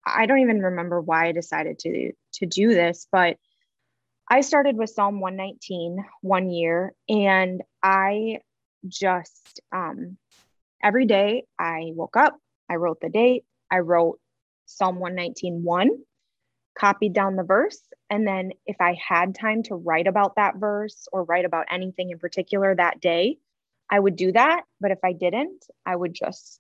I 0.06 0.26
don't 0.26 0.40
even 0.40 0.62
remember 0.62 1.02
why 1.02 1.28
I 1.28 1.32
decided 1.32 1.80
to 1.80 2.12
to 2.34 2.46
do 2.46 2.70
this, 2.70 3.08
but 3.12 3.38
I 4.30 4.42
started 4.42 4.78
with 4.78 4.90
Psalm 4.90 5.20
119 5.20 6.04
one 6.22 6.50
year 6.50 6.94
and 7.10 7.64
I 7.82 8.40
just 8.88 9.62
um 9.72 10.18
every 10.84 11.06
day 11.06 11.46
I 11.58 11.92
woke 11.96 12.18
up, 12.18 12.38
I 12.70 12.76
wrote 12.76 13.00
the 13.02 13.10
date, 13.10 13.46
I 13.72 13.80
wrote 13.80 14.20
Psalm 14.68 15.00
119 15.00 15.64
1, 15.64 15.90
copied 16.78 17.14
down 17.14 17.36
the 17.36 17.44
verse, 17.44 17.82
and 18.10 18.28
then 18.28 18.52
if 18.66 18.76
I 18.80 18.96
had 19.08 19.36
time 19.36 19.64
to 19.64 19.76
write 19.76 20.08
about 20.08 20.36
that 20.36 20.58
verse 20.58 21.08
or 21.12 21.24
write 21.24 21.46
about 21.46 21.68
anything 21.72 22.12
in 22.12 22.20
particular 22.20 22.76
that 22.76 23.00
day, 23.00 23.38
I 23.96 24.00
would 24.00 24.18
do 24.18 24.34
that, 24.34 24.64
but 24.82 24.92
if 24.92 25.00
I 25.06 25.14
didn't, 25.14 25.66
I 25.86 25.96
would 25.96 26.14
just 26.14 26.60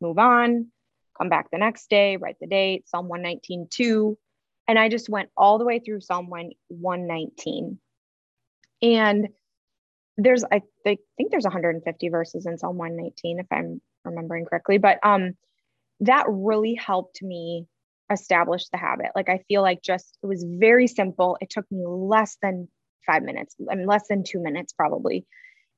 move 0.00 0.18
on, 0.18 0.72
come 1.16 1.28
back 1.28 1.48
the 1.52 1.58
next 1.58 1.88
day, 1.88 2.16
write 2.16 2.38
the 2.40 2.48
date, 2.48 2.88
Psalm 2.88 3.06
119, 3.06 3.68
2. 3.70 4.18
And 4.66 4.76
I 4.76 4.88
just 4.88 5.08
went 5.08 5.30
all 5.36 5.58
the 5.58 5.64
way 5.64 5.78
through 5.78 6.00
Psalm 6.00 6.28
1, 6.28 6.50
119. 6.68 7.78
And 8.82 9.28
there's, 10.16 10.42
I 10.42 10.62
think 10.84 11.30
there's 11.30 11.44
150 11.44 12.08
verses 12.08 12.46
in 12.46 12.58
Psalm 12.58 12.76
119, 12.78 13.38
if 13.38 13.46
I'm 13.52 13.80
remembering 14.04 14.44
correctly. 14.44 14.78
But 14.78 14.98
um, 15.04 15.34
that 16.00 16.24
really 16.28 16.74
helped 16.74 17.22
me 17.22 17.68
establish 18.10 18.68
the 18.70 18.78
habit. 18.78 19.12
Like 19.14 19.28
I 19.28 19.44
feel 19.46 19.62
like 19.62 19.82
just 19.82 20.18
it 20.20 20.26
was 20.26 20.44
very 20.44 20.88
simple. 20.88 21.38
It 21.40 21.48
took 21.48 21.70
me 21.70 21.84
less 21.86 22.36
than 22.42 22.66
five 23.06 23.22
minutes, 23.22 23.54
I 23.70 23.76
mean 23.76 23.86
less 23.86 24.08
than 24.08 24.24
two 24.24 24.42
minutes 24.42 24.72
probably. 24.72 25.26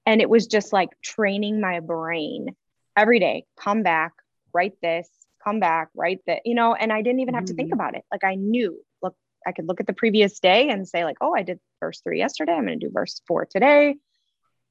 And 0.06 0.20
it 0.20 0.28
was 0.28 0.46
just 0.46 0.72
like 0.72 0.90
training 1.02 1.60
my 1.60 1.80
brain 1.80 2.54
every 2.96 3.18
day, 3.18 3.44
come 3.58 3.82
back, 3.82 4.12
write 4.52 4.74
this, 4.82 5.08
come 5.42 5.60
back, 5.60 5.88
write 5.94 6.20
that, 6.26 6.42
you 6.44 6.54
know, 6.54 6.74
and 6.74 6.92
I 6.92 7.02
didn't 7.02 7.20
even 7.20 7.34
have 7.34 7.46
to 7.46 7.54
think 7.54 7.68
mm-hmm. 7.68 7.80
about 7.80 7.96
it. 7.96 8.04
Like 8.10 8.24
I 8.24 8.34
knew, 8.34 8.80
look, 9.02 9.14
I 9.46 9.52
could 9.52 9.66
look 9.66 9.80
at 9.80 9.86
the 9.86 9.92
previous 9.92 10.40
day 10.40 10.68
and 10.70 10.88
say, 10.88 11.04
like, 11.04 11.18
oh, 11.20 11.34
I 11.34 11.42
did 11.42 11.58
verse 11.80 12.00
three 12.00 12.18
yesterday. 12.18 12.52
I'm 12.52 12.66
going 12.66 12.78
to 12.78 12.86
do 12.86 12.92
verse 12.92 13.20
four 13.26 13.46
today. 13.46 13.96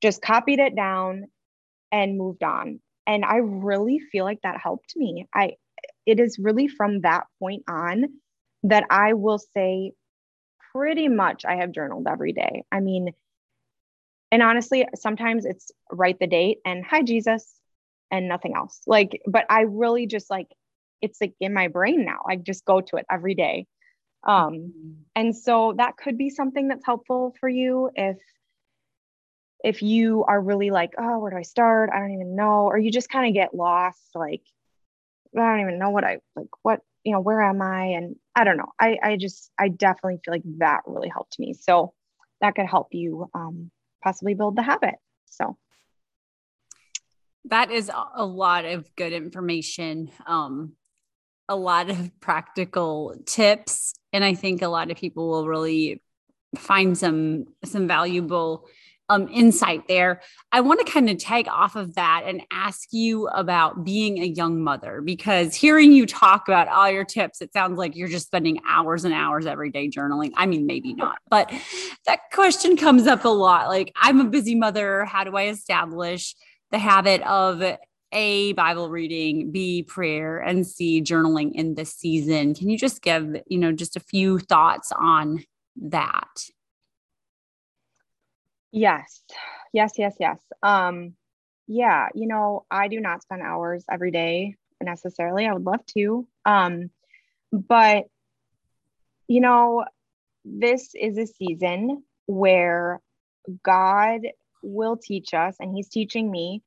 Just 0.01 0.21
copied 0.21 0.59
it 0.59 0.75
down 0.75 1.25
and 1.91 2.17
moved 2.17 2.43
on. 2.43 2.79
And 3.05 3.25
I 3.25 3.37
really 3.37 3.99
feel 3.99 4.25
like 4.25 4.41
that 4.43 4.59
helped 4.61 4.93
me. 4.95 5.27
I, 5.33 5.53
it 6.05 6.19
is 6.19 6.39
really 6.39 6.67
from 6.67 7.01
that 7.01 7.25
point 7.39 7.63
on 7.67 8.05
that 8.63 8.85
I 8.89 9.13
will 9.13 9.39
say 9.39 9.91
pretty 10.73 11.07
much 11.07 11.45
I 11.45 11.57
have 11.57 11.71
journaled 11.71 12.07
every 12.09 12.33
day. 12.33 12.63
I 12.71 12.79
mean, 12.79 13.11
and 14.33 14.41
honestly, 14.41 14.87
sometimes 14.95 15.45
it's 15.45 15.71
write 15.91 16.17
the 16.17 16.25
date 16.25 16.57
and 16.65 16.83
hi, 16.83 17.03
Jesus, 17.03 17.53
and 18.09 18.27
nothing 18.27 18.55
else. 18.55 18.81
Like, 18.87 19.21
but 19.27 19.45
I 19.47 19.61
really 19.61 20.07
just 20.07 20.31
like 20.31 20.47
it's 21.03 21.21
like 21.21 21.35
in 21.39 21.53
my 21.53 21.67
brain 21.67 22.03
now. 22.03 22.21
I 22.27 22.37
just 22.37 22.65
go 22.65 22.81
to 22.81 22.95
it 22.95 23.05
every 23.11 23.35
day. 23.35 23.67
Um, 24.23 24.53
mm-hmm. 24.53 24.91
and 25.15 25.35
so 25.35 25.75
that 25.77 25.97
could 25.97 26.17
be 26.17 26.31
something 26.31 26.69
that's 26.69 26.83
helpful 26.83 27.35
for 27.39 27.47
you 27.47 27.91
if 27.93 28.17
if 29.63 29.83
you 29.83 30.23
are 30.23 30.41
really 30.41 30.71
like, 30.71 30.95
oh, 30.97 31.19
where 31.19 31.29
do 31.29 31.37
I 31.37 31.43
start? 31.43 31.91
I 31.93 31.99
don't 31.99 32.13
even 32.13 32.35
know. 32.35 32.65
Or 32.65 32.79
you 32.79 32.89
just 32.89 33.09
kind 33.09 33.27
of 33.27 33.35
get 33.35 33.53
lost, 33.53 34.01
like, 34.15 34.41
I 35.37 35.41
don't 35.41 35.61
even 35.61 35.77
know 35.77 35.91
what 35.91 36.03
I 36.03 36.17
like, 36.35 36.47
what, 36.63 36.81
you 37.03 37.11
know, 37.11 37.19
where 37.19 37.41
am 37.43 37.61
I? 37.61 37.83
And 37.97 38.15
I 38.35 38.45
don't 38.45 38.57
know. 38.57 38.71
I, 38.79 38.97
I 39.03 39.15
just, 39.15 39.51
I 39.59 39.67
definitely 39.67 40.21
feel 40.25 40.33
like 40.33 40.57
that 40.57 40.81
really 40.87 41.09
helped 41.09 41.37
me. 41.37 41.53
So 41.53 41.93
that 42.41 42.55
could 42.55 42.65
help 42.65 42.87
you 42.93 43.29
um, 43.35 43.69
possibly 44.03 44.33
build 44.33 44.55
the 44.55 44.61
habit. 44.61 44.95
So 45.25 45.57
that 47.45 47.71
is 47.71 47.89
a 48.15 48.25
lot 48.25 48.65
of 48.65 48.93
good 48.95 49.13
information. 49.13 50.11
Um, 50.25 50.73
a 51.49 51.55
lot 51.55 51.89
of 51.89 52.11
practical 52.19 53.15
tips 53.25 53.93
and 54.11 54.23
i 54.23 54.33
think 54.33 54.61
a 54.61 54.67
lot 54.67 54.89
of 54.89 54.97
people 54.97 55.29
will 55.29 55.47
really 55.47 56.01
find 56.57 56.97
some 56.97 57.45
some 57.63 57.87
valuable 57.87 58.67
um, 59.09 59.27
insight 59.29 59.87
there. 59.87 60.21
I 60.51 60.61
want 60.61 60.85
to 60.85 60.91
kind 60.91 61.09
of 61.09 61.17
tag 61.17 61.47
off 61.49 61.75
of 61.75 61.95
that 61.95 62.23
and 62.25 62.41
ask 62.51 62.89
you 62.91 63.27
about 63.27 63.83
being 63.83 64.19
a 64.19 64.25
young 64.25 64.63
mother 64.63 65.01
because 65.01 65.55
hearing 65.55 65.91
you 65.91 66.05
talk 66.05 66.47
about 66.47 66.67
all 66.67 66.89
your 66.89 67.03
tips, 67.03 67.41
it 67.41 67.51
sounds 67.53 67.77
like 67.77 67.95
you're 67.95 68.07
just 68.07 68.27
spending 68.27 68.59
hours 68.67 69.05
and 69.05 69.13
hours 69.13 69.45
every 69.45 69.71
day 69.71 69.89
journaling. 69.89 70.31
I 70.35 70.45
mean, 70.45 70.65
maybe 70.65 70.93
not, 70.93 71.17
but 71.29 71.51
that 72.05 72.19
question 72.31 72.77
comes 72.77 73.07
up 73.07 73.25
a 73.25 73.29
lot. 73.29 73.67
Like, 73.67 73.91
I'm 73.95 74.19
a 74.19 74.25
busy 74.25 74.55
mother. 74.55 75.05
How 75.05 75.23
do 75.23 75.35
I 75.35 75.47
establish 75.47 76.35
the 76.71 76.79
habit 76.79 77.21
of 77.21 77.61
a 78.15 78.53
bible 78.53 78.89
reading 78.89 79.51
b 79.51 79.81
prayer 79.81 80.37
and 80.37 80.67
c 80.67 81.01
journaling 81.01 81.51
in 81.53 81.73
this 81.73 81.95
season 81.95 82.53
can 82.53 82.69
you 82.69 82.77
just 82.77 83.01
give 83.01 83.37
you 83.47 83.57
know 83.57 83.71
just 83.71 83.95
a 83.95 83.99
few 83.99 84.37
thoughts 84.37 84.91
on 84.95 85.43
that 85.75 86.29
yes 88.73 89.23
yes 89.71 89.93
yes 89.97 90.15
yes 90.19 90.39
um 90.61 91.13
yeah 91.67 92.09
you 92.13 92.27
know 92.27 92.65
i 92.69 92.89
do 92.89 92.99
not 92.99 93.21
spend 93.21 93.41
hours 93.41 93.85
every 93.89 94.11
day 94.11 94.55
necessarily 94.81 95.47
i 95.47 95.53
would 95.53 95.63
love 95.63 95.85
to 95.85 96.27
um 96.45 96.89
but 97.53 98.03
you 99.29 99.39
know 99.39 99.85
this 100.43 100.89
is 100.93 101.17
a 101.17 101.25
season 101.25 102.03
where 102.25 102.99
god 103.63 104.19
will 104.61 104.97
teach 104.97 105.33
us 105.33 105.55
and 105.59 105.73
he's 105.73 105.89
teaching 105.89 106.29
me 106.29 106.61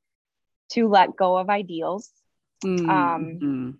to 0.69 0.87
let 0.87 1.15
go 1.15 1.37
of 1.37 1.49
ideals. 1.49 2.09
Mm-hmm. 2.63 2.89
Um, 2.89 3.79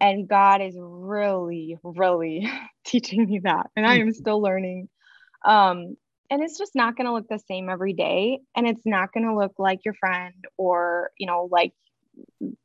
and 0.00 0.28
God 0.28 0.62
is 0.62 0.74
really, 0.78 1.78
really 1.82 2.50
teaching 2.84 3.26
me 3.26 3.40
that. 3.40 3.70
And 3.76 3.86
I 3.86 3.96
am 3.96 4.12
still 4.12 4.40
learning. 4.40 4.88
Um, 5.44 5.96
and 6.30 6.42
it's 6.42 6.58
just 6.58 6.74
not 6.74 6.96
going 6.96 7.06
to 7.06 7.12
look 7.12 7.28
the 7.28 7.38
same 7.38 7.68
every 7.68 7.92
day. 7.92 8.40
And 8.56 8.66
it's 8.66 8.86
not 8.86 9.12
going 9.12 9.26
to 9.26 9.34
look 9.34 9.54
like 9.58 9.84
your 9.84 9.94
friend 9.94 10.34
or, 10.56 11.10
you 11.18 11.26
know, 11.26 11.48
like 11.50 11.72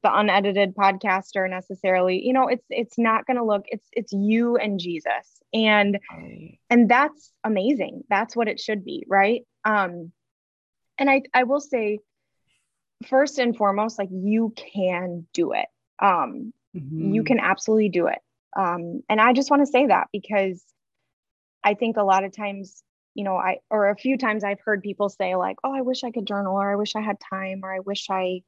the 0.04 0.12
unedited 0.18 0.76
podcaster 0.76 1.50
necessarily 1.50 2.26
you 2.26 2.34
know 2.34 2.48
it's 2.48 2.66
it's 2.70 2.98
not 2.98 3.26
going 3.26 3.38
to 3.38 3.44
look 3.44 3.64
it's 3.68 3.88
it's 3.94 4.12
you 4.12 4.58
and 4.58 4.82
jesus 4.82 5.40
and 5.54 5.98
and 6.70 6.90
that's 6.90 7.32
amazing 7.46 8.02
that's 8.10 8.36
what 8.36 8.50
it 8.50 8.60
should 8.60 8.84
be 8.84 9.06
right 9.08 9.44
um 9.64 10.12
and 10.98 11.10
i 11.10 11.22
i 11.34 11.44
will 11.44 11.62
say 11.62 12.00
first 13.06 13.40
and 13.40 13.56
foremost, 13.56 14.00
like 14.00 14.10
you 14.12 14.54
can 14.56 15.26
do 15.34 15.54
it. 15.54 15.68
Um, 16.02 16.54
mm-hmm. 16.76 17.14
You 17.14 17.24
can 17.24 17.40
absolutely 17.40 17.90
do 17.90 18.08
it. 18.08 18.20
Um, 18.58 19.02
and 19.10 19.20
I 19.20 19.34
just 19.34 19.50
want 19.50 19.62
to 19.64 19.72
say 19.72 19.88
that 19.88 20.08
because 20.12 20.64
I 21.64 21.74
think 21.74 21.98
a 21.98 22.04
lot 22.04 22.24
of 22.24 22.36
times, 22.36 22.84
you 23.16 23.24
know, 23.24 23.36
I, 23.36 23.58
or 23.70 23.90
a 23.90 23.96
few 23.96 24.18
times 24.18 24.44
I've 24.44 24.60
heard 24.60 24.84
people 24.84 25.10
say, 25.10 25.36
like, 25.36 25.58
oh, 25.64 25.74
I 25.74 25.82
wish 25.82 26.04
I 26.04 26.12
could 26.12 26.28
journal, 26.28 26.56
or 26.56 26.72
I 26.72 26.76
wish 26.76 26.96
I 26.96 27.02
had 27.02 27.18
time, 27.20 27.62
or 27.64 27.74
I 27.74 27.80
wish 27.80 28.08
I, 28.10 28.44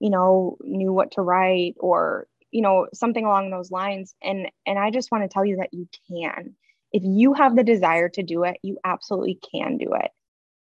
you 0.00 0.10
know, 0.10 0.56
knew 0.62 0.92
what 0.92 1.12
to 1.12 1.22
write, 1.22 1.74
or, 1.78 2.26
you 2.50 2.62
know, 2.62 2.86
something 2.94 3.24
along 3.24 3.50
those 3.50 3.70
lines. 3.70 4.14
And, 4.22 4.48
and 4.66 4.78
I 4.78 4.90
just 4.90 5.12
want 5.12 5.24
to 5.24 5.28
tell 5.28 5.44
you 5.44 5.56
that 5.56 5.74
you 5.74 5.88
can. 6.08 6.54
If 6.92 7.02
you 7.04 7.34
have 7.34 7.56
the 7.56 7.64
desire 7.64 8.08
to 8.10 8.22
do 8.22 8.44
it, 8.44 8.56
you 8.62 8.78
absolutely 8.84 9.38
can 9.52 9.76
do 9.76 9.92
it. 9.94 10.10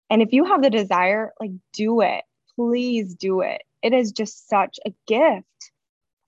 And 0.09 0.21
if 0.21 0.31
you 0.31 0.45
have 0.45 0.61
the 0.61 0.69
desire, 0.69 1.33
like, 1.39 1.51
do 1.73 2.01
it 2.01 2.23
please 2.55 3.15
do 3.15 3.41
it. 3.41 3.61
It 3.81 3.93
is 3.93 4.11
just 4.11 4.47
such 4.47 4.79
a 4.85 4.93
gift. 5.07 5.45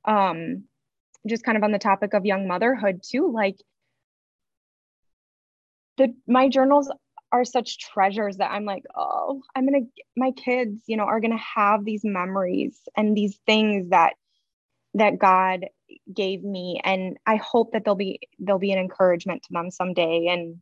Um, 0.05 0.65
just 1.27 1.43
kind 1.43 1.57
of 1.57 1.63
on 1.63 1.71
the 1.71 1.79
topic 1.79 2.13
of 2.13 2.25
young 2.25 2.47
motherhood 2.47 3.01
too, 3.03 3.31
like 3.31 3.55
the 5.97 6.13
my 6.27 6.49
journals 6.49 6.91
are 7.33 7.43
such 7.43 7.79
treasures 7.79 8.37
that 8.37 8.51
I'm 8.51 8.63
like, 8.63 8.83
oh, 8.95 9.41
I'm 9.55 9.65
gonna 9.65 9.85
my 10.15 10.31
kids, 10.31 10.83
you 10.85 10.95
know, 10.95 11.03
are 11.03 11.19
gonna 11.19 11.35
have 11.37 11.83
these 11.83 12.05
memories 12.05 12.79
and 12.95 13.17
these 13.17 13.39
things 13.47 13.89
that 13.89 14.13
that 14.93 15.17
God 15.17 15.65
gave 16.13 16.43
me. 16.43 16.79
And 16.83 17.17
I 17.25 17.37
hope 17.37 17.73
that 17.73 17.83
they'll 17.83 17.95
be 17.95 18.19
they'll 18.37 18.59
be 18.59 18.71
an 18.71 18.77
encouragement 18.77 19.41
to 19.43 19.49
them 19.51 19.71
someday. 19.71 20.27
And 20.27 20.61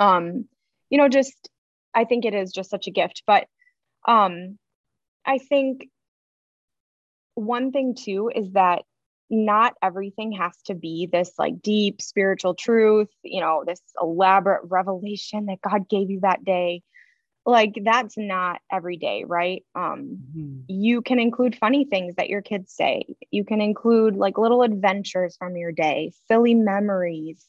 um, 0.00 0.48
you 0.90 0.98
know, 0.98 1.08
just 1.08 1.48
I 1.94 2.04
think 2.04 2.24
it 2.24 2.34
is 2.34 2.52
just 2.52 2.70
such 2.70 2.88
a 2.88 2.92
gift. 2.92 3.22
But 3.24 3.46
um, 4.06 4.58
I 5.24 5.38
think 5.38 5.88
one 7.34 7.70
thing 7.70 7.94
too 7.94 8.32
is 8.34 8.50
that 8.54 8.82
not 9.30 9.74
everything 9.82 10.32
has 10.32 10.56
to 10.64 10.74
be 10.74 11.08
this 11.10 11.32
like 11.38 11.60
deep 11.60 12.00
spiritual 12.00 12.54
truth, 12.54 13.08
you 13.22 13.40
know, 13.40 13.64
this 13.66 13.80
elaborate 14.00 14.62
revelation 14.64 15.46
that 15.46 15.60
God 15.60 15.88
gave 15.88 16.10
you 16.10 16.20
that 16.20 16.44
day. 16.44 16.82
Like 17.44 17.78
that's 17.82 18.16
not 18.16 18.60
every 18.70 18.96
day, 18.96 19.24
right? 19.26 19.64
Um 19.74 20.18
mm-hmm. 20.36 20.60
you 20.68 21.02
can 21.02 21.18
include 21.18 21.56
funny 21.56 21.84
things 21.84 22.16
that 22.16 22.28
your 22.28 22.42
kids 22.42 22.72
say. 22.72 23.04
You 23.30 23.44
can 23.44 23.60
include 23.60 24.16
like 24.16 24.38
little 24.38 24.62
adventures 24.62 25.36
from 25.36 25.56
your 25.56 25.72
day, 25.72 26.12
silly 26.26 26.54
memories, 26.54 27.44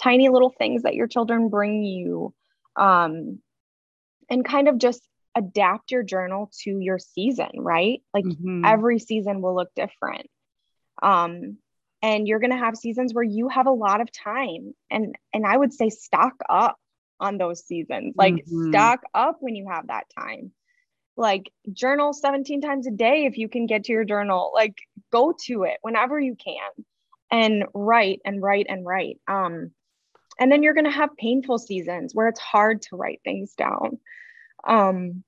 tiny 0.00 0.28
little 0.28 0.50
things 0.50 0.82
that 0.82 0.94
your 0.94 1.06
children 1.06 1.48
bring 1.48 1.82
you. 1.84 2.34
Um 2.76 3.40
and 4.28 4.44
kind 4.44 4.68
of 4.68 4.78
just 4.78 5.06
adapt 5.36 5.90
your 5.90 6.02
journal 6.02 6.50
to 6.62 6.78
your 6.78 6.98
season, 6.98 7.50
right? 7.56 8.02
Like 8.12 8.24
mm-hmm. 8.24 8.64
every 8.64 8.98
season 8.98 9.42
will 9.42 9.54
look 9.54 9.70
different. 9.74 10.28
Um, 11.02 11.58
and 12.02 12.26
you're 12.26 12.38
going 12.38 12.52
to 12.52 12.56
have 12.56 12.76
seasons 12.76 13.12
where 13.12 13.24
you 13.24 13.48
have 13.48 13.66
a 13.66 13.72
lot 13.72 14.00
of 14.00 14.10
time 14.10 14.74
and 14.90 15.14
and 15.34 15.46
I 15.46 15.56
would 15.56 15.72
say 15.72 15.90
stock 15.90 16.34
up 16.48 16.78
on 17.18 17.36
those 17.36 17.64
seasons. 17.64 18.14
Like 18.16 18.34
mm-hmm. 18.34 18.70
stock 18.70 19.00
up 19.14 19.38
when 19.40 19.54
you 19.54 19.68
have 19.68 19.88
that 19.88 20.06
time. 20.18 20.52
Like 21.16 21.52
journal 21.72 22.14
17 22.14 22.62
times 22.62 22.86
a 22.86 22.90
day 22.90 23.26
if 23.26 23.36
you 23.36 23.48
can 23.48 23.66
get 23.66 23.84
to 23.84 23.92
your 23.92 24.04
journal. 24.04 24.52
Like 24.54 24.78
go 25.12 25.34
to 25.46 25.64
it 25.64 25.78
whenever 25.82 26.18
you 26.18 26.34
can 26.36 26.84
and 27.30 27.64
write 27.74 28.20
and 28.24 28.42
write 28.42 28.66
and 28.68 28.86
write. 28.86 29.18
Um 29.28 29.72
and 30.38 30.50
then 30.50 30.62
you're 30.62 30.72
going 30.72 30.86
to 30.86 30.90
have 30.90 31.14
painful 31.18 31.58
seasons 31.58 32.14
where 32.14 32.28
it's 32.28 32.40
hard 32.40 32.80
to 32.82 32.96
write 32.96 33.20
things 33.22 33.52
down 33.52 33.98
um, 34.66 35.22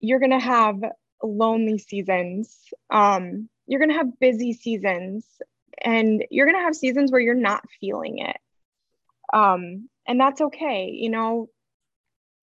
you're 0.00 0.18
going 0.18 0.30
to 0.30 0.38
have 0.38 0.76
lonely 1.22 1.78
seasons. 1.78 2.56
Um, 2.90 3.48
you're 3.66 3.80
going 3.80 3.90
to 3.90 3.96
have 3.96 4.18
busy 4.18 4.52
seasons 4.52 5.26
and 5.82 6.24
you're 6.30 6.46
going 6.46 6.56
to 6.56 6.64
have 6.64 6.76
seasons 6.76 7.10
where 7.10 7.20
you're 7.20 7.34
not 7.34 7.64
feeling 7.80 8.18
it. 8.18 8.36
Um, 9.32 9.88
and 10.06 10.20
that's 10.20 10.40
okay. 10.40 10.90
You 10.92 11.10
know, 11.10 11.48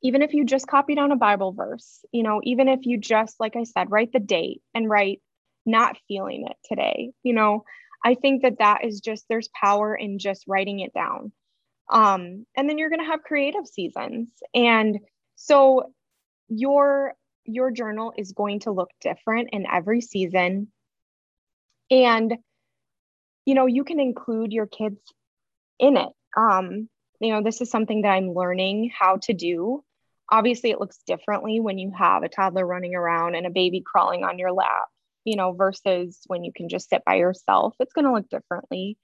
even 0.02 0.22
if 0.22 0.34
you 0.34 0.46
just 0.46 0.68
copy 0.68 0.96
down 0.96 1.12
a 1.12 1.16
Bible 1.16 1.54
verse, 1.54 2.04
you 2.12 2.24
know, 2.24 2.42
even 2.44 2.68
if 2.68 2.86
you 2.86 2.98
just, 2.98 3.40
like 3.40 3.56
I 3.56 3.64
said, 3.64 3.90
write 3.90 4.12
the 4.12 4.20
date 4.20 4.62
and 4.74 4.90
write 4.90 5.22
not 5.66 5.98
feeling 6.08 6.46
it 6.50 6.58
today, 6.68 7.12
you 7.24 7.34
know, 7.34 7.64
I 8.04 8.16
think 8.16 8.42
that 8.42 8.60
that 8.60 8.84
is 8.84 9.00
just, 9.00 9.26
there's 9.30 9.50
power 9.60 9.96
in 9.96 10.20
just 10.20 10.44
writing 10.46 10.82
it 10.82 10.94
down. 10.94 11.32
Um, 11.90 12.46
and 12.56 12.70
then 12.70 12.78
you're 12.78 12.90
going 12.90 13.00
to 13.00 13.06
have 13.12 13.24
creative 13.24 13.66
seasons. 13.66 14.30
And 14.54 15.00
so 15.36 15.94
your 16.50 17.14
your 17.46 17.72
journal 17.72 18.14
is 18.18 18.32
going 18.32 18.62
to 18.62 18.72
look 18.72 18.90
different 19.02 19.50
in 19.52 19.66
every 19.70 20.02
season 20.02 20.72
and 21.94 22.34
you 23.46 23.56
know 23.56 23.66
you 23.66 23.84
can 23.84 24.00
include 24.00 24.52
your 24.52 24.66
kids 24.66 25.00
in 25.80 25.98
it 25.98 26.10
um 26.36 26.90
you 27.20 27.32
know 27.32 27.44
this 27.44 27.62
is 27.62 27.70
something 27.70 28.02
that 28.02 28.10
i'm 28.10 28.34
learning 28.34 28.92
how 28.98 29.18
to 29.18 29.34
do 29.34 29.84
obviously 30.32 30.72
it 30.72 30.80
looks 30.80 30.98
differently 31.06 31.60
when 31.60 31.78
you 31.78 31.92
have 31.96 32.24
a 32.24 32.30
toddler 32.30 32.66
running 32.66 32.96
around 32.96 33.36
and 33.36 33.46
a 33.46 33.52
baby 33.52 33.84
crawling 33.86 34.24
on 34.24 34.40
your 34.40 34.52
lap 34.52 34.88
you 35.24 35.36
know 35.36 35.52
versus 35.54 36.20
when 36.28 36.44
you 36.44 36.52
can 36.54 36.68
just 36.68 36.90
sit 36.90 37.04
by 37.06 37.16
yourself 37.16 37.76
it's 37.80 37.94
going 37.94 38.06
to 38.06 38.14
look 38.14 38.30
differently 38.30 38.98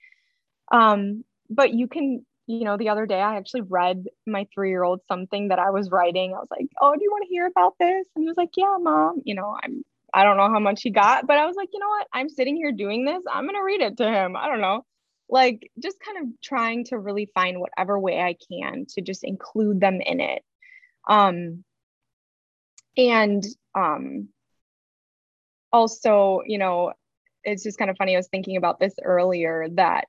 um 0.72 1.24
but 1.50 1.74
you 1.74 1.88
can 1.88 2.26
you 2.50 2.66
know, 2.66 2.78
the 2.78 2.90
other 2.90 3.06
day 3.06 3.22
I 3.22 3.38
actually 3.38 3.62
read 3.62 4.06
my 4.26 4.48
three 4.52 4.72
year 4.72 4.82
old 4.82 5.02
something 5.08 5.50
that 5.50 5.60
I 5.60 5.70
was 5.70 5.92
writing. 5.92 6.34
I 6.34 6.40
was 6.40 6.48
like, 6.50 6.66
Oh, 6.82 6.96
do 6.96 7.04
you 7.04 7.12
want 7.12 7.22
to 7.26 7.30
hear 7.30 7.46
about 7.46 7.76
this? 7.80 8.08
And 8.16 8.24
he 8.24 8.28
was 8.28 8.38
like, 8.38 8.50
Yeah, 8.58 8.76
mom. 8.82 9.22
You 9.24 9.36
know, 9.36 9.56
I'm, 9.64 9.86
I 10.14 10.24
don't 10.24 10.38
know 10.38 10.50
how 10.50 10.60
much 10.60 10.82
he 10.82 10.90
got, 10.90 11.28
but 11.28 11.38
I 11.38 11.46
was 11.46 11.56
like, 11.56 11.70
You 11.74 11.80
know 11.80 11.90
what? 11.90 12.08
I'm 12.14 12.30
sitting 12.30 12.56
here 12.56 12.72
doing 12.72 13.06
this. 13.06 13.24
I'm 13.32 13.46
going 13.46 13.56
to 13.56 13.64
read 13.64 13.82
it 13.82 13.98
to 13.98 14.10
him. 14.10 14.36
I 14.36 14.48
don't 14.48 14.62
know. 14.62 14.86
Like, 15.30 15.70
just 15.82 15.98
kind 16.00 16.18
of 16.26 16.42
trying 16.42 16.86
to 16.86 16.98
really 16.98 17.30
find 17.36 17.60
whatever 17.60 18.00
way 18.00 18.20
I 18.20 18.36
can 18.52 18.86
to 18.96 19.02
just 19.02 19.24
include 19.24 19.80
them 19.80 20.02
in 20.02 20.22
it. 20.22 20.44
Um, 21.08 21.64
and 22.98 23.44
um, 23.76 24.30
also, 25.72 26.42
you 26.46 26.58
know, 26.58 26.94
it's 27.44 27.64
just 27.64 27.78
kind 27.78 27.90
of 27.90 27.98
funny. 27.98 28.16
I 28.16 28.20
was 28.20 28.28
thinking 28.28 28.58
about 28.58 28.80
this 28.80 28.96
earlier 29.04 29.68
that 29.74 30.06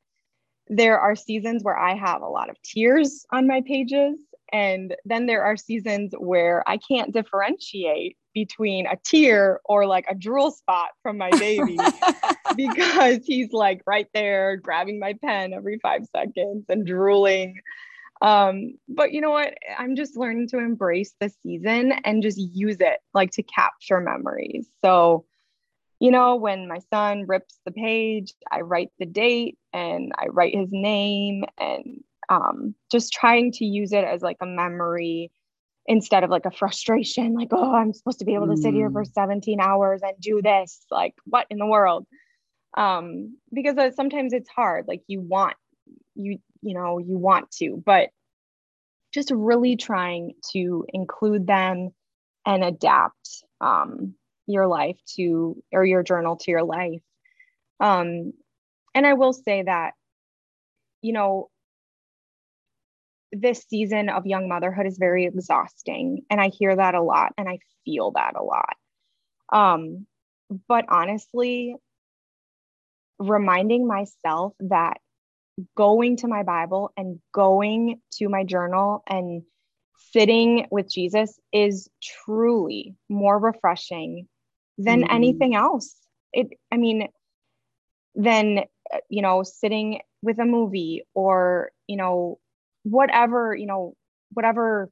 there 0.68 0.98
are 0.98 1.16
seasons 1.16 1.62
where 1.62 1.76
I 1.76 1.94
have 1.94 2.22
a 2.22 2.28
lot 2.28 2.50
of 2.50 2.56
tears 2.62 3.24
on 3.30 3.46
my 3.46 3.62
pages. 3.66 4.18
And 4.52 4.96
then 5.04 5.26
there 5.26 5.44
are 5.44 5.56
seasons 5.56 6.12
where 6.18 6.62
I 6.68 6.76
can't 6.76 7.12
differentiate 7.12 8.16
between 8.34 8.86
a 8.86 8.96
tear 8.96 9.60
or 9.64 9.86
like 9.86 10.06
a 10.08 10.14
drool 10.14 10.50
spot 10.50 10.90
from 11.02 11.18
my 11.18 11.30
baby 11.30 11.78
because 12.56 13.20
he's 13.24 13.52
like 13.52 13.82
right 13.86 14.06
there 14.14 14.56
grabbing 14.56 14.98
my 14.98 15.14
pen 15.14 15.52
every 15.52 15.78
five 15.82 16.02
seconds 16.14 16.64
and 16.68 16.86
drooling. 16.86 17.60
Um, 18.22 18.74
but 18.88 19.12
you 19.12 19.20
know 19.20 19.30
what? 19.30 19.54
I'm 19.78 19.96
just 19.96 20.16
learning 20.16 20.48
to 20.48 20.58
embrace 20.58 21.14
the 21.20 21.30
season 21.42 21.92
and 22.04 22.22
just 22.22 22.38
use 22.38 22.76
it 22.80 23.00
like 23.14 23.32
to 23.32 23.42
capture 23.42 24.00
memories. 24.00 24.68
So, 24.82 25.24
you 26.00 26.10
know, 26.10 26.36
when 26.36 26.68
my 26.68 26.80
son 26.90 27.24
rips 27.26 27.58
the 27.64 27.72
page, 27.72 28.34
I 28.50 28.60
write 28.60 28.90
the 28.98 29.06
date 29.06 29.58
and 29.72 30.12
I 30.18 30.26
write 30.26 30.54
his 30.54 30.68
name 30.70 31.44
and 31.58 32.02
um, 32.30 32.74
just 32.90 33.12
trying 33.12 33.52
to 33.52 33.64
use 33.64 33.92
it 33.92 34.04
as 34.04 34.22
like 34.22 34.38
a 34.40 34.46
memory 34.46 35.30
instead 35.86 36.22
of 36.22 36.30
like 36.30 36.46
a 36.46 36.50
frustration, 36.52 37.34
like, 37.34 37.48
oh, 37.50 37.74
I'm 37.74 37.92
supposed 37.92 38.20
to 38.20 38.24
be 38.24 38.34
able 38.34 38.46
to 38.46 38.56
sit 38.56 38.72
here 38.72 38.90
for 38.90 39.02
mm. 39.02 39.12
17 39.12 39.60
hours 39.60 40.00
and 40.02 40.14
do 40.20 40.40
this. 40.40 40.86
Like, 40.90 41.14
what 41.24 41.46
in 41.50 41.58
the 41.58 41.66
world? 41.66 42.06
Um, 42.76 43.36
because 43.52 43.76
uh, 43.76 43.90
sometimes 43.90 44.32
it's 44.32 44.48
hard. 44.48 44.86
Like, 44.86 45.02
you 45.08 45.20
want, 45.20 45.56
you, 46.14 46.38
you 46.62 46.74
know, 46.74 46.98
you 46.98 47.18
want 47.18 47.50
to, 47.58 47.82
but 47.84 48.10
just 49.12 49.32
really 49.32 49.74
trying 49.74 50.34
to 50.52 50.86
include 50.92 51.48
them 51.48 51.90
and 52.46 52.62
adapt 52.62 53.44
um, 53.60 54.14
your 54.46 54.68
life 54.68 54.96
to, 55.16 55.60
or 55.72 55.84
your 55.84 56.04
journal 56.04 56.36
to 56.36 56.50
your 56.52 56.62
life. 56.62 57.02
Um, 57.80 58.32
and 58.94 59.04
I 59.04 59.14
will 59.14 59.32
say 59.32 59.64
that, 59.64 59.94
you 61.02 61.12
know, 61.12 61.50
this 63.32 63.64
season 63.68 64.08
of 64.08 64.26
young 64.26 64.48
motherhood 64.48 64.86
is 64.86 64.98
very 64.98 65.24
exhausting. 65.26 66.22
And 66.30 66.40
I 66.40 66.48
hear 66.48 66.74
that 66.74 66.94
a 66.94 67.02
lot 67.02 67.32
and 67.38 67.48
I 67.48 67.58
feel 67.84 68.12
that 68.12 68.34
a 68.36 68.42
lot. 68.42 68.76
Um, 69.52 70.06
but 70.68 70.86
honestly, 70.88 71.76
reminding 73.18 73.86
myself 73.86 74.54
that 74.60 74.98
going 75.76 76.16
to 76.16 76.28
my 76.28 76.42
Bible 76.42 76.92
and 76.96 77.20
going 77.32 78.00
to 78.12 78.28
my 78.28 78.44
journal 78.44 79.02
and 79.06 79.42
sitting 80.12 80.66
with 80.70 80.90
Jesus 80.90 81.38
is 81.52 81.88
truly 82.02 82.94
more 83.08 83.38
refreshing 83.38 84.26
than 84.78 85.02
mm-hmm. 85.02 85.14
anything 85.14 85.54
else. 85.54 85.94
It, 86.32 86.48
I 86.72 86.78
mean, 86.78 87.08
than, 88.14 88.64
you 89.08 89.22
know, 89.22 89.42
sitting 89.42 90.00
with 90.22 90.38
a 90.38 90.44
movie 90.44 91.04
or, 91.14 91.70
you 91.86 91.96
know, 91.96 92.38
whatever, 92.82 93.54
you 93.54 93.66
know, 93.66 93.94
whatever 94.32 94.90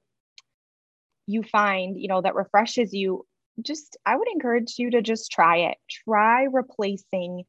you 1.26 1.42
find, 1.42 2.00
you 2.00 2.08
know, 2.08 2.22
that 2.22 2.34
refreshes 2.34 2.92
you, 2.92 3.24
just 3.60 3.96
I 4.06 4.16
would 4.16 4.28
encourage 4.28 4.74
you 4.78 4.90
to 4.92 5.02
just 5.02 5.30
try 5.30 5.58
it. 5.70 5.76
Try 6.04 6.44
replacing 6.44 7.44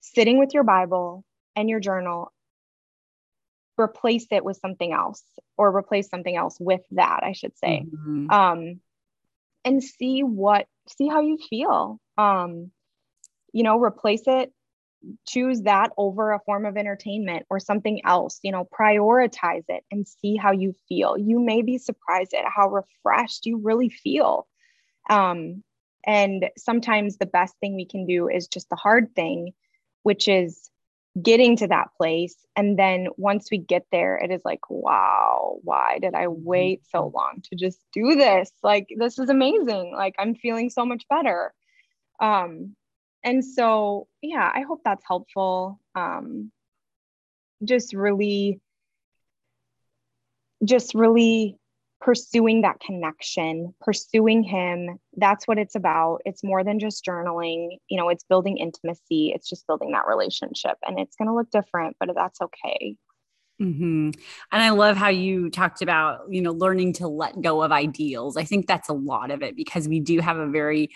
sitting 0.00 0.38
with 0.38 0.54
your 0.54 0.64
Bible 0.64 1.24
and 1.56 1.68
your 1.68 1.80
journal 1.80 2.32
replace 3.78 4.26
it 4.30 4.44
with 4.44 4.58
something 4.58 4.92
else 4.92 5.22
or 5.56 5.74
replace 5.74 6.08
something 6.08 6.36
else 6.36 6.56
with 6.60 6.82
that 6.90 7.20
i 7.22 7.32
should 7.32 7.56
say 7.56 7.84
mm-hmm. 7.86 8.30
um 8.30 8.80
and 9.64 9.82
see 9.82 10.22
what 10.22 10.66
see 10.88 11.08
how 11.08 11.20
you 11.20 11.38
feel 11.48 11.98
um 12.18 12.70
you 13.52 13.62
know 13.62 13.78
replace 13.78 14.22
it 14.26 14.52
choose 15.26 15.62
that 15.62 15.90
over 15.96 16.32
a 16.32 16.40
form 16.40 16.66
of 16.66 16.76
entertainment 16.76 17.46
or 17.50 17.58
something 17.58 18.04
else 18.04 18.38
you 18.42 18.52
know 18.52 18.68
prioritize 18.78 19.64
it 19.68 19.84
and 19.90 20.06
see 20.06 20.36
how 20.36 20.52
you 20.52 20.74
feel. 20.88 21.16
You 21.18 21.40
may 21.40 21.62
be 21.62 21.78
surprised 21.78 22.34
at 22.34 22.44
how 22.46 22.68
refreshed 22.68 23.46
you 23.46 23.58
really 23.58 23.88
feel. 23.88 24.46
Um, 25.10 25.62
and 26.04 26.50
sometimes 26.56 27.16
the 27.16 27.26
best 27.26 27.54
thing 27.60 27.74
we 27.74 27.86
can 27.86 28.06
do 28.06 28.28
is 28.28 28.48
just 28.48 28.68
the 28.68 28.76
hard 28.76 29.14
thing 29.14 29.52
which 30.02 30.26
is 30.26 30.68
getting 31.20 31.56
to 31.56 31.68
that 31.68 31.88
place. 31.96 32.34
And 32.56 32.78
then 32.78 33.08
once 33.16 33.48
we 33.50 33.58
get 33.58 33.86
there 33.92 34.16
it 34.16 34.30
is 34.30 34.42
like 34.44 34.68
wow 34.70 35.58
why 35.62 35.98
did 36.00 36.14
i 36.14 36.24
mm-hmm. 36.24 36.44
wait 36.44 36.82
so 36.90 37.12
long 37.14 37.42
to 37.50 37.56
just 37.56 37.78
do 37.92 38.14
this? 38.14 38.50
Like 38.62 38.88
this 38.96 39.18
is 39.18 39.28
amazing. 39.28 39.92
Like 39.94 40.14
i'm 40.18 40.34
feeling 40.34 40.70
so 40.70 40.84
much 40.84 41.04
better. 41.08 41.52
Um 42.20 42.76
and 43.24 43.44
so 43.44 44.06
yeah 44.20 44.50
i 44.54 44.62
hope 44.62 44.80
that's 44.84 45.04
helpful 45.06 45.80
um 45.94 46.50
just 47.64 47.94
really 47.94 48.60
just 50.64 50.94
really 50.94 51.56
pursuing 52.02 52.62
that 52.62 52.80
connection 52.80 53.72
pursuing 53.80 54.42
him. 54.42 54.98
That's 55.16 55.46
what 55.46 55.58
it's 55.58 55.76
about. 55.76 56.20
It's 56.24 56.42
more 56.42 56.64
than 56.64 56.78
just 56.80 57.04
journaling. 57.04 57.78
You 57.88 57.96
know 57.96 58.08
it's 58.08 58.24
building 58.24 58.58
intimacy. 58.58 59.32
It's 59.34 59.48
just 59.48 59.66
building 59.66 59.92
that 59.92 60.06
relationship. 60.06 60.76
And 60.86 60.98
it's 60.98 61.16
going 61.16 61.28
to 61.28 61.34
look 61.34 61.50
different 61.50 61.96
but 62.00 62.10
that's 62.14 62.40
okay. 62.40 62.96
Mm-hmm. 63.60 64.10
And 64.50 64.62
I 64.62 64.70
love 64.70 64.96
how 64.96 65.10
you 65.10 65.48
talked 65.48 65.82
about, 65.82 66.22
you 66.30 66.42
know, 66.42 66.50
learning 66.50 66.94
to 66.94 67.06
let 67.06 67.40
go 67.40 67.62
of 67.62 67.70
ideals. 67.70 68.36
I 68.36 68.42
think 68.42 68.66
that's 68.66 68.88
a 68.88 68.94
lot 68.94 69.30
of 69.30 69.42
it 69.42 69.54
because 69.54 69.86
we 69.86 70.00
do 70.00 70.18
have 70.18 70.36
a 70.36 70.48
very 70.48 70.90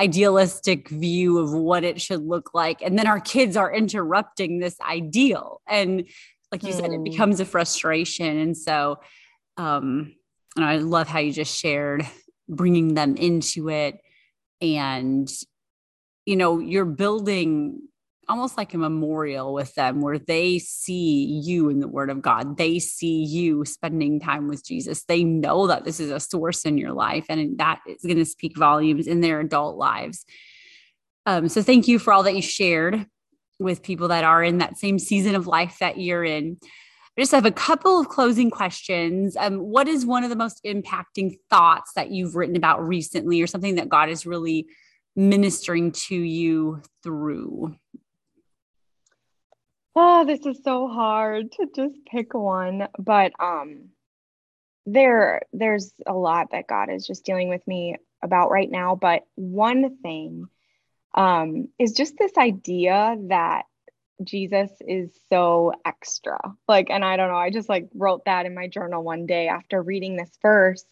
idealistic 0.00 0.88
view 0.88 1.38
of 1.38 1.52
what 1.52 1.84
it 1.84 2.00
should 2.00 2.26
look 2.26 2.54
like. 2.54 2.80
And 2.80 2.98
then 2.98 3.06
our 3.06 3.20
kids 3.20 3.56
are 3.56 3.72
interrupting 3.72 4.58
this 4.58 4.80
ideal. 4.80 5.60
And 5.68 6.08
like 6.50 6.62
you 6.62 6.70
mm. 6.70 6.80
said, 6.80 6.90
it 6.92 6.96
hmm. 6.96 7.02
becomes 7.02 7.38
a 7.40 7.44
frustration. 7.44 8.38
And 8.38 8.56
so, 8.56 9.00
um, 9.58 10.14
and 10.56 10.64
I 10.64 10.78
love 10.78 11.06
how 11.06 11.18
you 11.18 11.32
just 11.32 11.56
shared 11.56 12.06
bringing 12.48 12.94
them 12.94 13.16
into 13.16 13.68
it. 13.68 14.00
And, 14.60 15.30
you 16.24 16.36
know, 16.36 16.58
you're 16.58 16.84
building 16.84 17.82
almost 18.30 18.56
like 18.56 18.72
a 18.72 18.78
memorial 18.78 19.52
with 19.52 19.74
them 19.74 20.00
where 20.00 20.18
they 20.18 20.58
see 20.58 21.24
you 21.44 21.68
in 21.68 21.80
the 21.80 21.88
word 21.88 22.08
of 22.08 22.22
God. 22.22 22.56
They 22.56 22.78
see 22.78 23.24
you 23.24 23.64
spending 23.64 24.20
time 24.20 24.48
with 24.48 24.64
Jesus. 24.64 25.04
They 25.04 25.24
know 25.24 25.66
that 25.66 25.84
this 25.84 26.00
is 26.00 26.10
a 26.10 26.20
source 26.20 26.64
in 26.64 26.78
your 26.78 26.92
life 26.92 27.26
and 27.28 27.58
that 27.58 27.80
is 27.86 28.02
going 28.02 28.16
to 28.16 28.24
speak 28.24 28.56
volumes 28.56 29.06
in 29.06 29.20
their 29.20 29.40
adult 29.40 29.76
lives. 29.76 30.24
Um, 31.26 31.48
so 31.48 31.62
thank 31.62 31.88
you 31.88 31.98
for 31.98 32.12
all 32.12 32.22
that 32.22 32.34
you 32.34 32.42
shared 32.42 33.04
with 33.58 33.82
people 33.82 34.08
that 34.08 34.24
are 34.24 34.42
in 34.42 34.58
that 34.58 34.78
same 34.78 34.98
season 34.98 35.34
of 35.34 35.46
life 35.46 35.76
that 35.80 35.98
you're 35.98 36.24
in. 36.24 36.56
I 36.62 37.20
just 37.20 37.32
have 37.32 37.44
a 37.44 37.50
couple 37.50 38.00
of 38.00 38.08
closing 38.08 38.50
questions. 38.50 39.36
Um, 39.36 39.58
what 39.58 39.88
is 39.88 40.06
one 40.06 40.24
of 40.24 40.30
the 40.30 40.36
most 40.36 40.60
impacting 40.64 41.34
thoughts 41.50 41.92
that 41.94 42.10
you've 42.10 42.36
written 42.36 42.56
about 42.56 42.86
recently, 42.86 43.42
or 43.42 43.46
something 43.46 43.74
that 43.74 43.88
God 43.88 44.08
is 44.08 44.24
really 44.24 44.66
ministering 45.16 45.92
to 45.92 46.14
you 46.14 46.80
through? 47.02 47.74
Oh, 49.96 50.24
this 50.24 50.46
is 50.46 50.62
so 50.62 50.86
hard 50.88 51.52
to 51.52 51.66
just 51.74 51.96
pick 52.06 52.32
one, 52.34 52.88
but 52.98 53.32
um 53.40 53.90
there 54.86 55.42
there's 55.52 55.92
a 56.06 56.14
lot 56.14 56.52
that 56.52 56.66
God 56.68 56.90
is 56.90 57.06
just 57.06 57.24
dealing 57.24 57.48
with 57.48 57.66
me 57.66 57.96
about 58.22 58.50
right 58.50 58.70
now, 58.70 58.94
but 58.94 59.24
one 59.34 59.96
thing 59.98 60.46
um 61.14 61.68
is 61.78 61.92
just 61.92 62.16
this 62.18 62.36
idea 62.38 63.16
that 63.28 63.64
Jesus 64.22 64.70
is 64.80 65.10
so 65.28 65.72
extra. 65.84 66.38
Like 66.68 66.90
and 66.90 67.04
I 67.04 67.16
don't 67.16 67.28
know, 67.28 67.36
I 67.36 67.50
just 67.50 67.68
like 67.68 67.88
wrote 67.94 68.24
that 68.26 68.46
in 68.46 68.54
my 68.54 68.68
journal 68.68 69.02
one 69.02 69.26
day 69.26 69.48
after 69.48 69.82
reading 69.82 70.16
this 70.16 70.30
verse 70.42 70.84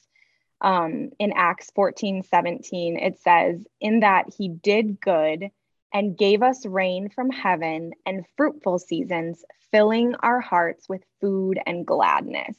um 0.60 1.10
in 1.20 1.32
Acts 1.36 1.70
14 1.74 2.24
17 2.24 2.98
it 2.98 3.20
says 3.20 3.64
in 3.80 4.00
that 4.00 4.26
he 4.36 4.48
did 4.48 5.00
good 5.00 5.50
and 5.92 6.16
gave 6.16 6.42
us 6.42 6.66
rain 6.66 7.08
from 7.08 7.30
heaven 7.30 7.92
and 8.04 8.24
fruitful 8.36 8.78
seasons, 8.78 9.44
filling 9.72 10.14
our 10.16 10.40
hearts 10.40 10.88
with 10.88 11.02
food 11.20 11.58
and 11.66 11.86
gladness. 11.86 12.56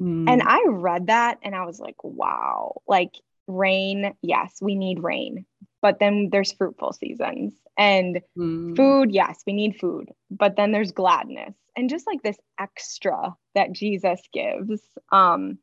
Mm. 0.00 0.28
And 0.28 0.42
I 0.42 0.64
read 0.68 1.08
that 1.08 1.38
and 1.42 1.54
I 1.54 1.64
was 1.64 1.78
like, 1.78 2.02
wow, 2.02 2.80
like 2.86 3.14
rain, 3.46 4.14
yes, 4.22 4.56
we 4.60 4.74
need 4.74 5.02
rain. 5.02 5.46
But 5.82 5.98
then 5.98 6.28
there's 6.30 6.52
fruitful 6.52 6.92
seasons 6.92 7.54
and 7.78 8.20
mm. 8.36 8.76
food, 8.76 9.12
yes, 9.12 9.42
we 9.46 9.52
need 9.54 9.78
food. 9.80 10.10
But 10.30 10.56
then 10.56 10.72
there's 10.72 10.92
gladness 10.92 11.54
and 11.76 11.88
just 11.88 12.06
like 12.06 12.22
this 12.22 12.38
extra 12.58 13.34
that 13.54 13.72
Jesus 13.72 14.20
gives. 14.32 14.82
Um, 15.10 15.58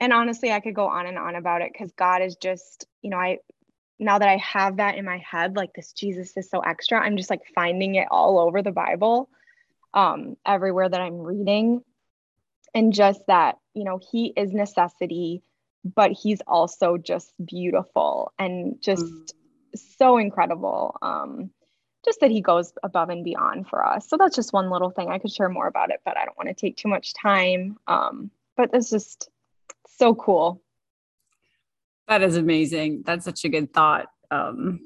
and 0.00 0.12
honestly, 0.14 0.50
I 0.50 0.60
could 0.60 0.74
go 0.74 0.86
on 0.86 1.06
and 1.06 1.18
on 1.18 1.36
about 1.36 1.60
it 1.60 1.70
because 1.72 1.92
God 1.92 2.22
is 2.22 2.36
just, 2.36 2.86
you 3.02 3.10
know, 3.10 3.18
I 3.18 3.38
now 4.00 4.18
that 4.18 4.28
I 4.28 4.38
have 4.38 4.78
that 4.78 4.96
in 4.96 5.04
my 5.04 5.18
head, 5.18 5.56
like 5.56 5.72
this 5.74 5.92
Jesus 5.92 6.36
is 6.36 6.50
so 6.50 6.60
extra, 6.60 7.00
I'm 7.00 7.16
just 7.16 7.30
like 7.30 7.42
finding 7.54 7.94
it 7.94 8.08
all 8.10 8.38
over 8.40 8.62
the 8.62 8.72
Bible, 8.72 9.28
um, 9.94 10.36
everywhere 10.44 10.88
that 10.88 11.00
I'm 11.00 11.18
reading. 11.18 11.82
And 12.74 12.92
just 12.92 13.20
that, 13.26 13.58
you 13.74 13.84
know, 13.84 14.00
he 14.10 14.32
is 14.36 14.52
necessity 14.52 15.42
but 15.84 16.12
he's 16.12 16.40
also 16.46 16.96
just 16.96 17.32
beautiful 17.44 18.32
and 18.38 18.80
just 18.80 19.04
mm. 19.04 19.28
so 19.98 20.18
incredible. 20.18 20.96
Um, 21.02 21.50
just 22.04 22.20
that 22.20 22.30
he 22.30 22.40
goes 22.40 22.72
above 22.82 23.10
and 23.10 23.24
beyond 23.24 23.68
for 23.68 23.86
us. 23.86 24.08
So 24.08 24.16
that's 24.16 24.34
just 24.34 24.54
one 24.54 24.70
little 24.70 24.90
thing. 24.90 25.10
I 25.10 25.18
could 25.18 25.32
share 25.32 25.50
more 25.50 25.66
about 25.66 25.90
it, 25.90 26.00
but 26.02 26.16
I 26.16 26.24
don't 26.24 26.36
want 26.38 26.48
to 26.48 26.54
take 26.54 26.78
too 26.78 26.88
much 26.88 27.12
time. 27.12 27.78
Um, 27.86 28.30
but 28.56 28.70
it's 28.72 28.88
just 28.88 29.28
so 29.98 30.14
cool. 30.14 30.62
That 32.10 32.22
is 32.22 32.36
amazing. 32.36 33.04
That's 33.06 33.24
such 33.24 33.44
a 33.44 33.48
good 33.48 33.72
thought. 33.72 34.08
Um, 34.32 34.80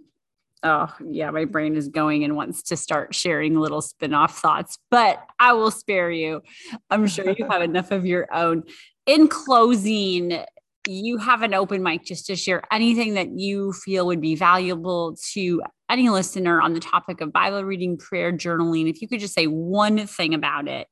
oh, 0.62 0.94
yeah, 1.10 1.30
my 1.30 1.46
brain 1.46 1.74
is 1.74 1.88
going 1.88 2.22
and 2.22 2.36
wants 2.36 2.62
to 2.64 2.76
start 2.76 3.14
sharing 3.14 3.58
little 3.58 3.80
spin 3.80 4.12
off 4.12 4.38
thoughts, 4.38 4.78
but 4.90 5.26
I 5.40 5.54
will 5.54 5.70
spare 5.70 6.10
you. 6.10 6.42
I'm 6.90 7.06
sure 7.06 7.30
you 7.30 7.46
have 7.50 7.62
enough 7.62 7.90
of 7.90 8.04
your 8.04 8.28
own. 8.30 8.64
In 9.06 9.26
closing, 9.28 10.44
you 10.86 11.16
have 11.16 11.40
an 11.40 11.54
open 11.54 11.82
mic 11.82 12.04
just 12.04 12.26
to 12.26 12.36
share 12.36 12.62
anything 12.70 13.14
that 13.14 13.30
you 13.30 13.72
feel 13.72 14.06
would 14.06 14.20
be 14.20 14.34
valuable 14.34 15.16
to 15.32 15.62
any 15.88 16.10
listener 16.10 16.60
on 16.60 16.74
the 16.74 16.80
topic 16.80 17.22
of 17.22 17.32
Bible 17.32 17.64
reading, 17.64 17.96
prayer, 17.96 18.32
journaling. 18.32 18.90
If 18.90 19.00
you 19.00 19.08
could 19.08 19.20
just 19.20 19.32
say 19.32 19.46
one 19.46 20.06
thing 20.06 20.34
about 20.34 20.68
it, 20.68 20.88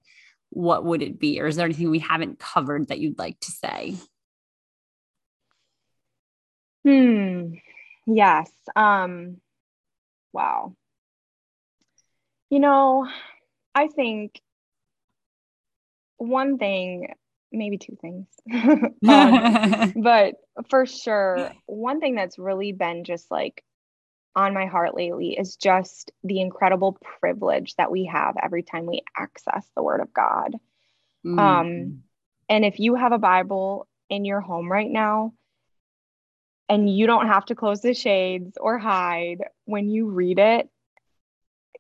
what 0.49 0.87
would 0.87 1.03
it 1.03 1.18
be? 1.18 1.41
Or 1.43 1.47
is 1.47 1.57
there 1.57 1.66
anything 1.66 1.91
we 1.91 1.99
haven't 1.99 2.39
covered 2.39 2.89
that 2.89 3.01
you'd 3.01 3.18
like 3.18 3.39
to 3.41 3.51
say? 3.51 3.97
Hmm. 6.85 7.55
Yes. 8.07 8.51
Um, 8.74 9.41
wow. 10.33 10.74
You 12.51 12.61
know, 12.61 13.09
I 13.74 13.89
think 13.89 14.41
one 16.18 16.59
thing 16.59 17.09
maybe 17.53 17.78
two 17.78 17.97
things. 18.01 18.26
um, 19.09 19.93
but 20.03 20.35
for 20.70 20.87
sure, 20.87 21.53
one 21.66 22.01
thing 22.01 22.14
that's 22.14 22.39
really 22.39 22.72
been 22.72 23.05
just 23.05 23.30
like 23.30 23.62
on 24.35 24.55
my 24.55 24.66
heart 24.66 24.95
lately 24.95 25.37
is 25.39 25.57
just 25.57 26.11
the 26.24 26.41
incredible 26.41 26.99
privilege 27.20 27.74
that 27.76 27.91
we 27.91 28.07
have 28.07 28.37
every 28.43 28.62
time 28.62 28.87
we 28.87 29.03
access 29.16 29.66
the 29.76 29.83
Word 29.83 30.01
of 30.01 30.12
God. 30.12 30.57
Mm. 31.24 31.39
Um, 31.39 32.03
and 32.49 32.64
if 32.64 32.80
you 32.80 32.95
have 32.95 33.12
a 33.12 33.18
Bible 33.18 33.87
in 34.09 34.24
your 34.24 34.41
home 34.41 34.70
right 34.70 34.91
now, 34.91 35.35
and 36.73 36.89
you 36.89 37.07
don't 37.07 37.27
have 37.27 37.45
to 37.45 37.55
close 37.55 37.83
the 37.83 37.93
shades 37.93 38.57
or 38.59 38.79
hide 38.79 39.45
when 39.66 39.91
you 39.91 40.09
read 40.09 40.39
it, 40.39 40.70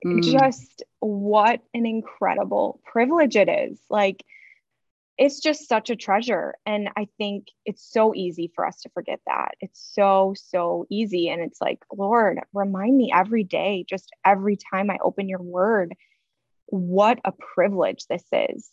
mm. 0.04 0.22
just 0.22 0.82
what 1.00 1.62
an 1.72 1.86
incredible 1.86 2.78
privilege 2.84 3.34
it 3.34 3.48
is. 3.48 3.80
Like, 3.88 4.22
it's 5.16 5.40
just 5.40 5.66
such 5.66 5.88
a 5.88 5.96
treasure. 5.96 6.56
And 6.66 6.90
I 6.94 7.08
think 7.16 7.46
it's 7.64 7.90
so 7.90 8.14
easy 8.14 8.52
for 8.54 8.66
us 8.66 8.82
to 8.82 8.90
forget 8.90 9.20
that. 9.26 9.52
It's 9.62 9.80
so, 9.94 10.34
so 10.36 10.84
easy. 10.90 11.30
And 11.30 11.40
it's 11.40 11.60
like, 11.62 11.78
Lord, 11.90 12.40
remind 12.52 12.94
me 12.94 13.10
every 13.14 13.44
day, 13.44 13.86
just 13.88 14.10
every 14.26 14.58
time 14.58 14.90
I 14.90 14.98
open 15.02 15.26
your 15.26 15.40
word, 15.40 15.94
what 16.66 17.18
a 17.24 17.32
privilege 17.32 18.04
this 18.10 18.24
is. 18.30 18.68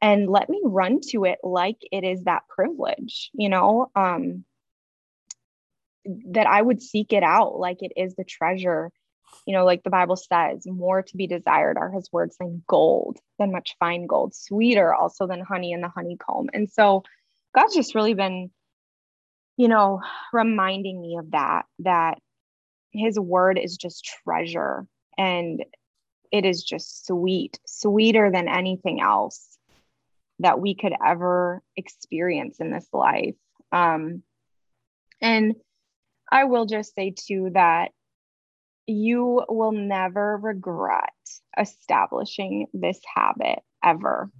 And 0.00 0.28
let 0.28 0.50
me 0.50 0.60
run 0.64 0.98
to 1.10 1.24
it 1.24 1.38
like 1.44 1.78
it 1.92 2.02
is 2.02 2.24
that 2.24 2.48
privilege, 2.48 3.30
you 3.32 3.48
know, 3.48 3.92
um, 3.94 4.44
that 6.04 6.46
I 6.46 6.60
would 6.60 6.82
seek 6.82 7.12
it 7.12 7.22
out 7.22 7.58
like 7.58 7.78
it 7.80 7.92
is 7.96 8.14
the 8.14 8.24
treasure 8.24 8.90
you 9.46 9.54
know, 9.54 9.64
like 9.64 9.82
the 9.82 9.90
Bible 9.90 10.16
says, 10.16 10.66
more 10.66 11.02
to 11.02 11.16
be 11.16 11.26
desired 11.26 11.76
are 11.76 11.90
his 11.90 12.10
words 12.12 12.36
than 12.38 12.62
gold, 12.66 13.18
than 13.38 13.52
much 13.52 13.76
fine 13.78 14.06
gold, 14.06 14.34
sweeter 14.34 14.94
also 14.94 15.26
than 15.26 15.40
honey 15.40 15.72
in 15.72 15.80
the 15.80 15.88
honeycomb. 15.88 16.48
And 16.52 16.70
so 16.70 17.02
God's 17.54 17.74
just 17.74 17.94
really 17.94 18.14
been, 18.14 18.50
you 19.56 19.68
know, 19.68 20.00
reminding 20.32 21.00
me 21.00 21.16
of 21.18 21.32
that, 21.32 21.66
that 21.80 22.18
his 22.92 23.18
word 23.18 23.58
is 23.58 23.76
just 23.76 24.04
treasure 24.24 24.86
and 25.18 25.64
it 26.30 26.44
is 26.44 26.62
just 26.62 27.06
sweet, 27.06 27.58
sweeter 27.66 28.30
than 28.30 28.48
anything 28.48 29.00
else 29.00 29.58
that 30.38 30.60
we 30.60 30.74
could 30.74 30.94
ever 31.04 31.62
experience 31.76 32.58
in 32.60 32.70
this 32.70 32.86
life. 32.92 33.34
Um, 33.70 34.22
and 35.20 35.54
I 36.32 36.44
will 36.44 36.64
just 36.64 36.94
say 36.94 37.14
too 37.14 37.50
that 37.52 37.90
you 38.86 39.44
will 39.48 39.72
never 39.72 40.38
regret 40.38 41.12
establishing 41.56 42.66
this 42.72 42.98
habit 43.14 43.58
ever. 43.84 44.30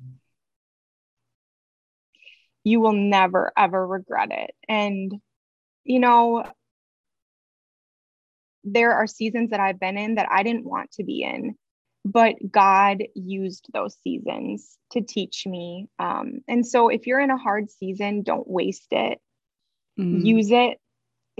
You 2.64 2.80
will 2.80 2.95
never, 2.95 3.53
ever 3.57 3.86
regret 3.86 4.30
it. 4.32 4.53
And, 4.68 5.12
you 5.84 6.01
know, 6.01 6.45
there 8.64 8.95
are 8.95 9.07
seasons 9.07 9.51
that 9.51 9.61
I've 9.61 9.78
been 9.78 9.99
in 9.99 10.14
that 10.14 10.28
I 10.30 10.45
didn't 10.45 10.64
want 10.64 10.93
to 10.93 11.05
be 11.05 11.22
in, 11.22 11.57
but 12.07 12.36
God 12.51 13.03
used 13.14 13.66
those 13.74 13.99
seasons 14.03 14.78
to 14.93 15.03
teach 15.03 15.47
me. 15.47 15.88
Um, 15.99 16.40
and 16.49 16.66
so 16.66 16.88
if 16.88 17.07
you're 17.07 17.20
in 17.20 17.30
a 17.30 17.36
hard 17.36 17.70
season, 17.70 18.22
don't 18.22 18.49
waste 18.49 18.88
it. 18.93 19.20
Mm. 19.99 20.24
Use 20.24 20.51
it 20.51 20.78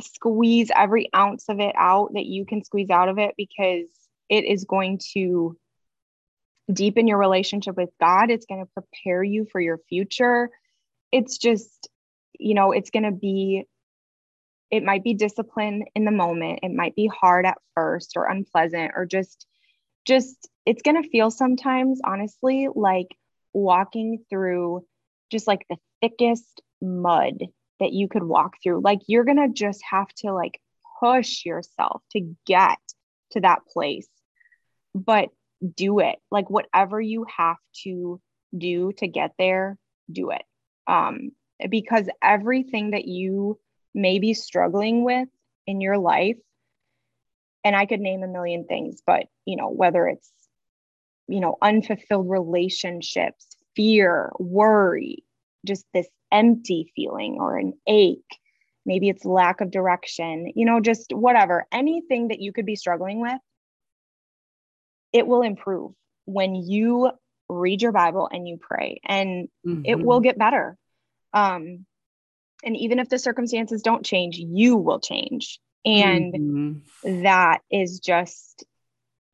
squeeze 0.01 0.71
every 0.75 1.09
ounce 1.15 1.49
of 1.49 1.61
it 1.61 1.75
out 1.77 2.15
that 2.15 2.27
you 2.27 2.47
can 2.47 2.65
squeeze 2.65 2.91
out 2.91 3.09
of 3.09 3.19
it 3.19 3.35
because 3.37 3.87
it 4.29 4.45
is 4.45 4.65
going 4.65 5.01
to 5.13 5.57
deepen 6.73 7.07
your 7.07 7.19
relationship 7.19 7.77
with 7.77 7.91
God. 8.01 8.31
It's 8.31 8.47
going 8.47 8.65
to 8.65 8.71
prepare 8.73 9.23
you 9.23 9.47
for 9.51 9.61
your 9.61 9.79
future. 9.89 10.51
It's 11.11 11.37
just, 11.39 11.89
you 12.39 12.55
know, 12.55 12.73
it's 12.73 12.91
going 12.91 13.03
to 13.03 13.13
be, 13.13 13.65
it 14.71 14.83
might 14.83 15.05
be 15.05 15.15
discipline 15.15 15.85
in 15.95 16.05
the 16.05 16.11
moment. 16.11 16.61
It 16.63 16.73
might 16.73 16.97
be 16.97 17.09
hard 17.09 17.45
at 17.45 17.59
first 17.75 18.13
or 18.17 18.27
unpleasant 18.27 18.93
or 18.97 19.05
just, 19.05 19.47
just, 20.07 20.49
it's 20.65 20.83
going 20.83 21.03
to 21.03 21.09
feel 21.09 21.31
sometimes, 21.31 22.01
honestly, 22.05 22.69
like 22.75 23.09
walking 23.53 24.25
through 24.31 24.87
just 25.31 25.47
like 25.47 25.67
the 25.69 25.77
thickest 26.01 26.63
mud 26.81 27.35
that 27.83 27.93
you 27.93 28.09
could 28.09 28.23
walk 28.23 28.55
through. 28.63 28.81
Like 28.81 29.01
you're 29.09 29.25
going 29.25 29.37
to 29.37 29.53
just 29.53 29.83
have 29.91 30.09
to 30.19 30.33
like 30.33 30.61
push 31.01 31.45
yourself 31.45 32.03
to 32.13 32.35
get 32.47 32.79
to 33.33 33.41
that 33.41 33.67
place. 33.67 34.09
But 34.95 35.31
do 35.77 35.99
it. 35.99 36.17
Like 36.31 36.49
whatever 36.49 37.01
you 37.01 37.27
have 37.37 37.57
to 37.83 38.21
do 38.57 38.93
to 38.99 39.09
get 39.09 39.33
there, 39.39 39.79
do 40.11 40.31
it. 40.31 40.43
Um 40.87 41.33
because 41.71 42.09
everything 42.21 42.91
that 42.91 43.07
you 43.07 43.59
may 43.95 44.19
be 44.19 44.35
struggling 44.35 45.05
with 45.05 45.29
in 45.67 45.81
your 45.81 45.97
life 45.97 46.39
and 47.65 47.77
I 47.77 47.87
could 47.87 48.01
name 48.01 48.25
a 48.25 48.29
million 48.29 48.65
things, 48.65 49.01
but 49.07 49.27
you 49.45 49.57
know, 49.57 49.69
whether 49.69 50.07
it's 50.09 50.31
you 51.29 51.41
know, 51.41 51.57
unfulfilled 51.63 52.29
relationships, 52.29 53.47
fear, 53.75 54.33
worry, 54.39 55.25
just 55.67 55.85
this 55.93 56.09
empty 56.31 56.93
feeling 56.97 57.37
or 57.41 57.57
an 57.57 57.75
ache. 57.87 58.39
Maybe 58.85 59.09
it's 59.09 59.25
lack 59.25 59.61
of 59.61 59.71
direction, 59.71 60.53
you 60.57 60.65
know, 60.65 60.81
just 60.81 61.13
whatever, 61.13 61.67
anything 61.71 62.29
that 62.29 62.41
you 62.41 62.53
could 62.53 62.67
be 62.67 62.75
struggling 62.75 63.21
with, 63.21 63.39
it 65.13 65.27
will 65.27 65.43
improve 65.43 65.93
when 66.25 66.55
you 66.55 67.11
read 67.49 67.83
your 67.83 67.93
Bible 67.93 68.29
and 68.33 68.49
you 68.49 68.59
pray, 68.61 69.01
and 69.05 69.49
mm-hmm. 69.67 69.83
it 69.85 70.01
will 70.01 70.21
get 70.21 70.39
better. 70.39 70.77
Um, 71.33 71.87
and 72.65 72.77
even 72.77 72.99
if 72.99 73.09
the 73.09 73.19
circumstances 73.19 73.83
don't 73.83 74.05
change, 74.05 74.37
you 74.37 74.77
will 74.77 75.01
change. 75.01 75.61
And 75.85 76.33
mm-hmm. 76.33 77.23
that 77.23 77.61
is 77.71 78.01
just 78.01 78.65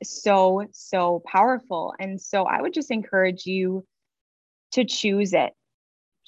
so, 0.03 0.67
so 0.73 1.23
powerful. 1.27 1.95
And 1.99 2.21
so 2.21 2.45
I 2.45 2.61
would 2.61 2.73
just 2.73 2.91
encourage 2.91 3.47
you 3.47 3.85
to 4.73 4.85
choose 4.85 5.33
it 5.33 5.53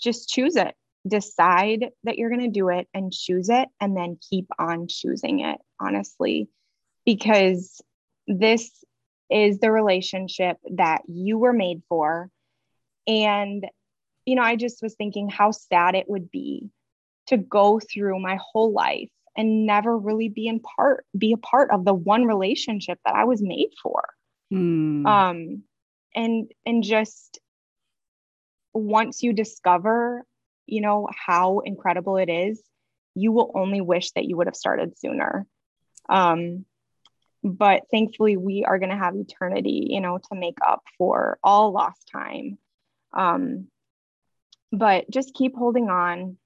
just 0.00 0.28
choose 0.28 0.56
it. 0.56 0.74
Decide 1.06 1.90
that 2.04 2.18
you're 2.18 2.30
going 2.30 2.42
to 2.42 2.48
do 2.48 2.68
it 2.68 2.88
and 2.92 3.12
choose 3.12 3.48
it, 3.48 3.68
and 3.80 3.96
then 3.96 4.18
keep 4.28 4.46
on 4.58 4.86
choosing 4.88 5.40
it, 5.40 5.58
honestly, 5.80 6.48
because 7.06 7.80
this 8.26 8.70
is 9.30 9.60
the 9.60 9.70
relationship 9.70 10.58
that 10.76 11.02
you 11.08 11.38
were 11.38 11.52
made 11.52 11.82
for. 11.88 12.28
And, 13.06 13.66
you 14.26 14.34
know, 14.34 14.42
I 14.42 14.56
just 14.56 14.82
was 14.82 14.94
thinking 14.94 15.28
how 15.28 15.52
sad 15.52 15.94
it 15.94 16.08
would 16.08 16.30
be 16.30 16.70
to 17.28 17.36
go 17.36 17.80
through 17.80 18.20
my 18.20 18.38
whole 18.40 18.72
life 18.72 19.08
and 19.36 19.64
never 19.66 19.96
really 19.96 20.28
be 20.28 20.48
in 20.48 20.60
part 20.60 21.06
be 21.16 21.32
a 21.32 21.36
part 21.36 21.70
of 21.70 21.84
the 21.84 21.94
one 21.94 22.24
relationship 22.24 22.98
that 23.04 23.14
I 23.14 23.24
was 23.24 23.40
made 23.40 23.70
for. 23.82 24.02
Mm. 24.52 25.06
Um 25.06 25.62
and 26.14 26.50
and 26.66 26.82
just 26.82 27.38
once 28.72 29.22
you 29.22 29.32
discover, 29.32 30.24
you 30.66 30.80
know, 30.80 31.08
how 31.14 31.60
incredible 31.60 32.16
it 32.16 32.28
is, 32.28 32.62
you 33.14 33.32
will 33.32 33.50
only 33.54 33.80
wish 33.80 34.12
that 34.12 34.24
you 34.24 34.36
would 34.36 34.46
have 34.46 34.56
started 34.56 34.98
sooner. 34.98 35.46
Um, 36.08 36.64
but 37.42 37.82
thankfully, 37.90 38.36
we 38.36 38.64
are 38.64 38.78
going 38.78 38.90
to 38.90 38.96
have 38.96 39.16
eternity, 39.16 39.88
you 39.90 40.00
know, 40.00 40.18
to 40.18 40.38
make 40.38 40.58
up 40.66 40.82
for 40.98 41.38
all 41.42 41.72
lost 41.72 42.08
time. 42.12 42.58
Um, 43.12 43.68
but 44.72 45.10
just 45.10 45.34
keep 45.34 45.56
holding 45.56 45.88
on, 45.88 46.36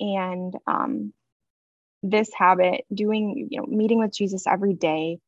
And 0.00 0.54
um, 0.66 1.12
this 2.02 2.30
habit, 2.36 2.84
doing, 2.92 3.48
you 3.50 3.60
know, 3.60 3.66
meeting 3.66 3.98
with 3.98 4.12
Jesus 4.12 4.46
every 4.46 4.74
day, 4.74 5.18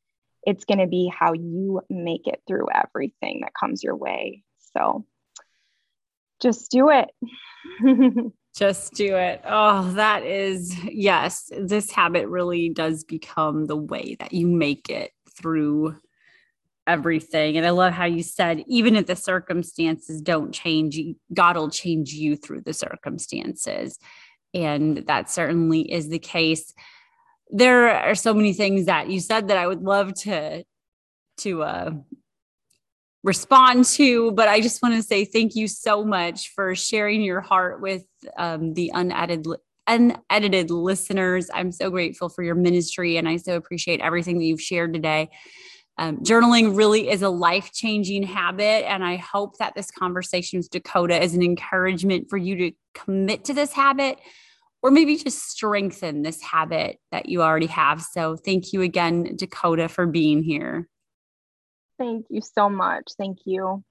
it's 0.43 0.65
going 0.65 0.79
to 0.79 0.87
be 0.87 1.11
how 1.13 1.33
you 1.33 1.81
make 1.89 2.27
it 2.27 2.43
through 2.47 2.67
everything 2.73 3.41
that 3.41 3.55
comes 3.59 3.83
your 3.83 3.97
way. 3.97 4.43
So 4.77 5.05
just 6.41 6.71
do 6.71 6.91
it. 6.91 7.11
just 8.57 8.95
do 8.95 9.17
it. 9.17 9.43
Oh, 9.45 9.91
that 9.93 10.25
is, 10.25 10.77
yes, 10.85 11.51
this 11.59 11.91
habit 11.91 12.29
really 12.29 12.71
does 12.71 13.05
become 13.05 13.67
the 13.67 13.77
way 13.77 14.17
that 14.19 14.33
you 14.33 14.47
make 14.47 14.89
it 14.89 15.13
through 15.37 15.97
everything. 16.87 17.57
And 17.57 17.67
I 17.67 17.71
love 17.71 17.93
how 17.93 18.05
you 18.05 18.23
said, 18.23 18.65
even 18.67 18.97
if 18.97 19.07
the 19.07 19.17
circumstances 19.17 20.21
don't 20.21 20.53
change, 20.53 20.99
God 21.35 21.57
will 21.57 21.71
change 21.71 22.13
you 22.13 22.37
through 22.37 22.63
the 22.63 22.73
circumstances. 22.73 23.99
And 24.55 24.99
that 25.07 25.31
certainly 25.31 25.93
is 25.93 26.09
the 26.09 26.19
case. 26.19 26.73
There 27.51 27.91
are 27.91 28.15
so 28.15 28.33
many 28.33 28.53
things 28.53 28.87
that 28.87 29.11
you 29.11 29.21
said 29.21 29.49
that 29.49 29.59
I 29.59 29.67
would 29.67 29.83
love 29.83 30.15
to 30.23 30.65
to 31.39 31.63
uh, 31.63 31.91
respond 33.27 33.85
to, 33.85 34.31
but 34.33 34.49
I 34.49 34.61
just 34.61 34.81
want 34.83 34.95
to 34.95 35.03
say 35.03 35.25
thank 35.25 35.57
you 35.57 35.67
so 35.67 36.05
much 36.05 36.55
for 36.55 36.77
sharing 36.77 37.23
your 37.23 37.41
heart 37.41 37.83
with 37.83 38.05
um, 38.39 38.73
the 38.75 38.93
unedited 38.95 39.47
unedited 39.89 40.71
listeners. 40.71 41.49
I'm 41.53 41.73
so 41.73 41.91
grateful 41.91 42.29
for 42.29 42.43
your 42.45 42.55
ministry, 42.55 43.17
and 43.17 43.29
I 43.29 43.37
so 43.37 43.57
appreciate 43.57 44.01
everything 44.01 44.39
that 44.39 44.45
you've 44.45 44.63
shared 44.63 44.95
today. 44.95 45.29
Um, 45.99 46.19
journaling 46.19 46.77
really 46.77 47.09
is 47.09 47.23
a 47.23 47.29
life 47.29 47.73
changing 47.73 48.23
habit. 48.23 48.89
And 48.89 49.05
I 49.05 49.17
hope 49.17 49.57
that 49.59 49.75
this 49.75 49.91
conversation 49.91 50.59
with 50.59 50.71
Dakota 50.71 51.23
is 51.23 51.35
an 51.35 51.43
encouragement 51.43 52.29
for 52.29 52.37
you 52.37 52.57
to 52.57 52.73
commit 52.95 53.45
to 53.47 53.55
this 53.55 53.73
habit 53.73 54.19
or 54.83 54.91
maybe 54.91 55.17
just 55.17 55.49
strengthen 55.49 56.21
this 56.21 56.43
habit 56.43 56.99
that 57.13 57.31
you 57.31 57.43
already 57.43 57.67
have. 57.67 58.03
So 58.03 58.37
thank 58.37 58.75
you 58.75 58.83
again, 58.83 59.37
Dakota, 59.37 59.89
for 59.89 60.07
being 60.07 60.43
here. 60.43 60.87
Thank 61.99 62.27
you 62.29 62.41
so 62.41 62.69
much. 62.69 63.13
Thank 63.19 63.39
you. 63.45 63.83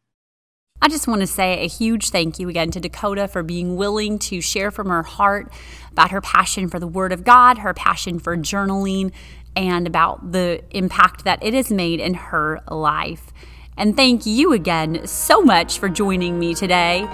I 0.82 0.89
just 0.89 1.08
want 1.08 1.22
to 1.22 1.28
say 1.28 1.64
a 1.64 1.68
huge 1.68 2.10
thank 2.10 2.38
you 2.38 2.49
again 2.49 2.70
to 2.72 2.80
Dakota 2.80 3.28
for 3.28 3.43
being 3.43 3.76
willing 3.76 4.20
to 4.20 4.41
share 4.41 4.72
from 4.72 4.89
her 4.89 5.03
heart 5.03 5.51
about 5.91 6.12
her 6.12 6.22
passion 6.22 6.68
for 6.68 6.80
the 6.80 6.88
Word 6.88 7.12
of 7.12 7.24
God, 7.24 7.60
her 7.60 7.74
passion 7.74 8.20
for 8.20 8.36
journaling, 8.38 9.12
and 9.56 9.88
about 9.88 10.34
the 10.34 10.62
impact 10.72 11.24
that 11.24 11.41
it 11.41 11.53
has 11.53 11.72
made 11.72 11.99
in 12.01 12.14
her 12.14 12.62
life. 12.70 13.32
And 13.78 13.95
thank 13.95 14.26
you 14.26 14.51
again 14.53 15.08
so 15.08 15.41
much 15.41 15.80
for 15.80 15.89
joining 15.89 16.38
me 16.39 16.53
today. 16.53 17.08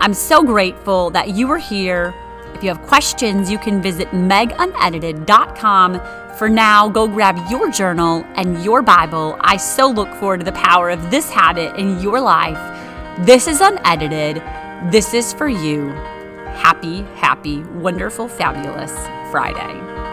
I'm 0.00 0.14
so 0.14 0.42
grateful 0.42 1.10
that 1.10 1.30
you 1.30 1.50
are 1.50 1.58
here. 1.58 2.14
If 2.54 2.62
you 2.64 2.70
have 2.70 2.80
questions, 2.86 3.50
you 3.50 3.58
can 3.58 3.82
visit 3.82 4.08
megunedited.com. 4.12 6.00
For 6.40 6.48
now, 6.48 6.88
go 6.88 7.06
grab 7.06 7.38
your 7.50 7.70
journal 7.70 8.24
and 8.34 8.64
your 8.64 8.80
Bible. 8.80 9.36
I 9.40 9.58
so 9.58 9.90
look 9.90 10.08
forward 10.14 10.38
to 10.38 10.44
the 10.44 10.52
power 10.52 10.88
of 10.88 11.10
this 11.10 11.28
habit 11.28 11.76
in 11.76 12.00
your 12.00 12.18
life. 12.18 12.56
This 13.26 13.46
is 13.46 13.60
unedited. 13.60 14.36
This 14.90 15.12
is 15.12 15.34
for 15.34 15.48
you. 15.48 15.90
Happy, 16.56 17.02
happy, 17.16 17.62
wonderful, 17.74 18.26
fabulous 18.26 18.90
Friday. 19.30 20.09